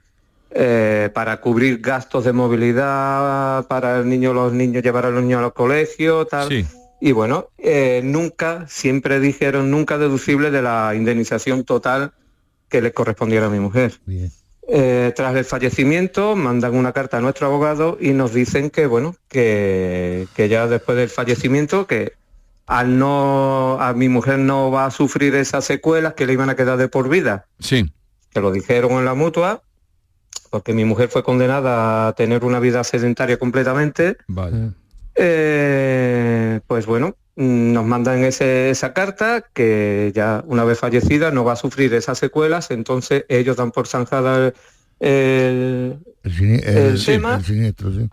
eh, 0.50 1.10
para 1.12 1.40
cubrir 1.40 1.78
gastos 1.80 2.24
de 2.24 2.32
movilidad 2.32 3.66
para 3.66 3.98
el 3.98 4.08
niño, 4.08 4.32
los 4.32 4.52
niños 4.52 4.82
llevar 4.82 5.04
a 5.04 5.10
los 5.10 5.22
niños 5.22 5.40
a 5.40 5.42
los 5.42 5.52
colegios, 5.52 6.26
tal. 6.28 6.48
Sí. 6.48 6.66
Y 7.00 7.12
bueno, 7.12 7.50
eh, 7.58 8.00
nunca, 8.02 8.66
siempre 8.66 9.20
dijeron 9.20 9.70
nunca 9.70 9.98
deducible 9.98 10.50
de 10.50 10.62
la 10.62 10.94
indemnización 10.94 11.64
total 11.64 12.12
que 12.68 12.80
le 12.80 12.92
correspondiera 12.92 13.46
a 13.46 13.50
mi 13.50 13.60
mujer. 13.60 14.00
Eh, 14.66 15.12
tras 15.14 15.36
el 15.36 15.44
fallecimiento 15.44 16.34
mandan 16.34 16.74
una 16.74 16.92
carta 16.92 17.18
a 17.18 17.20
nuestro 17.20 17.46
abogado 17.46 17.96
y 18.00 18.10
nos 18.10 18.34
dicen 18.34 18.68
que 18.68 18.86
bueno 18.86 19.16
que, 19.28 20.26
que 20.34 20.48
ya 20.48 20.66
después 20.66 20.98
del 20.98 21.08
fallecimiento 21.08 21.86
que 21.86 22.12
al 22.68 22.98
no 22.98 23.78
a 23.80 23.92
mi 23.94 24.08
mujer 24.08 24.38
no 24.38 24.70
va 24.70 24.86
a 24.86 24.90
sufrir 24.90 25.34
esas 25.34 25.64
secuelas 25.64 26.14
que 26.14 26.26
le 26.26 26.34
iban 26.34 26.50
a 26.50 26.54
quedar 26.56 26.76
de 26.78 26.88
por 26.88 27.08
vida 27.08 27.46
Sí. 27.58 27.90
que 28.30 28.40
lo 28.40 28.52
dijeron 28.52 28.92
en 28.92 29.04
la 29.06 29.14
mutua 29.14 29.62
porque 30.50 30.72
mi 30.74 30.84
mujer 30.84 31.08
fue 31.08 31.22
condenada 31.22 32.08
a 32.08 32.12
tener 32.14 32.44
una 32.44 32.60
vida 32.60 32.84
sedentaria 32.84 33.38
completamente 33.38 34.16
Vale. 34.28 34.70
eh, 35.14 36.60
pues 36.66 36.86
bueno, 36.86 37.16
nos 37.36 37.84
mandan 37.84 38.24
ese- 38.24 38.70
esa 38.70 38.92
carta 38.92 39.44
que 39.52 40.12
ya 40.14 40.42
una 40.46 40.64
vez 40.64 40.78
fallecida 40.78 41.30
no 41.30 41.44
va 41.44 41.52
a 41.52 41.56
sufrir 41.56 41.92
esas 41.94 42.18
secuelas, 42.18 42.70
entonces 42.70 43.24
ellos 43.28 43.56
dan 43.56 43.70
por 43.72 43.86
zanjada 43.86 44.52
el, 45.00 45.98
El, 46.24 46.32
sini- 46.32 46.60
el- 46.64 46.76
el 46.78 46.98
sí, 46.98 47.06
tema 47.06 47.36
el 47.36 47.44
siniestro, 47.44 47.92
sí. 47.92 48.08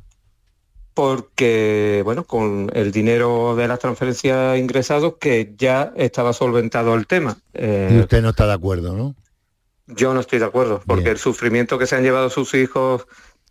Porque, 0.95 2.01
bueno, 2.05 2.23
con 2.23 2.71
el 2.73 2.93
dinero 2.93 3.55
de 3.55 3.67
las 3.67 3.79
transferencias 3.79 4.57
ingresados 4.57 5.15
que 5.19 5.53
ya 5.57 5.91
estaba 5.97 6.31
solventado 6.31 6.95
el 6.95 7.05
tema. 7.05 7.37
Eh, 7.53 7.89
Y 7.91 7.99
usted 7.99 8.21
no 8.21 8.29
está 8.29 8.47
de 8.47 8.53
acuerdo, 8.53 8.95
¿no? 8.95 9.13
Yo 9.87 10.13
no 10.13 10.21
estoy 10.21 10.39
de 10.39 10.45
acuerdo, 10.45 10.81
porque 10.87 11.09
el 11.11 11.17
sufrimiento 11.19 11.77
que 11.77 11.85
se 11.85 11.95
han 11.95 12.03
llevado 12.03 12.29
sus 12.29 12.55
hijos, 12.55 13.05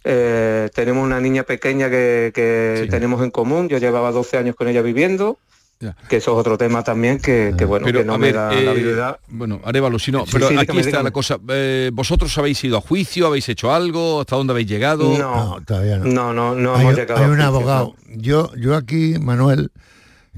eh, 0.04 0.70
tenemos 0.74 1.04
una 1.04 1.20
niña 1.20 1.44
pequeña 1.44 1.90
que, 1.90 2.32
que 2.34 2.88
tenemos 2.90 3.22
en 3.22 3.30
común, 3.30 3.68
yo 3.68 3.78
llevaba 3.78 4.10
12 4.10 4.38
años 4.38 4.56
con 4.56 4.66
ella 4.66 4.82
viviendo, 4.82 5.38
que 5.78 6.16
eso 6.16 6.32
es 6.32 6.38
otro 6.38 6.56
tema 6.56 6.82
también 6.82 7.18
que, 7.18 7.54
que, 7.58 7.64
bueno, 7.64 7.84
Pero, 7.86 8.00
que 8.00 8.04
no 8.04 8.14
a 8.14 8.18
me 8.18 8.26
ver, 8.26 8.34
da 8.36 8.52
eh, 8.54 8.62
la 8.64 8.70
habilidad. 8.70 9.20
Bueno, 9.28 9.60
Arevalo, 9.64 9.98
si 9.98 10.10
no, 10.12 10.24
Sí, 10.24 10.30
pero 10.32 10.48
sí, 10.48 10.54
aquí 10.54 10.60
dígame, 10.62 10.80
está 10.80 10.90
dígame. 10.90 11.04
la 11.04 11.10
cosa. 11.12 11.38
Eh, 11.48 11.90
¿Vosotros 11.92 12.36
habéis 12.38 12.62
ido 12.64 12.78
a 12.78 12.80
juicio? 12.80 13.26
¿Habéis 13.26 13.48
hecho 13.48 13.72
algo? 13.72 14.20
¿Hasta 14.20 14.36
dónde 14.36 14.52
habéis 14.52 14.68
llegado? 14.68 15.16
No, 15.18 15.58
todavía 15.66 15.98
no. 15.98 16.04
No, 16.06 16.32
no, 16.32 16.54
no 16.54 16.74
hay, 16.74 16.80
hemos 16.82 16.92
un- 16.94 16.98
llegado 17.00 17.18
hay 17.20 17.24
a 17.24 17.28
un 17.28 17.34
juicio, 17.34 17.48
abogado. 17.48 17.94
Yo, 18.16 18.54
yo 18.56 18.76
aquí, 18.76 19.16
Manuel, 19.20 19.70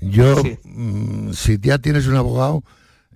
yo, 0.01 0.34
mm, 0.64 1.32
si 1.32 1.59
ya 1.61 1.78
tienes 1.78 2.07
un 2.07 2.16
abogado, 2.16 2.62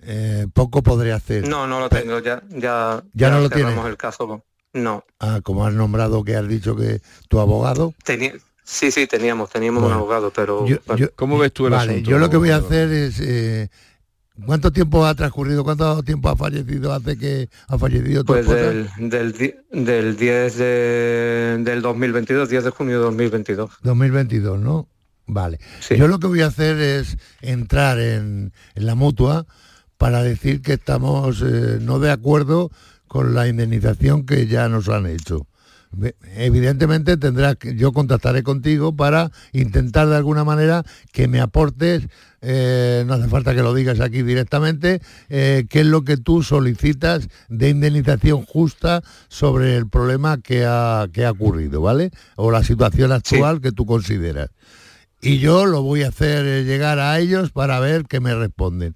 eh, 0.03 0.47
poco 0.53 0.81
podré 0.81 1.11
hacer. 1.13 1.47
No, 1.47 1.67
no 1.67 1.79
lo 1.79 1.89
tengo, 1.89 2.19
ya, 2.19 2.41
ya, 2.49 3.03
¿Ya 3.13 3.29
no 3.29 3.39
lo 3.41 3.49
tienes? 3.49 3.77
el 3.85 3.97
caso. 3.97 4.43
No, 4.73 5.03
Ah, 5.19 5.41
como 5.43 5.65
has 5.65 5.73
nombrado 5.73 6.23
que 6.23 6.35
has 6.37 6.47
dicho 6.47 6.77
que 6.77 7.01
tu 7.27 7.39
abogado. 7.41 7.93
tenía, 8.05 8.33
sí, 8.63 8.91
sí, 8.91 9.07
teníamos, 9.07 9.49
teníamos 9.49 9.81
Bueno, 9.81 9.95
un 9.97 10.01
abogado, 10.01 10.31
pero 10.35 10.65
Yo- 10.67 10.77
bueno. 10.85 10.99
yo- 11.05 11.11
¿Cómo 11.15 11.37
ves 11.37 11.51
tú 11.53 11.65
el 11.67 11.73
vale, 11.73 11.93
asunto? 11.93 12.09
yo 12.11 12.17
lo 12.17 12.29
que 12.29 12.37
voy 12.37 12.49
a 12.51 12.57
hacer 12.57 12.89
es... 12.91 13.19
eh, 13.19 13.69
¿Cuánto 14.45 14.71
tiempo 14.71 15.05
ha 15.05 15.13
transcurrido? 15.13 15.63
¿Cuánto 15.63 16.01
tiempo 16.01 16.27
ha 16.29 16.35
fallecido 16.35 16.93
hace 16.93 17.15
que 17.17 17.47
ha 17.67 17.77
fallecido 17.77 18.23
tu 18.23 18.33
Pues 18.33 18.47
del, 18.47 18.89
del, 18.97 19.35
del 19.71 20.17
10 20.17 20.57
de, 20.57 21.57
del 21.63 21.81
2022, 21.83 22.49
10 22.49 22.63
de 22.63 22.69
junio 22.71 22.97
de 22.97 23.03
2022. 23.03 23.69
2022, 23.83 24.59
¿no? 24.59 24.87
Vale. 25.27 25.59
Yo 25.95 26.07
lo 26.07 26.17
que 26.17 26.27
voy 26.27 26.41
a 26.41 26.47
hacer 26.47 26.77
es 26.79 27.17
entrar 27.41 27.99
en, 27.99 28.51
en 28.73 28.85
la 28.85 28.95
mutua 28.95 29.45
para 29.97 30.23
decir 30.23 30.61
que 30.63 30.73
estamos 30.73 31.43
eh, 31.45 31.77
no 31.79 31.99
de 31.99 32.09
acuerdo 32.09 32.71
con 33.07 33.35
la 33.35 33.47
indemnización 33.47 34.25
que 34.25 34.47
ya 34.47 34.67
nos 34.69 34.89
han 34.89 35.05
hecho. 35.05 35.45
Evidentemente 36.35 37.17
tendrás 37.17 37.57
que, 37.57 37.75
yo 37.75 37.91
contactaré 37.91 38.43
contigo 38.43 38.95
para 38.95 39.31
intentar 39.51 40.07
de 40.07 40.15
alguna 40.15 40.43
manera 40.43 40.83
que 41.11 41.27
me 41.27 41.41
aportes, 41.41 42.07
eh, 42.41 43.03
no 43.05 43.15
hace 43.15 43.27
falta 43.27 43.53
que 43.53 43.61
lo 43.61 43.73
digas 43.73 43.99
aquí 43.99 44.23
directamente, 44.23 45.01
eh, 45.29 45.65
qué 45.69 45.81
es 45.81 45.85
lo 45.85 46.03
que 46.03 46.17
tú 46.17 46.43
solicitas 46.43 47.27
de 47.49 47.69
indemnización 47.69 48.45
justa 48.45 49.03
sobre 49.27 49.75
el 49.75 49.89
problema 49.89 50.39
que 50.39 50.65
ha, 50.65 51.07
que 51.11 51.25
ha 51.25 51.31
ocurrido, 51.31 51.81
¿vale? 51.81 52.11
O 52.35 52.51
la 52.51 52.63
situación 52.63 53.11
actual 53.11 53.59
que 53.59 53.71
tú 53.71 53.85
consideras. 53.85 54.49
Y 55.21 55.37
yo 55.37 55.65
lo 55.65 55.83
voy 55.83 56.03
a 56.03 56.07
hacer 56.07 56.45
eh, 56.47 56.63
llegar 56.63 56.99
a 56.99 57.19
ellos 57.19 57.51
para 57.51 57.79
ver 57.79 58.05
qué 58.05 58.19
me 58.19 58.33
responden. 58.33 58.95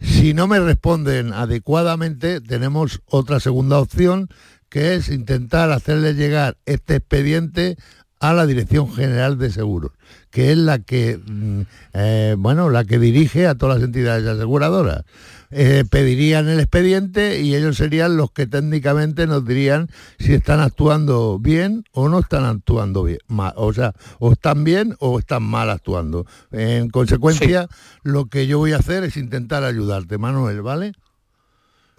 Si 0.00 0.34
no 0.34 0.48
me 0.48 0.58
responden 0.58 1.32
adecuadamente, 1.32 2.40
tenemos 2.40 3.00
otra 3.06 3.38
segunda 3.38 3.78
opción, 3.78 4.28
que 4.72 4.94
es 4.94 5.10
intentar 5.10 5.70
hacerle 5.70 6.14
llegar 6.14 6.56
este 6.64 6.96
expediente 6.96 7.76
a 8.20 8.32
la 8.32 8.46
Dirección 8.46 8.90
General 8.90 9.36
de 9.36 9.50
Seguros, 9.50 9.92
que 10.30 10.50
es 10.50 10.56
la 10.56 10.78
que, 10.78 11.18
mm, 11.22 11.60
eh, 11.92 12.36
bueno, 12.38 12.70
la 12.70 12.86
que 12.86 12.98
dirige 12.98 13.46
a 13.46 13.54
todas 13.54 13.76
las 13.76 13.84
entidades 13.84 14.26
aseguradoras. 14.26 15.04
Eh, 15.50 15.84
pedirían 15.90 16.48
el 16.48 16.58
expediente 16.58 17.42
y 17.42 17.54
ellos 17.54 17.76
serían 17.76 18.16
los 18.16 18.30
que 18.30 18.46
técnicamente 18.46 19.26
nos 19.26 19.44
dirían 19.46 19.90
si 20.18 20.32
están 20.32 20.60
actuando 20.60 21.38
bien 21.38 21.84
o 21.92 22.08
no 22.08 22.20
están 22.20 22.46
actuando 22.46 23.04
bien. 23.04 23.18
O 23.56 23.74
sea, 23.74 23.92
o 24.20 24.32
están 24.32 24.64
bien 24.64 24.96
o 25.00 25.18
están 25.18 25.42
mal 25.42 25.68
actuando. 25.68 26.24
En 26.50 26.88
consecuencia, 26.88 27.68
lo 28.02 28.24
que 28.24 28.46
yo 28.46 28.56
voy 28.56 28.72
a 28.72 28.78
hacer 28.78 29.04
es 29.04 29.18
intentar 29.18 29.64
ayudarte, 29.64 30.16
Manuel, 30.16 30.62
¿vale? 30.62 30.92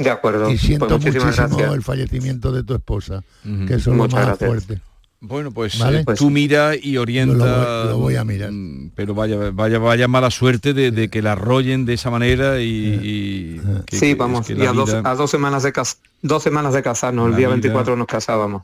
De 0.03 0.09
acuerdo. 0.09 0.49
Y 0.49 0.57
siento 0.57 0.87
Pues 0.87 0.99
muchísimas 0.99 1.25
muchísimo 1.25 1.57
gracias. 1.57 1.73
el 1.75 1.81
fallecimiento 1.83 2.51
de 2.51 2.63
tu 2.63 2.73
esposa, 2.73 3.23
que 3.43 3.75
eso 3.75 3.75
es 3.75 3.87
lo 3.87 3.93
más 3.95 4.09
gracias. 4.13 4.37
fuerte. 4.49 4.81
Bueno, 5.25 5.51
pues 5.51 5.79
Vale. 5.79 5.99
eh, 5.99 6.03
Pues- 6.03 6.19
tú 6.19 6.29
mira 6.29 6.71
y 6.75 6.97
orienta. 6.97 7.33
Yo 7.37 7.45
lo 7.45 7.45
voy- 7.45 7.87
lo 7.91 7.97
voy 7.99 8.15
a 8.17 8.25
mirar. 8.25 8.51
mm, 8.51 8.91
Pero 8.93 9.13
vaya, 9.15 9.37
vaya, 9.53 9.79
vaya 9.79 10.07
mala 10.09 10.29
suerte 10.29 10.73
de, 10.73 10.91
de 10.91 11.07
que 11.07 11.21
la 11.21 11.31
arrollen 11.31 11.85
de 11.85 11.93
esa 11.93 12.09
manera 12.11 12.59
y. 12.59 12.99
y 13.01 13.61
que- 13.85 13.97
sí, 13.97 14.15
vamos, 14.15 14.41
es 14.49 14.57
que 14.57 14.61
y 14.61 14.65
a 14.67 14.73
dos, 14.73 14.89
vida- 14.89 15.01
a 15.09 15.15
dos 15.15 15.31
semanas 15.31 15.63
de 15.63 15.71
cas- 15.71 15.97
dos 16.21 16.43
semanas 16.43 16.73
de 16.73 16.83
casarnos, 16.83 17.25
el 17.27 17.31
La 17.31 17.37
día 17.37 17.47
vida- 17.47 17.53
24 17.55 17.95
nos 17.95 18.07
casábamos. 18.07 18.63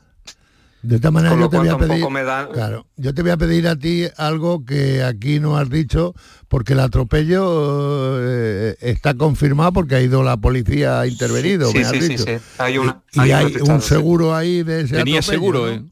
De 0.82 0.96
esta 0.96 1.10
manera 1.10 1.32
Con 1.32 1.40
yo 1.40 1.48
te 1.50 1.58
voy 1.58 1.68
a 1.68 1.76
pedir, 1.76 2.24
da- 2.24 2.48
claro, 2.50 2.86
yo 2.96 3.12
te 3.14 3.20
voy 3.20 3.30
a 3.32 3.36
pedir 3.36 3.68
a 3.68 3.76
ti 3.76 4.04
algo 4.16 4.64
que 4.64 5.02
aquí 5.02 5.38
no 5.38 5.58
has 5.58 5.68
dicho, 5.68 6.14
porque 6.48 6.72
el 6.72 6.80
atropello 6.80 8.18
eh, 8.22 8.29
está 8.90 9.14
confirmado 9.14 9.72
porque 9.72 9.94
ha 9.94 10.00
ido 10.00 10.22
la 10.22 10.36
policía 10.36 11.00
ha 11.00 11.06
intervenido, 11.06 11.70
Sí, 11.70 11.78
me 11.78 11.84
has 11.84 11.90
sí, 11.92 12.00
sí, 12.02 12.08
dicho. 12.08 12.24
sí. 12.24 12.32
Hay 12.58 12.78
una- 12.78 13.02
y 13.12 13.20
hay 13.30 13.56
un 13.60 13.70
hay 13.70 13.80
seguro 13.80 14.34
ahí 14.34 14.62
de 14.62 14.82
ese 14.82 14.96
Tenía 14.96 15.18
atropello, 15.18 15.22
seguro, 15.22 15.66
¿no? 15.66 15.72
¿eh? 15.72 15.82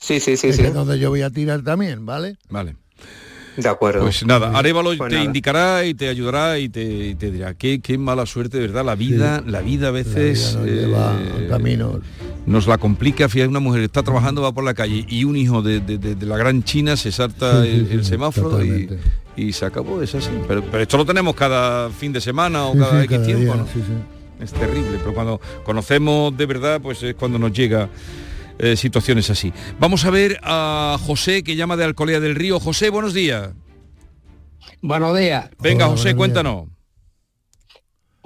Sí, 0.00 0.20
sí, 0.20 0.36
sí, 0.36 0.48
Ese 0.48 0.62
sí. 0.62 0.68
es 0.68 0.74
donde 0.74 0.98
yo 0.98 1.10
voy 1.10 1.22
a 1.22 1.30
tirar 1.30 1.62
también, 1.62 2.06
¿vale? 2.06 2.36
Vale. 2.48 2.76
De 3.56 3.68
acuerdo. 3.68 4.02
Pues 4.02 4.24
nada, 4.24 4.56
Arevalo 4.56 4.96
Pues 4.96 5.10
te 5.10 5.16
nada. 5.16 5.24
indicará 5.24 5.84
y 5.84 5.92
te 5.94 6.08
ayudará 6.08 6.60
y 6.60 6.68
te, 6.68 7.08
y 7.08 7.14
te 7.16 7.32
dirá 7.32 7.54
qué, 7.54 7.80
qué 7.80 7.98
mala 7.98 8.24
suerte, 8.24 8.58
verdad. 8.60 8.84
La 8.84 8.94
vida, 8.94 9.42
la 9.44 9.60
vida 9.62 9.88
a 9.88 9.90
veces 9.90 10.54
nos 10.54 10.64
eh, 10.68 11.46
caminos. 11.48 11.96
nos 12.46 12.68
la 12.68 12.78
complica. 12.78 13.28
Fíjate, 13.28 13.48
una 13.48 13.58
mujer 13.58 13.80
que 13.80 13.86
está 13.86 14.04
trabajando, 14.04 14.42
va 14.42 14.52
por 14.52 14.62
la 14.62 14.74
calle 14.74 15.04
y 15.08 15.24
un 15.24 15.34
hijo 15.36 15.60
de, 15.62 15.80
de- 15.80 15.98
de- 15.98 16.14
de 16.14 16.26
la 16.26 16.36
gran 16.36 16.62
China 16.62 16.96
se 16.96 17.10
salta 17.10 17.64
Sí, 17.64 17.70
sí, 17.70 17.76
el, 17.78 17.90
el 17.98 18.04
semáforo 18.04 18.64
y. 18.64 18.88
y 19.38 19.52
se 19.52 19.64
acabó, 19.64 20.02
es 20.02 20.14
así. 20.14 20.30
Pero, 20.46 20.62
pero 20.64 20.82
esto 20.82 20.96
lo 20.96 21.04
tenemos 21.06 21.34
cada 21.34 21.90
fin 21.90 22.12
de 22.12 22.20
semana 22.20 22.66
o 22.66 22.72
Sí, 22.72 22.78
cada 22.78 22.90
sí, 22.92 23.04
X 23.04 23.10
cada 23.10 23.24
tiempo, 23.26 23.44
día, 23.44 23.54
¿no? 23.54 23.66
sí, 23.66 23.74
sí. 23.86 24.42
Es 24.42 24.52
terrible, 24.52 24.98
pero 24.98 25.14
cuando 25.14 25.40
conocemos 25.64 26.36
de 26.36 26.46
verdad, 26.46 26.80
pues 26.80 27.02
es 27.02 27.14
cuando 27.16 27.38
nos 27.38 27.52
llega 27.52 27.88
eh, 28.58 28.76
situaciones 28.76 29.30
así. 29.30 29.52
Vamos 29.80 30.04
a 30.04 30.10
ver 30.10 30.38
a 30.42 30.96
José, 31.04 31.42
que 31.42 31.56
llama 31.56 31.76
de 31.76 31.84
Alcolea 31.84 32.20
del 32.20 32.34
Río. 32.36 32.60
José, 32.60 32.90
buenos 32.90 33.14
días. 33.14 33.50
Buenos 34.80 35.18
días. 35.18 35.50
Venga, 35.60 35.86
José, 35.86 36.14
cuéntanos. 36.14 36.68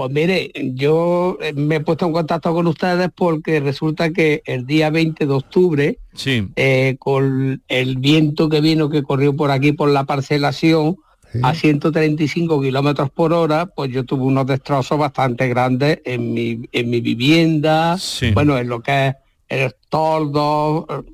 Pues 0.02 0.14
mire, 0.14 0.50
yo 0.74 1.38
eh, 1.40 1.52
me 1.52 1.76
he 1.76 1.80
puesto 1.80 2.06
en 2.06 2.12
contacto 2.12 2.52
con 2.52 2.66
ustedes 2.66 3.08
porque 3.14 3.60
resulta 3.60 4.10
que 4.10 4.42
el 4.46 4.66
día 4.66 4.90
20 4.90 5.26
de 5.26 5.32
octubre, 5.32 5.98
Sí. 6.12 6.48
eh, 6.56 6.96
con 6.98 7.62
el 7.68 7.98
viento 7.98 8.48
que 8.48 8.60
vino, 8.60 8.90
que 8.90 9.04
corrió 9.04 9.36
por 9.36 9.52
aquí 9.52 9.70
por 9.70 9.90
la 9.90 10.02
parcelación, 10.02 10.96
a 11.44 11.54
135 11.54 12.60
kilómetros 12.60 13.10
por 13.10 13.32
hora, 13.32 13.66
pues 13.66 13.92
yo 13.92 14.04
tuve 14.04 14.24
unos 14.24 14.44
destrozos 14.44 14.98
bastante 14.98 15.46
grandes 15.46 16.00
en 16.04 16.34
mi, 16.34 16.62
en 16.72 16.90
mi 16.90 17.00
vivienda, 17.00 17.96
bueno, 18.34 18.58
en 18.58 18.68
lo 18.68 18.82
que 18.82 19.06
es 19.06 19.14
el 19.48 19.72
toldo, 19.88 20.84
eh, 20.90 21.12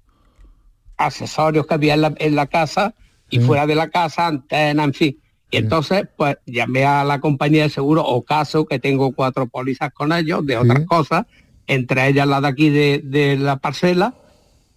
accesorios 0.96 1.66
que 1.66 1.74
había 1.74 1.92
en 1.92 2.00
la, 2.00 2.14
en 2.16 2.34
la 2.34 2.46
casa 2.46 2.94
y 3.28 3.38
fuera 3.40 3.66
de 3.66 3.74
la 3.74 3.90
casa, 3.90 4.26
antena, 4.28 4.82
en 4.84 4.94
fin. 4.94 5.18
Y 5.50 5.56
entonces, 5.56 6.06
pues 6.16 6.36
llamé 6.46 6.84
a 6.84 7.04
la 7.04 7.20
compañía 7.20 7.62
de 7.62 7.70
seguro 7.70 8.04
o 8.04 8.22
caso 8.22 8.66
que 8.66 8.78
tengo 8.78 9.12
cuatro 9.12 9.46
pólizas 9.46 9.92
con 9.92 10.12
ellos 10.12 10.44
de 10.44 10.56
otras 10.58 10.80
cosas, 10.86 11.26
entre 11.66 12.08
ellas 12.08 12.26
la 12.28 12.40
de 12.40 12.48
aquí 12.48 12.68
de, 12.70 13.00
de 13.02 13.36
la 13.38 13.56
parcela, 13.56 14.14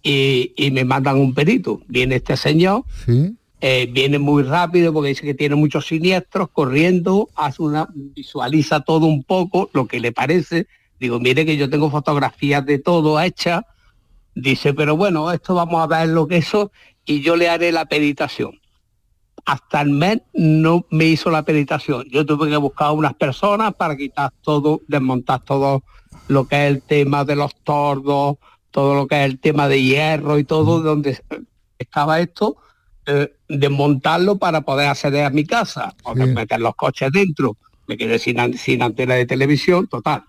y, 0.02 0.52
y 0.56 0.70
me 0.70 0.84
mandan 0.84 1.18
un 1.18 1.34
perito. 1.34 1.80
Viene 1.88 2.16
este 2.16 2.36
señor, 2.36 2.84
Sí. 3.06 3.34
eh, 3.60 3.88
viene 3.92 4.18
muy 4.18 4.42
rápido 4.42 4.92
porque 4.92 5.10
dice 5.10 5.22
que 5.22 5.34
tiene 5.34 5.54
muchos 5.56 5.86
siniestros, 5.86 6.48
corriendo, 6.50 7.28
hace 7.36 7.62
una, 7.62 7.88
visualiza 7.94 8.80
todo 8.80 9.06
un 9.06 9.22
poco, 9.24 9.70
lo 9.74 9.86
que 9.86 10.00
le 10.00 10.10
parece. 10.10 10.66
Digo, 10.98 11.20
mire 11.20 11.44
que 11.44 11.56
yo 11.56 11.68
tengo 11.68 11.90
fotografías 11.90 12.64
de 12.64 12.78
todo 12.78 13.20
hechas. 13.20 13.62
Dice, 14.34 14.72
pero 14.72 14.96
bueno, 14.96 15.30
esto 15.30 15.54
vamos 15.54 15.82
a 15.82 15.86
ver 15.86 16.08
lo 16.08 16.26
que 16.26 16.38
eso 16.38 16.72
y 17.04 17.20
yo 17.20 17.36
le 17.36 17.48
haré 17.50 17.70
la 17.72 17.84
peritación. 17.84 18.58
Hasta 19.44 19.80
el 19.80 19.90
mes 19.90 20.20
no 20.32 20.86
me 20.90 21.06
hizo 21.06 21.30
la 21.30 21.44
peritación. 21.44 22.04
Yo 22.10 22.24
tuve 22.24 22.48
que 22.48 22.56
buscar 22.56 22.92
unas 22.92 23.14
personas 23.14 23.74
para 23.74 23.96
quitar 23.96 24.32
todo, 24.42 24.82
desmontar 24.86 25.40
todo 25.40 25.82
lo 26.28 26.46
que 26.46 26.66
es 26.66 26.74
el 26.74 26.82
tema 26.82 27.24
de 27.24 27.36
los 27.36 27.54
tordos, 27.56 28.36
todo 28.70 28.94
lo 28.94 29.06
que 29.06 29.20
es 29.20 29.30
el 29.30 29.38
tema 29.38 29.68
de 29.68 29.82
hierro 29.82 30.38
y 30.38 30.44
todo, 30.44 30.80
donde 30.80 31.20
estaba 31.78 32.20
esto, 32.20 32.56
eh, 33.06 33.34
desmontarlo 33.48 34.38
para 34.38 34.62
poder 34.62 34.88
acceder 34.88 35.24
a 35.24 35.30
mi 35.30 35.44
casa, 35.44 35.94
meter 36.14 36.60
los 36.60 36.76
coches 36.76 37.10
dentro. 37.12 37.56
Me 37.86 37.96
quedé 37.96 38.18
sin, 38.18 38.56
sin 38.56 38.82
antena 38.82 39.14
de 39.14 39.26
televisión, 39.26 39.88
total. 39.88 40.24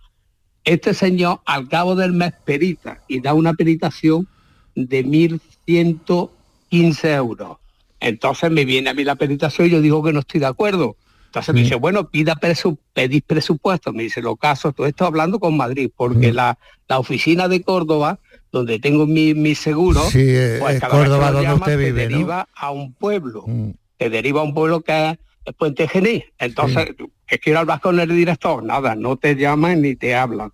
Este 0.64 0.94
señor 0.94 1.42
al 1.46 1.68
cabo 1.68 1.96
del 1.96 2.14
mes 2.14 2.34
perita 2.46 3.02
y 3.08 3.20
da 3.20 3.34
una 3.34 3.54
peritación 3.54 4.28
de 4.76 5.06
1.115 5.06 7.16
euros. 7.16 7.58
Entonces 8.04 8.52
me 8.52 8.66
viene 8.66 8.90
a 8.90 8.94
mí 8.94 9.06
la 9.06 9.16
peritación 9.16 9.68
y 9.68 9.72
yo 9.72 9.82
digo 9.82 10.04
que 10.04 10.12
no 10.12 10.20
estoy 10.20 10.42
de 10.42 10.46
acuerdo. 10.46 10.98
Entonces 11.28 11.56
me 11.56 11.62
dice, 11.62 11.76
bueno, 11.76 12.10
pida 12.10 12.36
presu 12.36 12.78
pedís 12.92 13.24
presupuesto. 13.24 13.94
Me 13.94 14.04
dice, 14.04 14.22
lo 14.22 14.36
caso, 14.36 14.74
todo 14.74 14.86
esto 14.86 15.06
hablando 15.06 15.40
con 15.40 15.56
Madrid, 15.56 15.90
porque 15.96 16.34
la, 16.34 16.60
la 16.88 17.00
oficina 17.00 17.48
de 17.48 17.62
Córdoba, 17.64 18.20
donde 18.52 18.78
tengo 18.78 19.08
mi, 19.08 19.34
mi 19.34 19.56
seguro, 19.56 20.02
Sí, 20.02 20.20
eh, 20.22 20.58
pues 20.60 20.76
es 20.76 20.82
cada 20.82 20.94
vez 20.94 21.04
que 21.04 21.10
Córdoba 21.10 21.32
donde 21.32 21.48
llaman, 21.48 21.60
usted 21.62 21.72
te 21.72 21.78
vive, 21.78 21.92
¿no? 21.92 21.96
Mm. 21.96 22.12
deriva 22.12 22.48
a 22.54 22.72
un 22.72 22.94
pueblo. 22.94 23.46
Te 23.98 24.10
deriva 24.10 24.42
a 24.42 24.44
un 24.44 24.54
pueblo 24.54 24.82
que 24.82 25.12
es, 25.46 25.54
Puente 25.58 25.88
Genil. 25.88 26.26
Entonces, 26.40 26.94
que 27.26 27.40
quiero 27.40 27.60
hablar 27.60 27.80
con 27.80 28.00
el 28.00 28.10
director, 28.10 28.64
nada, 28.64 28.96
no 28.96 29.16
te 29.16 29.36
llaman 29.36 29.82
ni 29.82 29.96
te 29.96 30.16
hablan. 30.16 30.52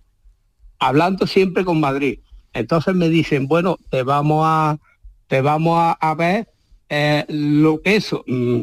Hablando 0.78 1.26
siempre 1.26 1.64
con 1.64 1.80
Madrid. 1.80 2.20
Entonces 2.54 2.94
me 2.94 3.08
dicen, 3.08 3.48
bueno, 3.48 3.76
te 3.90 4.02
vamos 4.02 4.44
a, 4.46 4.78
te 5.26 5.42
vamos 5.42 5.78
a, 5.78 5.92
a 5.92 6.14
ver 6.14 6.48
eh, 6.90 7.24
lo 7.28 7.80
que 7.80 7.96
eso. 7.96 8.24
mm, 8.26 8.60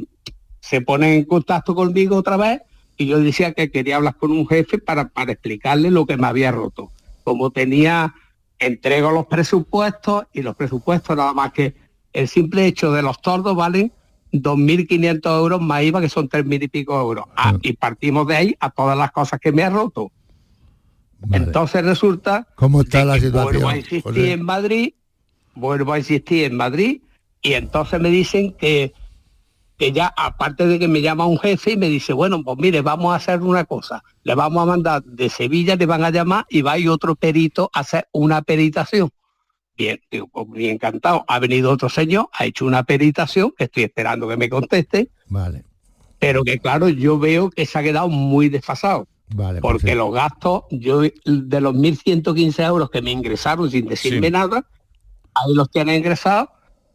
se 0.60 0.82
pone 0.82 1.16
en 1.16 1.24
contacto 1.24 1.74
conmigo 1.74 2.18
otra 2.18 2.36
vez 2.36 2.62
y 2.98 3.06
yo 3.08 3.20
decía 3.20 3.54
que 3.54 3.72
quería 3.72 3.96
hablar 3.96 4.18
con 4.18 4.32
un 4.32 4.46
jefe 4.48 4.78
para, 4.80 5.08
para 5.08 5.32
explicarle 5.32 5.90
lo 5.92 6.06
que 6.06 6.18
me 6.18 6.28
había 6.28 6.52
roto. 6.52 6.92
Como 7.24 7.52
tenía, 7.52 8.14
entrego 8.60 9.12
los 9.12 9.28
presupuestos 9.28 10.26
y 10.34 10.42
los 10.42 10.56
presupuestos 10.56 11.16
nada 11.16 11.34
más 11.34 11.54
que 11.54 11.74
el 12.12 12.28
simple 12.28 12.66
hecho 12.66 12.92
de 12.92 13.02
los 13.02 13.22
tordos 13.22 13.56
valen 13.56 13.94
2.500 14.34 15.40
euros 15.40 15.62
más 15.62 15.84
IVA, 15.84 16.02
que 16.02 16.10
son 16.10 16.28
3.000 16.28 16.64
y 16.64 16.68
pico 16.68 17.00
euros. 17.00 17.26
Ah, 17.38 17.54
y 17.62 17.74
partimos 17.74 18.28
de 18.28 18.36
ahí 18.36 18.56
a 18.60 18.70
todas 18.70 18.98
las 18.98 19.12
cosas 19.12 19.40
que 19.40 19.52
me 19.54 19.64
ha 19.64 19.70
roto. 19.70 20.12
Entonces 21.32 21.84
resulta 21.84 22.48
¿Cómo 22.56 22.82
está 22.82 23.06
la 23.06 23.18
vuelvo 23.18 23.40
a 23.40 23.46
situación? 23.46 23.76
insistir 23.78 24.02
José? 24.04 24.32
en 24.34 24.44
Madrid, 24.44 24.94
vuelvo 25.56 25.94
a 25.94 25.98
insistir 26.00 26.44
en 26.46 26.56
Madrid 26.58 27.02
y 27.42 27.54
entonces 27.54 28.00
me 28.00 28.10
dicen 28.10 28.54
que, 28.54 28.94
que 29.78 29.92
ya 29.92 30.14
aparte 30.18 30.66
de 30.68 30.80
que 30.80 30.88
me 30.88 31.02
llama 31.02 31.26
un 31.28 31.38
jefe 31.40 31.72
y 31.74 31.78
me 31.78 31.88
dice, 31.90 32.14
bueno, 32.14 32.44
pues 32.44 32.58
mire, 32.58 32.82
vamos 32.82 33.14
a 33.14 33.16
hacer 33.18 33.42
una 33.42 33.66
cosa, 33.66 34.04
le 34.24 34.34
vamos 34.36 34.64
a 34.64 34.66
mandar 34.66 35.04
de 35.04 35.30
Sevilla, 35.30 35.76
le 35.76 35.86
van 35.86 36.04
a 36.04 36.10
llamar 36.10 36.46
y 36.50 36.62
va 36.62 36.74
a 36.74 36.78
ir 36.80 36.90
otro 36.90 37.16
perito 37.16 37.70
a 37.74 37.82
hacer 37.82 38.08
una 38.12 38.42
peritación. 38.42 39.10
Bien, 39.78 40.00
digo, 40.10 40.28
pues 40.28 40.48
bien 40.52 40.72
encantado. 40.72 41.24
Ha 41.28 41.38
venido 41.38 41.72
otro 41.72 41.88
señor, 41.90 42.30
ha 42.34 42.46
hecho 42.46 42.66
una 42.66 42.84
peritación, 42.84 43.54
estoy 43.60 43.84
esperando 43.84 44.28
que 44.28 44.36
me 44.36 44.50
conteste, 44.50 45.12
Vale, 45.28 45.64
pero 46.18 46.44
que 46.44 46.58
claro, 46.58 46.90
yo 46.90 47.20
veo 47.20 47.52
que 47.52 47.68
se 47.68 47.78
ha 47.78 47.84
quedado 47.84 48.10
muy 48.10 48.50
desfasado 48.50 49.08
vale. 49.36 49.62
porque 49.62 49.82
perfecto. 49.84 50.04
los 50.06 50.14
gastos, 50.16 50.64
yo 50.72 51.02
de 51.02 51.62
los 51.62 51.76
1.115 51.76 52.66
euros 52.66 52.90
que 52.90 53.04
me 53.04 53.12
ingresaron 53.12 53.70
sin 53.70 53.86
decirme 53.86 54.28
Sí. 54.28 54.34
nada, 54.34 54.66
ahí 55.36 55.54
los 55.54 55.70
tiene 55.70 55.96
ingresados 55.96 56.50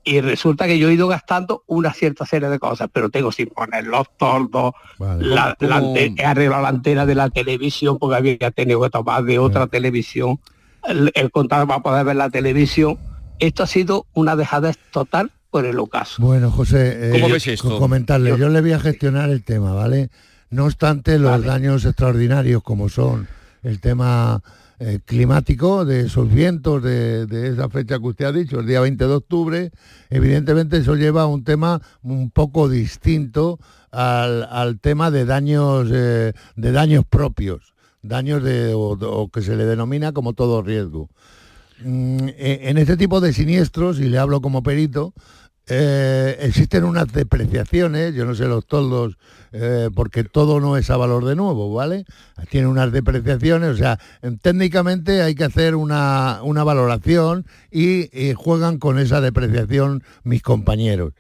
y 0.05 0.21
resulta 0.21 0.67
que 0.67 0.79
yo 0.79 0.89
he 0.89 0.95
ido 0.95 1.07
gastando 1.09 1.63
una 1.67 1.93
cierta 1.93 2.27
serie 2.27 2.49
de 2.49 2.59
cosas, 2.59 2.89
pero 2.93 3.09
tengo 3.11 3.31
sin 3.33 3.47
poner 3.49 3.87
los 3.87 4.07
tordos, 4.19 4.73
la, 4.99 5.17
la 5.19 5.57
¿Cómo- 5.59 5.75
ante- 5.97 6.15
he 6.17 6.25
arreglado 6.25 6.63
la 6.63 6.69
antena 6.69 7.07
de 7.07 7.15
la 7.15 7.31
televisión 7.31 7.99
porque 7.99 8.17
había 8.17 8.51
tenido 8.51 8.81
que 8.83 8.91
tomar 8.91 9.23
de 9.25 9.39
otra 9.39 9.67
televisión, 9.69 10.41
el, 10.89 11.11
el 11.15 11.31
contador 11.31 11.71
va 11.71 11.77
a 11.77 11.83
poder 11.83 12.05
ver 12.05 12.17
la 12.17 12.31
televisión. 12.31 12.99
Esto 13.39 13.63
ha 13.63 13.67
sido 13.67 14.07
una 14.15 14.35
dejadez 14.37 14.77
total 14.91 15.31
por 15.51 15.67
el 15.67 15.79
ocaso. 15.79 16.23
Bueno, 16.23 16.51
José, 16.51 17.09
eh, 17.09 17.11
¿Cómo 17.13 17.29
yo- 17.29 17.35
ves 17.35 17.47
esto? 17.47 17.69
co- 17.69 17.79
comentarle, 17.79 18.37
yo 18.39 18.49
le 18.49 18.61
voy 18.61 18.73
a 18.73 18.81
gestionar 18.81 19.31
el 19.31 19.45
tema, 19.45 19.73
¿vale? 19.73 20.11
No 20.51 20.65
obstante, 20.67 21.19
los 21.19 21.45
daños 21.45 21.85
extraordinarios 21.85 22.63
como 22.63 22.89
son 22.89 23.29
el 23.63 23.81
tema 23.81 24.43
eh, 24.85 24.99
climático 25.05 25.85
de 25.85 26.01
esos 26.07 26.29
vientos 26.33 26.83
de, 26.83 27.27
de 27.27 27.49
esa 27.49 27.69
fecha 27.69 27.99
que 28.01 28.07
usted 28.07 28.25
ha 28.25 28.33
dicho, 28.33 28.59
el 28.61 28.67
día 28.67 28.81
20 28.81 29.07
de 29.07 29.13
octubre, 29.15 29.71
evidentemente 30.11 30.79
eso 30.79 30.97
lleva 30.97 31.23
a 31.23 31.27
un 31.27 31.45
tema 31.45 31.81
un 32.03 32.31
poco 32.31 32.69
distinto 32.69 33.61
al, 33.93 34.43
al 34.51 34.81
tema 34.81 35.11
de 35.13 35.25
daños 35.25 35.89
eh, 35.93 36.33
de 36.57 36.73
daños 36.73 37.05
propios, 37.09 37.75
daños 38.03 38.43
de, 38.43 38.73
o- 38.75 39.31
que 39.33 39.43
se 39.43 39.55
le 39.57 39.67
denomina 39.67 40.13
como 40.13 40.33
todo 40.33 40.63
riesgo. 40.63 41.09
Mm, 41.85 42.29
e- 42.37 42.61
en 42.71 42.79
este 42.79 42.97
tipo 42.97 43.21
de 43.21 43.33
siniestros, 43.33 44.01
y 44.01 44.09
le 44.09 44.19
hablo 44.19 44.41
como 44.41 44.63
perito, 44.63 45.15
eh, 45.69 46.37
existen 46.41 46.85
unas 46.85 47.13
depreciaciones, 47.13 48.15
yo 48.15 48.25
no 48.25 48.35
sé 48.35 48.47
los 48.47 48.67
toldos, 48.67 49.17
eh, 49.53 49.91
porque 49.95 50.25
todo 50.25 50.61
no 50.61 50.77
es 50.77 50.91
a 50.91 50.97
valor 50.97 51.25
de 51.25 51.37
nuevo, 51.37 51.73
¿vale? 51.73 52.05
Tiene 52.51 52.67
unas 52.67 52.91
depreciaciones, 52.93 53.71
o 53.71 53.77
sea, 53.77 53.99
en- 54.23 54.39
técnicamente 54.39 55.23
hay 55.23 55.35
que 55.35 55.45
hacer 55.45 55.75
una, 55.77 56.41
una 56.43 56.65
valoración 56.65 57.47
y 57.71 58.33
juegan 58.35 58.79
con 58.79 58.99
esa 58.99 59.21
depreciación 59.21 60.03
mis 60.25 60.43
compañeros. 60.43 61.13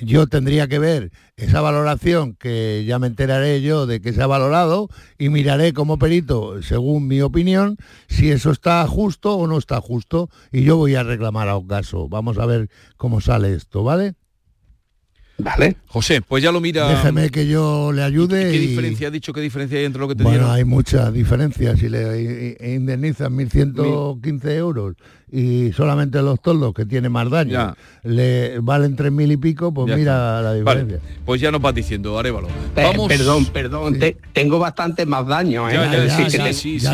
Yo 0.00 0.26
tendría 0.26 0.68
que 0.68 0.78
ver 0.78 1.10
esa 1.36 1.60
valoración 1.60 2.34
que 2.34 2.84
ya 2.86 2.98
me 2.98 3.08
enteraré 3.08 3.60
yo 3.60 3.84
de 3.86 4.00
que 4.00 4.12
se 4.14 4.22
ha 4.22 4.26
valorado 4.26 4.88
y 5.18 5.28
miraré 5.28 5.74
como 5.74 5.98
perito, 5.98 6.62
según 6.62 7.08
mi 7.08 7.20
opinión, 7.20 7.76
si 8.08 8.30
eso 8.30 8.50
está 8.52 8.86
justo 8.86 9.36
o 9.36 9.46
no 9.46 9.58
está 9.58 9.80
justo 9.82 10.30
y 10.50 10.62
yo 10.62 10.76
voy 10.78 10.94
a 10.94 11.02
reclamar 11.02 11.48
a 11.50 11.58
un 11.58 11.68
caso. 11.68 12.08
Vamos 12.08 12.38
a 12.38 12.46
ver 12.46 12.70
cómo 12.96 13.20
sale 13.20 13.54
esto, 13.54 13.84
¿vale? 13.84 14.14
Vale. 15.38 15.76
José, 15.88 16.20
pues 16.22 16.42
ya 16.42 16.52
lo 16.52 16.60
mira. 16.60 16.88
Déjeme 16.88 17.30
que 17.30 17.46
yo 17.48 17.90
le 17.92 18.02
ayude 18.02 18.50
¿Qué 18.50 18.56
y- 18.56 18.66
diferencia 18.68 19.08
ha 19.08 19.10
dicho? 19.10 19.32
¿Qué 19.32 19.40
diferencia 19.40 19.78
hay 19.78 19.86
entre 19.86 20.00
lo 20.00 20.06
que 20.08 20.14
te 20.14 20.22
Bueno, 20.22 20.38
dieron? 20.38 20.54
hay 20.54 20.64
muchas 20.64 21.12
diferencias. 21.12 21.80
Si 21.80 21.88
le 21.88 22.56
indemnizan 22.76 23.34
1.115 23.36 24.50
euros 24.56 24.94
y 25.34 25.72
solamente 25.72 26.20
los 26.20 26.40
toldos, 26.42 26.74
que 26.74 26.84
tiene 26.84 27.08
más 27.08 27.30
daño, 27.30 27.52
Ya. 27.52 27.76
le 28.02 28.58
valen 28.60 28.94
3.000 28.96 29.32
y 29.32 29.36
pico, 29.38 29.72
pues 29.72 29.88
Ya 29.88 29.96
mira 29.96 30.12
está. 30.12 30.42
la 30.42 30.62
Vale, 30.62 30.80
diferencia. 30.84 31.00
pues 31.24 31.40
ya 31.40 31.50
nos 31.50 31.62
vas 31.62 31.74
diciendo, 31.74 32.18
Arevalo. 32.18 32.48
Vamos. 32.76 33.08
Perdón, 33.08 33.46
perdón, 33.46 33.98
te- 33.98 34.18
tengo 34.34 34.58
bastante 34.58 35.06
más 35.06 35.26
daño. 35.26 35.70
¿eh? 35.70 35.72
Ya, 35.72 35.90
ya, 35.90 36.04
Es 36.48 36.58
sí, 36.58 36.74
es 36.76 36.84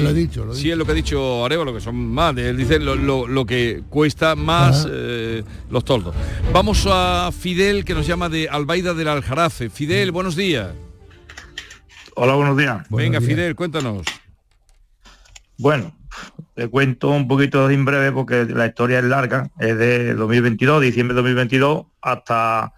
lo 0.77 0.85
que 0.87 0.93
ha 0.93 0.95
dicho 0.95 1.45
Arevalo, 1.45 1.75
que 1.75 1.81
son 1.81 1.97
más. 1.97 2.37
Él 2.37 2.57
dice 2.57 2.79
lo, 2.79 2.95
lo- 2.95 3.27
lo 3.27 3.45
que 3.45 3.83
cuesta 3.91 4.37
más 4.37 4.87
eh, 4.89 5.43
los 5.69 5.85
toldos. 5.85 6.15
Vamos 6.53 6.87
a 6.89 7.31
Fidel, 7.37 7.85
que 7.85 7.95
nos 7.95 8.07
llama 8.07 8.29
de 8.29 8.49
Albaida 8.49 8.95
del 8.95 9.09
Aljarafe. 9.09 9.69
Fidel, 9.69 10.13
buenos 10.13 10.37
días. 10.37 10.69
Hola, 12.15 12.35
buenos 12.35 12.57
días. 12.57 12.87
Venga, 12.91 13.21
Fidel, 13.21 13.55
cuéntanos. 13.57 14.03
Bueno, 15.59 15.93
te 16.55 16.69
cuento 16.69 17.11
un 17.11 17.27
poquito 17.29 17.69
en 17.71 17.85
breve 17.85 18.13
porque 18.13 18.45
la 18.47 18.67
historia 18.67 18.99
es 18.99 19.05
larga. 19.05 19.51
Es 19.59 19.77
de 19.77 20.15
2022, 20.15 20.83
diciembre 20.83 21.15
de 21.15 21.23
2022, 21.23 21.87
hasta, 22.01 22.73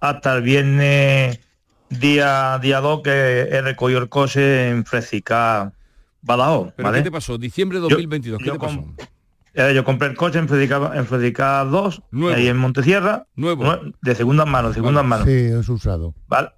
hasta 0.00 0.36
el 0.36 0.42
viernes 0.42 1.40
día, 1.88 2.58
día 2.60 2.80
2 2.80 3.00
que 3.02 3.10
he 3.50 3.62
recogido 3.62 4.00
el 4.00 4.08
coche 4.08 4.68
en 4.70 4.84
Fresica, 4.84 5.72
Badajoz. 6.22 6.72
¿Pero 6.76 6.88
¿vale? 6.88 6.98
qué 6.98 7.04
te 7.04 7.10
pasó? 7.10 7.38
Diciembre 7.38 7.78
de 7.78 7.88
Yo- 7.88 7.96
2022, 7.96 8.38
¿qué 8.38 8.44
yo 8.46 8.52
te 8.52 8.58
pasó? 8.58 8.76
com- 8.76 8.94
Eh, 9.54 9.72
yo 9.74 9.84
compré 9.84 10.08
el 10.08 10.16
coche 10.16 10.38
en 10.38 10.48
Fresica, 10.48 10.92
en 10.94 11.04
Fresica 11.06 11.62
2, 11.64 12.02
Nuevo. 12.10 12.34
ahí 12.36 12.48
en 12.48 12.56
Montesierra. 12.56 13.26
Nuevo. 13.36 13.64
nue- 13.64 13.94
De 14.00 14.14
segunda 14.14 14.46
mano, 14.46 14.68
de 14.68 14.74
segunda 14.74 15.02
mano. 15.02 15.26
Sí, 15.26 15.30
es 15.32 15.68
usado. 15.68 16.14
¿vale? 16.26 16.48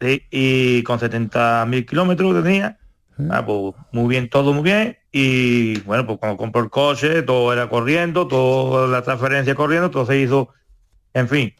Sí, 0.00 0.22
y 0.30 0.82
con 0.82 0.98
70.000 0.98 1.84
kilómetros 1.84 2.32
que 2.42 2.74
tenía. 3.16 3.38
Ah, 3.38 3.46
pues 3.46 3.74
muy 3.92 4.08
bien, 4.08 4.28
todo 4.28 4.52
muy 4.52 4.62
bien. 4.62 4.98
Y 5.12 5.78
bueno, 5.80 6.06
pues 6.06 6.18
cuando 6.18 6.36
compró 6.36 6.62
el 6.62 6.70
coche, 6.70 7.22
todo 7.22 7.52
era 7.52 7.68
corriendo, 7.68 8.26
toda 8.26 8.88
la 8.88 9.02
transferencia 9.02 9.54
corriendo, 9.54 9.90
todo 9.90 10.06
se 10.06 10.18
hizo, 10.18 10.48
en 11.12 11.28
fin. 11.28 11.54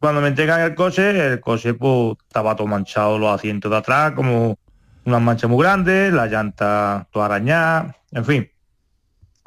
Cuando 0.00 0.20
me 0.20 0.28
entregan 0.28 0.60
el 0.60 0.74
coche, 0.74 1.32
el 1.32 1.40
coche 1.40 1.74
pues 1.74 2.16
estaba 2.26 2.54
todo 2.56 2.66
manchado, 2.66 3.18
los 3.18 3.34
asientos 3.34 3.70
de 3.70 3.76
atrás, 3.76 4.12
como 4.12 4.58
unas 5.04 5.20
manchas 5.20 5.50
muy 5.50 5.62
grandes, 5.62 6.12
la 6.12 6.26
llanta 6.26 7.08
toda 7.10 7.26
arañada, 7.26 7.96
en 8.12 8.24
fin. 8.24 8.50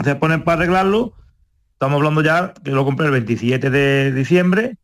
Se 0.03 0.15
ponen 0.15 0.43
para 0.43 0.57
arreglarlo. 0.57 1.13
Estamos 1.73 1.97
hablando 1.97 2.21
ya, 2.21 2.53
que 2.63 2.71
lo 2.71 2.85
compré 2.85 3.07
el 3.07 3.11
27 3.11 3.69
de 3.69 4.11
diciembre 4.11 4.77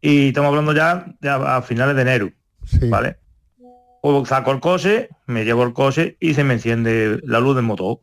y 0.00 0.28
estamos 0.28 0.50
hablando 0.50 0.72
ya 0.72 1.06
de 1.20 1.28
a, 1.28 1.56
a 1.56 1.62
finales 1.62 1.96
de 1.96 2.02
enero. 2.02 2.30
¿Vale? 2.88 3.18
Pues 4.02 4.28
saco 4.28 4.52
el 4.52 4.60
coche, 4.60 5.08
me 5.26 5.44
llevo 5.44 5.64
el 5.64 5.72
coche 5.72 6.16
y 6.20 6.34
se 6.34 6.44
me 6.44 6.54
enciende 6.54 7.20
la 7.24 7.40
luz 7.40 7.56
del 7.56 7.64
motor. 7.64 7.98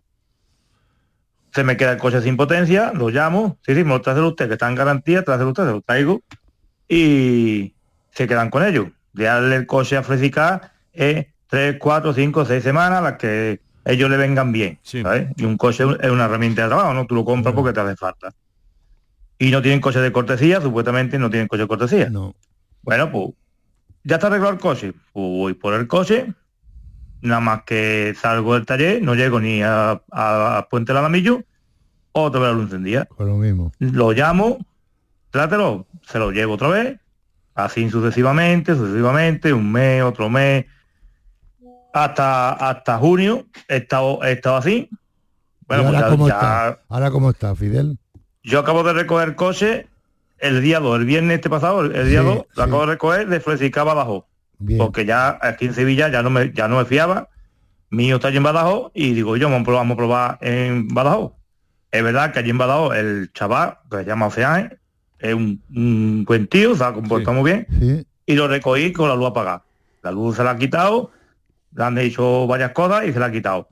Se 1.51 1.63
me 1.63 1.78
queda 1.78 1.93
el 1.93 1.97
coche 1.99 2.21
sin 2.21 2.38
potencia, 2.38 2.91
lo 2.93 3.09
llamo, 3.09 3.57
sí, 3.65 3.76
sí, 3.76 3.84
me 3.84 3.91
lo 3.91 4.01
trae 4.01 4.19
usted, 4.21 4.47
que 4.47 4.53
está 4.53 4.67
en 4.67 4.76
garantía, 4.76 5.24
trae 5.24 5.43
usted, 5.43 5.65
se 5.65 5.71
lo 5.71 5.82
traigo 5.82 6.21
y 6.88 7.76
se 8.11 8.28
quedan 8.28 8.49
con 8.49 8.63
ellos. 8.65 8.88
Darle 9.13 9.55
el 9.55 9.67
coche 9.67 9.97
a 9.97 10.03
Fresicar 10.03 10.74
es 10.91 11.28
3, 11.47 11.78
4, 11.80 12.13
5, 12.13 12.45
6 12.45 12.63
semanas 12.63 13.03
las 13.03 13.13
que 13.17 13.61
ellos 13.86 14.09
le 14.09 14.17
vengan 14.17 14.51
bien. 14.51 14.80
¿sabes? 14.84 15.30
Y 15.36 15.45
un 15.45 15.57
coche 15.57 15.84
es 16.01 16.09
una 16.09 16.26
herramienta 16.26 16.63
de 16.63 16.67
trabajo, 16.69 16.93
¿no? 16.93 17.05
Tú 17.05 17.15
lo 17.15 17.26
compras 17.26 17.53
porque 17.53 17.74
te 17.74 17.80
hace 17.80 17.95
falta. 17.95 18.34
Y 19.38 19.51
no 19.51 19.61
tienen 19.61 19.82
coche 19.82 19.99
de 19.99 20.11
cortesía, 20.11 20.61
supuestamente 20.61 21.19
no 21.19 21.30
tienen 21.30 21.47
coche 21.47 21.63
de 21.63 21.67
cortesía. 21.67 22.09
No. 22.09 22.36
Bueno, 22.82 23.11
pues 23.11 23.30
ya 24.03 24.15
está 24.15 24.28
arreglado 24.28 24.53
el 24.53 24.59
coche. 24.59 24.93
Pues 24.93 25.03
voy 25.13 25.53
por 25.53 25.74
el 25.74 25.88
coche, 25.88 26.34
nada 27.24 27.41
más 27.41 27.63
que 27.63 28.13
salgo 28.19 28.53
del 28.53 28.65
taller, 28.65 29.01
no 29.01 29.15
llego 29.15 29.39
ni 29.39 29.61
a, 29.63 30.01
a- 30.11 30.57
a 30.57 30.67
Puente 30.69 30.91
del 30.91 30.99
Alamillo, 30.99 31.43
otra 32.11 32.39
vez 32.41 32.49
la 32.51 32.55
luz 32.55 32.65
encendida. 32.65 33.05
Con 33.05 33.28
lo 33.28 33.38
mismo. 33.38 33.71
Lo 33.80 34.11
llamo, 34.11 34.59
trátelo, 35.32 35.88
se 36.03 36.19
lo 36.19 36.32
llevo 36.32 36.53
otra 36.53 36.67
vez, 36.67 36.99
así 37.55 37.89
sucesivamente, 37.89 38.76
sucesivamente, 38.76 39.51
un 39.53 39.71
mes, 39.71 40.03
otro 40.03 40.30
mes, 40.30 40.65
hasta 41.93 42.51
hasta 42.53 42.97
junio 42.97 43.45
he 43.67 43.78
estado, 43.78 44.24
he 44.24 44.34
estado 44.34 44.57
así. 44.57 44.89
Bueno, 45.67 45.84
¿Y 45.84 45.86
pues 45.88 45.95
ahora, 45.95 45.99
ya- 46.07 46.11
cómo 46.11 46.28
ya- 46.28 46.34
está? 46.34 46.80
¿Ahora 46.89 47.11
cómo 47.11 47.30
está, 47.30 47.55
Fidel? 47.55 47.97
yo 48.43 48.59
acabo 48.59 48.84
de 48.84 48.93
recoger 48.93 49.36
coche 49.36 49.88
el 50.39 50.61
día 50.61 50.80
2, 50.82 50.99
el 50.99 51.05
viernes 51.05 51.36
este 51.36 51.49
pasado, 51.49 51.82
el, 51.86 52.09
día 52.09 52.19
Sí, 52.19 52.26
2, 52.26 52.45
lo 52.55 52.63
acabo 52.63 52.82
de 52.82 52.88
recoger 52.93 53.28
de 53.30 53.39
Flexicá 53.39 53.84
Porque 54.78 55.05
ya 55.05 55.38
aquí 55.41 55.66
en 55.66 55.74
Sevilla 55.74 56.09
ya 56.09 56.24
no 56.24 56.30
me, 56.30 56.51
ya 56.53 56.68
no 56.68 56.78
me 56.78 56.86
fiaba. 56.86 57.30
Mi 57.89 58.07
hijo 58.07 58.16
está 58.16 58.30
allí 58.30 58.38
en 58.38 58.43
Badajoz 58.43 58.91
y 58.93 59.14
digo 59.14 59.38
yo, 59.38 59.47
vamos 59.47 59.61
a 59.61 59.66
probar, 59.66 59.82
vamos 59.82 59.93
a 59.93 59.97
probar 59.97 60.38
en 60.41 60.88
Badajoz. 60.88 61.34
Es 61.91 62.03
verdad 62.03 62.32
que 62.34 62.39
allí 62.39 62.49
en 62.49 62.57
Badajoz 62.57 62.95
el 62.95 63.32
chaval, 63.34 63.78
que 63.89 63.97
se 63.97 64.05
llama 64.05 64.28
Oceane, 64.28 64.78
es 65.20 65.34
un, 65.34 65.61
un 65.76 66.26
buen 66.26 66.47
tío, 66.47 66.76
se 66.76 66.84
ha 66.84 66.93
comportado 66.93 67.34
muy 67.34 67.51
bien. 67.51 67.68
Sí. 67.80 68.05
Y 68.26 68.36
lo 68.36 68.47
recogí 68.47 68.91
con 68.93 69.09
la 69.09 69.16
luz 69.16 69.28
apagada. 69.28 69.64
La 70.01 70.11
luz 70.11 70.36
se 70.36 70.43
la 70.43 70.51
ha 70.51 70.57
quitado, 70.57 71.11
le 71.76 71.84
han 71.84 71.97
hecho 71.97 72.47
varias 72.47 72.72
cosas 72.72 73.05
y 73.05 73.14
se 73.14 73.20
la 73.20 73.28
ha 73.28 73.32
quitado. 73.32 73.70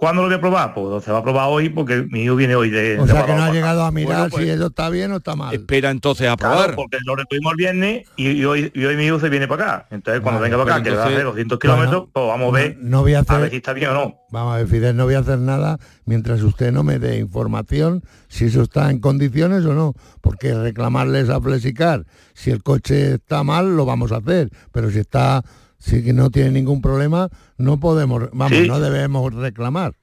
¿Cuándo 0.00 0.22
lo 0.22 0.28
voy 0.28 0.36
a 0.38 0.40
probar? 0.40 0.72
Pues 0.72 1.04
se 1.04 1.12
va 1.12 1.18
a 1.18 1.22
probar 1.22 1.48
hoy 1.50 1.68
porque 1.68 2.06
mi 2.10 2.22
hijo 2.22 2.34
viene 2.34 2.54
hoy 2.56 2.70
de, 2.70 2.98
O 2.98 3.04
de 3.04 3.12
sea 3.12 3.26
que 3.26 3.34
no 3.34 3.42
ha 3.42 3.52
llegado 3.52 3.84
a 3.84 3.90
mirar 3.90 4.16
Bueno, 4.16 4.30
pues, 4.30 4.44
si 4.44 4.48
eso 4.50 4.66
está 4.68 4.88
bien 4.88 5.12
o 5.12 5.18
está 5.18 5.36
mal. 5.36 5.54
Espera 5.54 5.90
entonces 5.90 6.26
a 6.26 6.36
Claro, 6.36 6.54
probar. 6.56 6.74
porque 6.74 6.96
lo 7.04 7.16
recogimos 7.16 7.52
el 7.52 7.56
viernes 7.58 8.08
y, 8.16 8.30
y 8.30 8.44
hoy, 8.46 8.72
y 8.74 8.82
hoy 8.86 8.96
mi 8.96 9.04
hijo 9.04 9.20
se 9.20 9.28
viene 9.28 9.46
para 9.46 9.62
acá. 9.74 9.86
Entonces, 9.90 10.22
cuando 10.22 10.40
Vale, 10.40 10.50
venga 10.52 10.64
para 10.64 10.76
acá, 10.76 10.84
que 10.84 10.90
va 10.96 11.02
a 11.02 11.04
hacer 11.04 11.18
entonces- 11.18 11.48
200 11.48 11.58
kilómetros, 11.58 11.92
Bueno, 12.00 12.10
pues 12.14 12.26
vamos 12.28 12.48
a 12.48 12.56
ver, 12.58 12.76
No 12.80 13.02
voy 13.02 13.12
a 13.12 13.18
hacer... 13.20 13.36
a 13.36 13.38
ver 13.40 13.50
si 13.50 13.56
está 13.56 13.72
bien 13.74 13.90
o 13.90 13.92
no. 13.94 14.14
Vamos 14.30 14.54
a 14.54 14.56
ver, 14.56 14.68
Fidel, 14.68 14.96
no 14.96 15.04
voy 15.04 15.14
a 15.14 15.18
hacer 15.18 15.38
nada 15.38 15.78
mientras 16.06 16.40
usted 16.42 16.72
no 16.72 16.82
me 16.82 16.98
dé 16.98 17.18
información 17.18 18.02
si 18.28 18.46
eso 18.46 18.62
está 18.62 18.90
en 18.90 19.00
condiciones 19.00 19.66
o 19.66 19.74
no, 19.74 19.92
porque 20.22 20.54
reclamarles 20.54 21.28
a 21.28 21.42
Flexicar, 21.42 22.06
si 22.32 22.50
el 22.50 22.62
coche 22.62 23.14
está 23.16 23.42
mal, 23.44 23.76
lo 23.76 23.84
vamos 23.84 24.12
a 24.12 24.16
hacer, 24.16 24.48
pero 24.72 24.90
si 24.90 25.00
está, 25.00 25.42
si 25.80 26.04
que 26.04 26.12
no 26.12 26.30
tiene 26.30 26.52
ningún 26.52 26.80
problema, 26.80 27.28
no 27.58 27.80
podemos, 27.80 28.30
vamos, 28.32 28.56
Sí. 28.56 28.68
no 28.68 28.78
debemos 28.78 29.34
reclamar, 29.34 29.94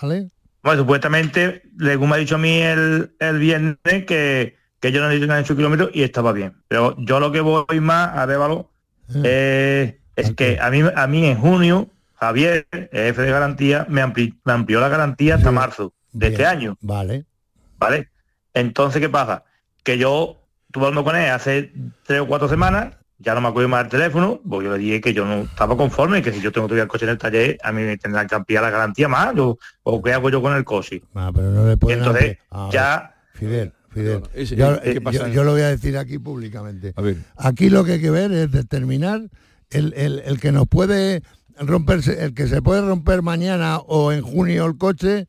¿vale? 0.00 0.30
Bueno, 0.62 0.80
supuestamente, 0.80 1.62
según 1.78 2.08
me 2.08 2.16
ha 2.16 2.18
dicho 2.18 2.36
a 2.36 2.38
mí 2.38 2.58
el, 2.58 3.14
el 3.20 3.38
viernes, 3.38 3.76
que, 3.84 4.56
que 4.80 4.92
yo 4.92 5.00
no 5.00 5.10
he 5.10 5.40
hecho 5.40 5.56
kilómetros 5.56 5.90
y 5.92 6.02
estaba 6.02 6.32
bien. 6.32 6.54
Pero 6.68 6.96
yo 6.98 7.20
lo 7.20 7.30
que 7.30 7.40
voy 7.40 7.80
más 7.80 8.16
a 8.16 8.26
Révalo 8.26 8.70
eh, 9.22 10.00
es 10.16 10.32
que 10.32 10.58
a 10.60 10.70
mí, 10.70 10.80
a 10.94 11.06
mí 11.06 11.26
en 11.26 11.38
junio, 11.38 11.88
Javier, 12.14 12.66
jefe 12.90 13.22
de 13.22 13.30
garantía, 13.30 13.86
me 13.88 14.00
amplió 14.00 14.80
la 14.80 14.88
garantía 14.88 15.36
hasta 15.36 15.52
marzo 15.52 15.92
de 16.12 16.28
este 16.28 16.46
año. 16.46 16.76
Vale. 16.80 17.26
¿Vale? 17.78 18.08
Entonces, 18.54 19.00
¿qué 19.00 19.08
pasa? 19.08 19.44
Que 19.84 19.98
yo 19.98 20.40
estuve 20.66 20.86
hablando 20.86 21.04
con 21.04 21.14
él 21.14 21.30
hace 21.30 21.72
tres 22.04 22.20
o 22.20 22.26
cuatro 22.26 22.48
semanas, 22.48 22.96
ya 23.18 23.34
no 23.34 23.40
me 23.40 23.48
acuerdo 23.48 23.68
más 23.68 23.84
del 23.84 23.90
teléfono, 23.90 24.40
porque 24.48 24.66
yo 24.66 24.72
le 24.72 24.78
dije 24.78 25.00
que 25.00 25.14
yo 25.14 25.24
no 25.24 25.42
estaba 25.42 25.76
conforme, 25.76 26.22
que 26.22 26.32
si 26.32 26.40
yo 26.40 26.52
tengo 26.52 26.66
todavía 26.66 26.82
el 26.84 26.88
coche 26.88 27.04
en 27.06 27.10
el 27.12 27.18
taller, 27.18 27.58
a 27.62 27.72
mí 27.72 27.82
me 27.82 27.96
tendrán 27.96 28.26
que 28.26 28.34
ampliar 28.34 28.62
la 28.62 28.70
garantía 28.70 29.08
más, 29.08 29.34
yo- 29.34 29.58
o 29.84 30.02
qué 30.02 30.12
hago 30.12 30.28
yo 30.30 30.42
con 30.42 30.54
el 30.54 30.64
coche. 30.64 31.02
Ah, 31.14 31.30
pero 31.34 31.50
no 31.50 31.66
le 31.66 31.76
pueden 31.76 31.98
Entonces, 32.00 32.38
Ah, 32.50 32.68
ya... 32.72 33.14
Fidel, 33.34 33.72
Fidel, 33.90 34.22
Ese- 34.34 34.56
yo, 34.56 34.80
¿qué 34.82 34.90
eh, 34.90 35.00
yo- 35.12 35.28
yo 35.28 35.44
lo 35.44 35.52
voy 35.52 35.62
a 35.62 35.68
decir 35.68 35.96
aquí 35.96 36.18
públicamente. 36.18 36.92
A 36.96 37.00
ver. 37.02 37.16
Aquí 37.36 37.70
lo 37.70 37.84
que 37.84 37.92
hay 37.92 38.00
que 38.00 38.10
ver 38.10 38.30
es 38.32 38.50
determinar 38.50 39.22
el, 39.70 39.92
el- 39.96 40.20
el 40.24 40.38
que 40.40 40.52
nos 40.52 40.66
puede 40.68 41.22
romperse, 41.58 42.22
el 42.22 42.34
que 42.34 42.46
se 42.46 42.60
puede 42.60 42.82
romper 42.82 43.22
mañana 43.22 43.78
o 43.78 44.12
en 44.12 44.20
junio 44.22 44.66
el 44.66 44.76
coche, 44.76 45.26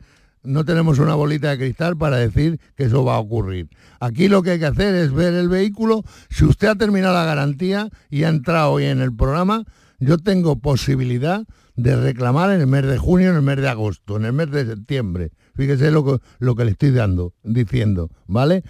no 0.47 0.65
tenemos 0.65 0.99
una 0.99 1.13
bolita 1.13 1.49
de 1.49 1.57
cristal 1.57 1.97
para 1.97 2.17
decir 2.17 2.59
que 2.75 2.85
eso 2.85 3.03
va 3.03 3.15
a 3.15 3.19
ocurrir. 3.19 3.69
Aquí 3.99 4.27
lo 4.27 4.41
que 4.41 4.51
hay 4.51 4.59
que 4.59 4.65
hacer 4.65 4.95
es 4.95 5.11
ver 5.11 5.33
el 5.33 5.49
vehículo. 5.49 6.03
Si 6.29 6.45
usted 6.45 6.69
ha 6.69 6.75
terminado 6.75 7.13
la 7.13 7.25
garantía 7.25 7.89
y 8.09 8.23
ha 8.23 8.29
entrado 8.29 8.71
hoy 8.71 8.85
en 8.85 9.01
el 9.01 9.13
programa, 9.15 9.65
yo 9.99 10.17
tengo 10.17 10.59
posibilidad 10.59 11.45
de 11.75 11.95
reclamar 11.95 12.51
en 12.51 12.61
el 12.61 12.67
mes 12.67 12.85
de 12.85 12.97
junio, 12.97 13.29
en 13.29 13.35
el 13.35 13.41
mes 13.41 13.57
de 13.57 13.69
agosto, 13.69 14.17
en 14.17 14.25
el 14.25 14.33
mes 14.33 14.49
de 14.51 14.65
septiembre. 14.65 15.31
Fíjese 15.55 15.91
lo 15.91 16.05
que, 16.05 16.23
lo 16.39 16.55
que 16.55 16.65
le 16.65 16.71
estoy 16.71 16.91
dando, 16.91 17.33
diciendo, 17.43 18.09
¿vale? 18.25 18.63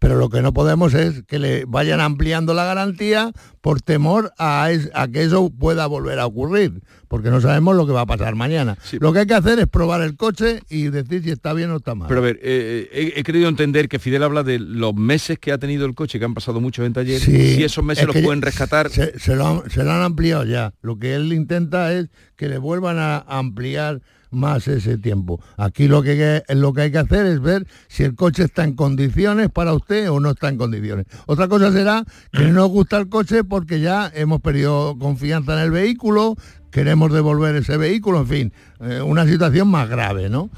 Pero 0.00 0.16
lo 0.16 0.30
que 0.30 0.40
no 0.40 0.52
podemos 0.54 0.94
es 0.94 1.22
que 1.28 1.38
le 1.38 1.66
vayan 1.66 2.00
ampliando 2.00 2.54
la 2.54 2.64
garantía 2.64 3.32
por 3.60 3.82
temor 3.82 4.32
a, 4.38 4.70
es- 4.72 4.90
a 4.94 5.06
que 5.08 5.22
eso 5.22 5.50
pueda 5.50 5.86
volver 5.86 6.18
a 6.18 6.24
ocurrir, 6.26 6.80
porque 7.06 7.28
no 7.30 7.42
sabemos 7.42 7.76
lo 7.76 7.86
que 7.86 7.92
va 7.92 8.00
a 8.00 8.06
pasar 8.06 8.34
mañana. 8.34 8.78
Lo 8.98 9.12
que 9.12 9.18
hay 9.20 9.26
que 9.26 9.34
hacer 9.34 9.58
es 9.58 9.66
probar 9.66 10.00
el 10.00 10.16
coche 10.16 10.60
y 10.70 10.84
decir 10.88 11.22
si 11.22 11.30
está 11.30 11.52
bien 11.52 11.70
o 11.70 11.76
está 11.76 11.94
mal. 11.94 12.08
Pero 12.08 12.20
a 12.20 12.24
ver, 12.24 12.36
eh, 12.42 12.88
eh, 12.90 13.12
he, 13.14 13.20
he 13.20 13.22
querido 13.22 13.46
entender 13.50 13.90
que 13.90 13.98
Fidel 13.98 14.22
habla 14.22 14.42
de 14.42 14.58
los 14.58 14.94
meses 14.94 15.38
que 15.38 15.52
ha 15.52 15.58
tenido 15.58 15.84
el 15.84 15.94
coche, 15.94 16.18
que 16.18 16.24
han 16.24 16.32
pasado 16.34 16.62
muchos 16.62 16.86
en 16.86 16.94
taller, 16.94 17.20
Sí, 17.20 17.56
si 17.56 17.62
esos 17.62 17.84
meses 17.84 18.08
es 18.08 18.14
los 18.14 18.24
pueden 18.24 18.40
rescatar. 18.40 18.88
Se, 18.88 19.18
se 19.18 19.36
lo 19.36 19.46
han, 19.46 19.70
se 19.70 19.84
lo 19.84 19.92
han 19.92 20.00
ampliado 20.00 20.44
ya. 20.44 20.72
Lo 20.80 20.98
que 20.98 21.14
él 21.14 21.30
intenta 21.34 21.92
es 21.92 22.08
que 22.36 22.48
le 22.48 22.56
vuelvan 22.56 22.96
a 22.98 23.18
ampliar 23.28 24.00
más 24.30 24.68
ese 24.68 24.98
tiempo. 24.98 25.40
Aquí 25.56 25.88
lo 25.88 26.02
que, 26.02 26.42
lo 26.48 26.72
que 26.72 26.82
hay 26.82 26.92
que 26.92 26.98
hacer 26.98 27.26
es 27.26 27.40
ver 27.40 27.66
si 27.88 28.04
el 28.04 28.14
coche 28.14 28.44
está 28.44 28.64
en 28.64 28.74
condiciones 28.74 29.50
para 29.50 29.72
usted 29.72 30.10
o 30.10 30.20
no 30.20 30.30
está 30.30 30.48
en 30.48 30.56
condiciones. 30.56 31.06
Otra 31.26 31.48
cosa 31.48 31.72
será 31.72 32.04
que 32.32 32.44
no 32.44 32.52
nos 32.52 32.68
gusta 32.68 32.98
el 32.98 33.08
coche 33.08 33.44
porque 33.44 33.80
ya 33.80 34.10
hemos 34.14 34.40
perdido 34.40 34.96
confianza 34.98 35.54
en 35.54 35.60
el 35.60 35.70
vehículo, 35.70 36.36
queremos 36.70 37.12
devolver 37.12 37.56
ese 37.56 37.76
vehículo, 37.76 38.20
en 38.20 38.26
fin, 38.26 38.52
eh, 38.80 39.00
una 39.00 39.26
situación 39.26 39.68
más 39.68 39.88
grave, 39.88 40.28
¿no? 40.28 40.50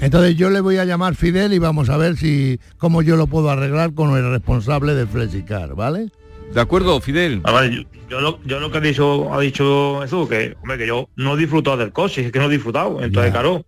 Entonces 0.00 0.36
yo 0.36 0.50
le 0.50 0.60
voy 0.60 0.76
a 0.76 0.84
llamar 0.84 1.14
Fidel 1.14 1.52
y 1.52 1.58
vamos 1.58 1.88
a 1.88 1.96
ver 1.96 2.16
si 2.16 2.60
cómo 2.76 3.02
yo 3.02 3.16
lo 3.16 3.26
puedo 3.26 3.50
arreglar 3.50 3.94
con 3.94 4.16
el 4.16 4.30
responsable 4.30 4.94
de 4.94 5.06
Flexicar, 5.06 5.74
¿vale? 5.74 6.10
¿De 6.52 6.60
acuerdo, 6.60 7.00
Fidel? 7.00 7.40
A 7.44 7.52
ver, 7.52 7.70
yo, 7.70 7.82
yo 8.08 8.20
lo, 8.20 8.38
yo 8.44 8.60
lo 8.60 8.70
que 8.70 8.78
ha 8.78 8.80
dicho, 8.80 9.32
ha 9.32 9.40
dicho 9.40 9.98
Jesús, 10.02 10.28
que, 10.28 10.56
hombre, 10.62 10.78
que 10.78 10.86
yo 10.86 11.08
no 11.16 11.34
he 11.34 11.38
disfrutado 11.38 11.76
del 11.76 11.92
coche, 11.92 12.24
es 12.26 12.32
que 12.32 12.38
no 12.38 12.46
he 12.46 12.50
disfrutado. 12.50 13.02
Entonces, 13.02 13.32
claro, 13.32 13.64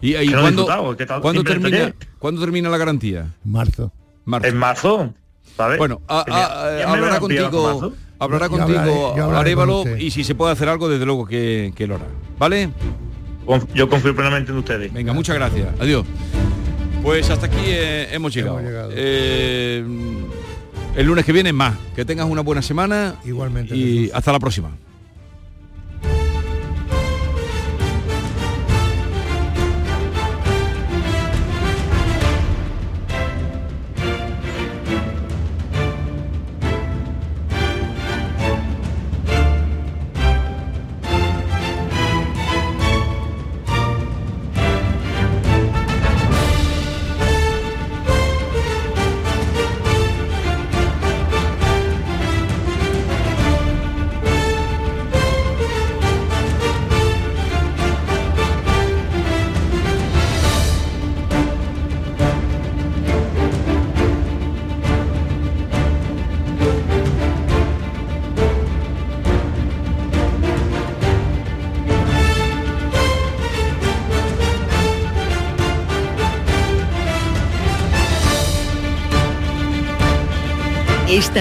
¿Y, 0.00 0.14
y 0.16 0.26
no 0.28 0.38
he 0.38 0.40
cuándo, 0.42 0.62
disfrutado, 0.62 0.90
es 0.92 0.96
que 0.96 1.02
he 1.02 1.04
estado 1.04 1.20
¿cuándo 1.22 1.40
siempre 1.42 1.52
en 1.54 1.58
el 1.58 1.70
termina, 1.80 1.92
taller. 1.98 2.08
¿cuándo 2.18 2.40
termina 2.40 2.68
la 2.70 2.76
garantía? 2.78 3.26
Marzo. 3.44 3.92
Marzo. 4.24 4.46
En 4.48 4.56
marzo, 4.56 5.14
¿sabes? 5.56 5.78
Bueno, 5.78 6.00
a- 6.08 6.24
ya- 6.28 6.34
a- 6.36 6.78
ya 6.78 6.92
hablará 6.92 7.18
contigo, 7.20 7.92
hablará 8.18 8.46
Yo 8.46 8.50
contigo 8.50 8.78
hablaré- 8.78 9.16
yo 9.16 9.24
hablaré 9.24 9.38
Arévalo 9.40 9.72
con 9.82 9.92
usted. 9.92 9.98
y 9.98 10.10
si 10.10 10.22
se 10.24 10.34
puede 10.36 10.52
hacer 10.52 10.68
algo, 10.68 10.88
desde 10.88 11.06
luego 11.06 11.26
que, 11.26 11.72
que 11.74 11.86
lo 11.88 11.96
hará. 11.96 12.06
¿Vale? 12.38 12.70
Yo 13.74 13.88
confío 13.88 14.14
plenamente 14.14 14.52
en 14.52 14.58
ustedes. 14.58 14.92
Venga, 14.92 15.12
muchas 15.12 15.34
gracias. 15.34 15.68
Adiós. 15.80 16.06
Pues 17.02 17.28
hasta 17.30 17.46
aquí 17.46 17.56
eh, 17.64 18.08
hemos 18.12 18.32
llegado. 18.32 18.60
Eh, 18.92 19.84
el 20.94 21.06
lunes 21.06 21.24
que 21.24 21.32
viene 21.32 21.52
más. 21.52 21.76
Que 21.94 22.04
tengas 22.04 22.26
una 22.26 22.42
buena 22.42 22.62
semana. 22.62 23.16
Igualmente. 23.24 23.74
Y 23.76 24.10
hasta 24.12 24.32
la 24.32 24.38
próxima. 24.38 24.70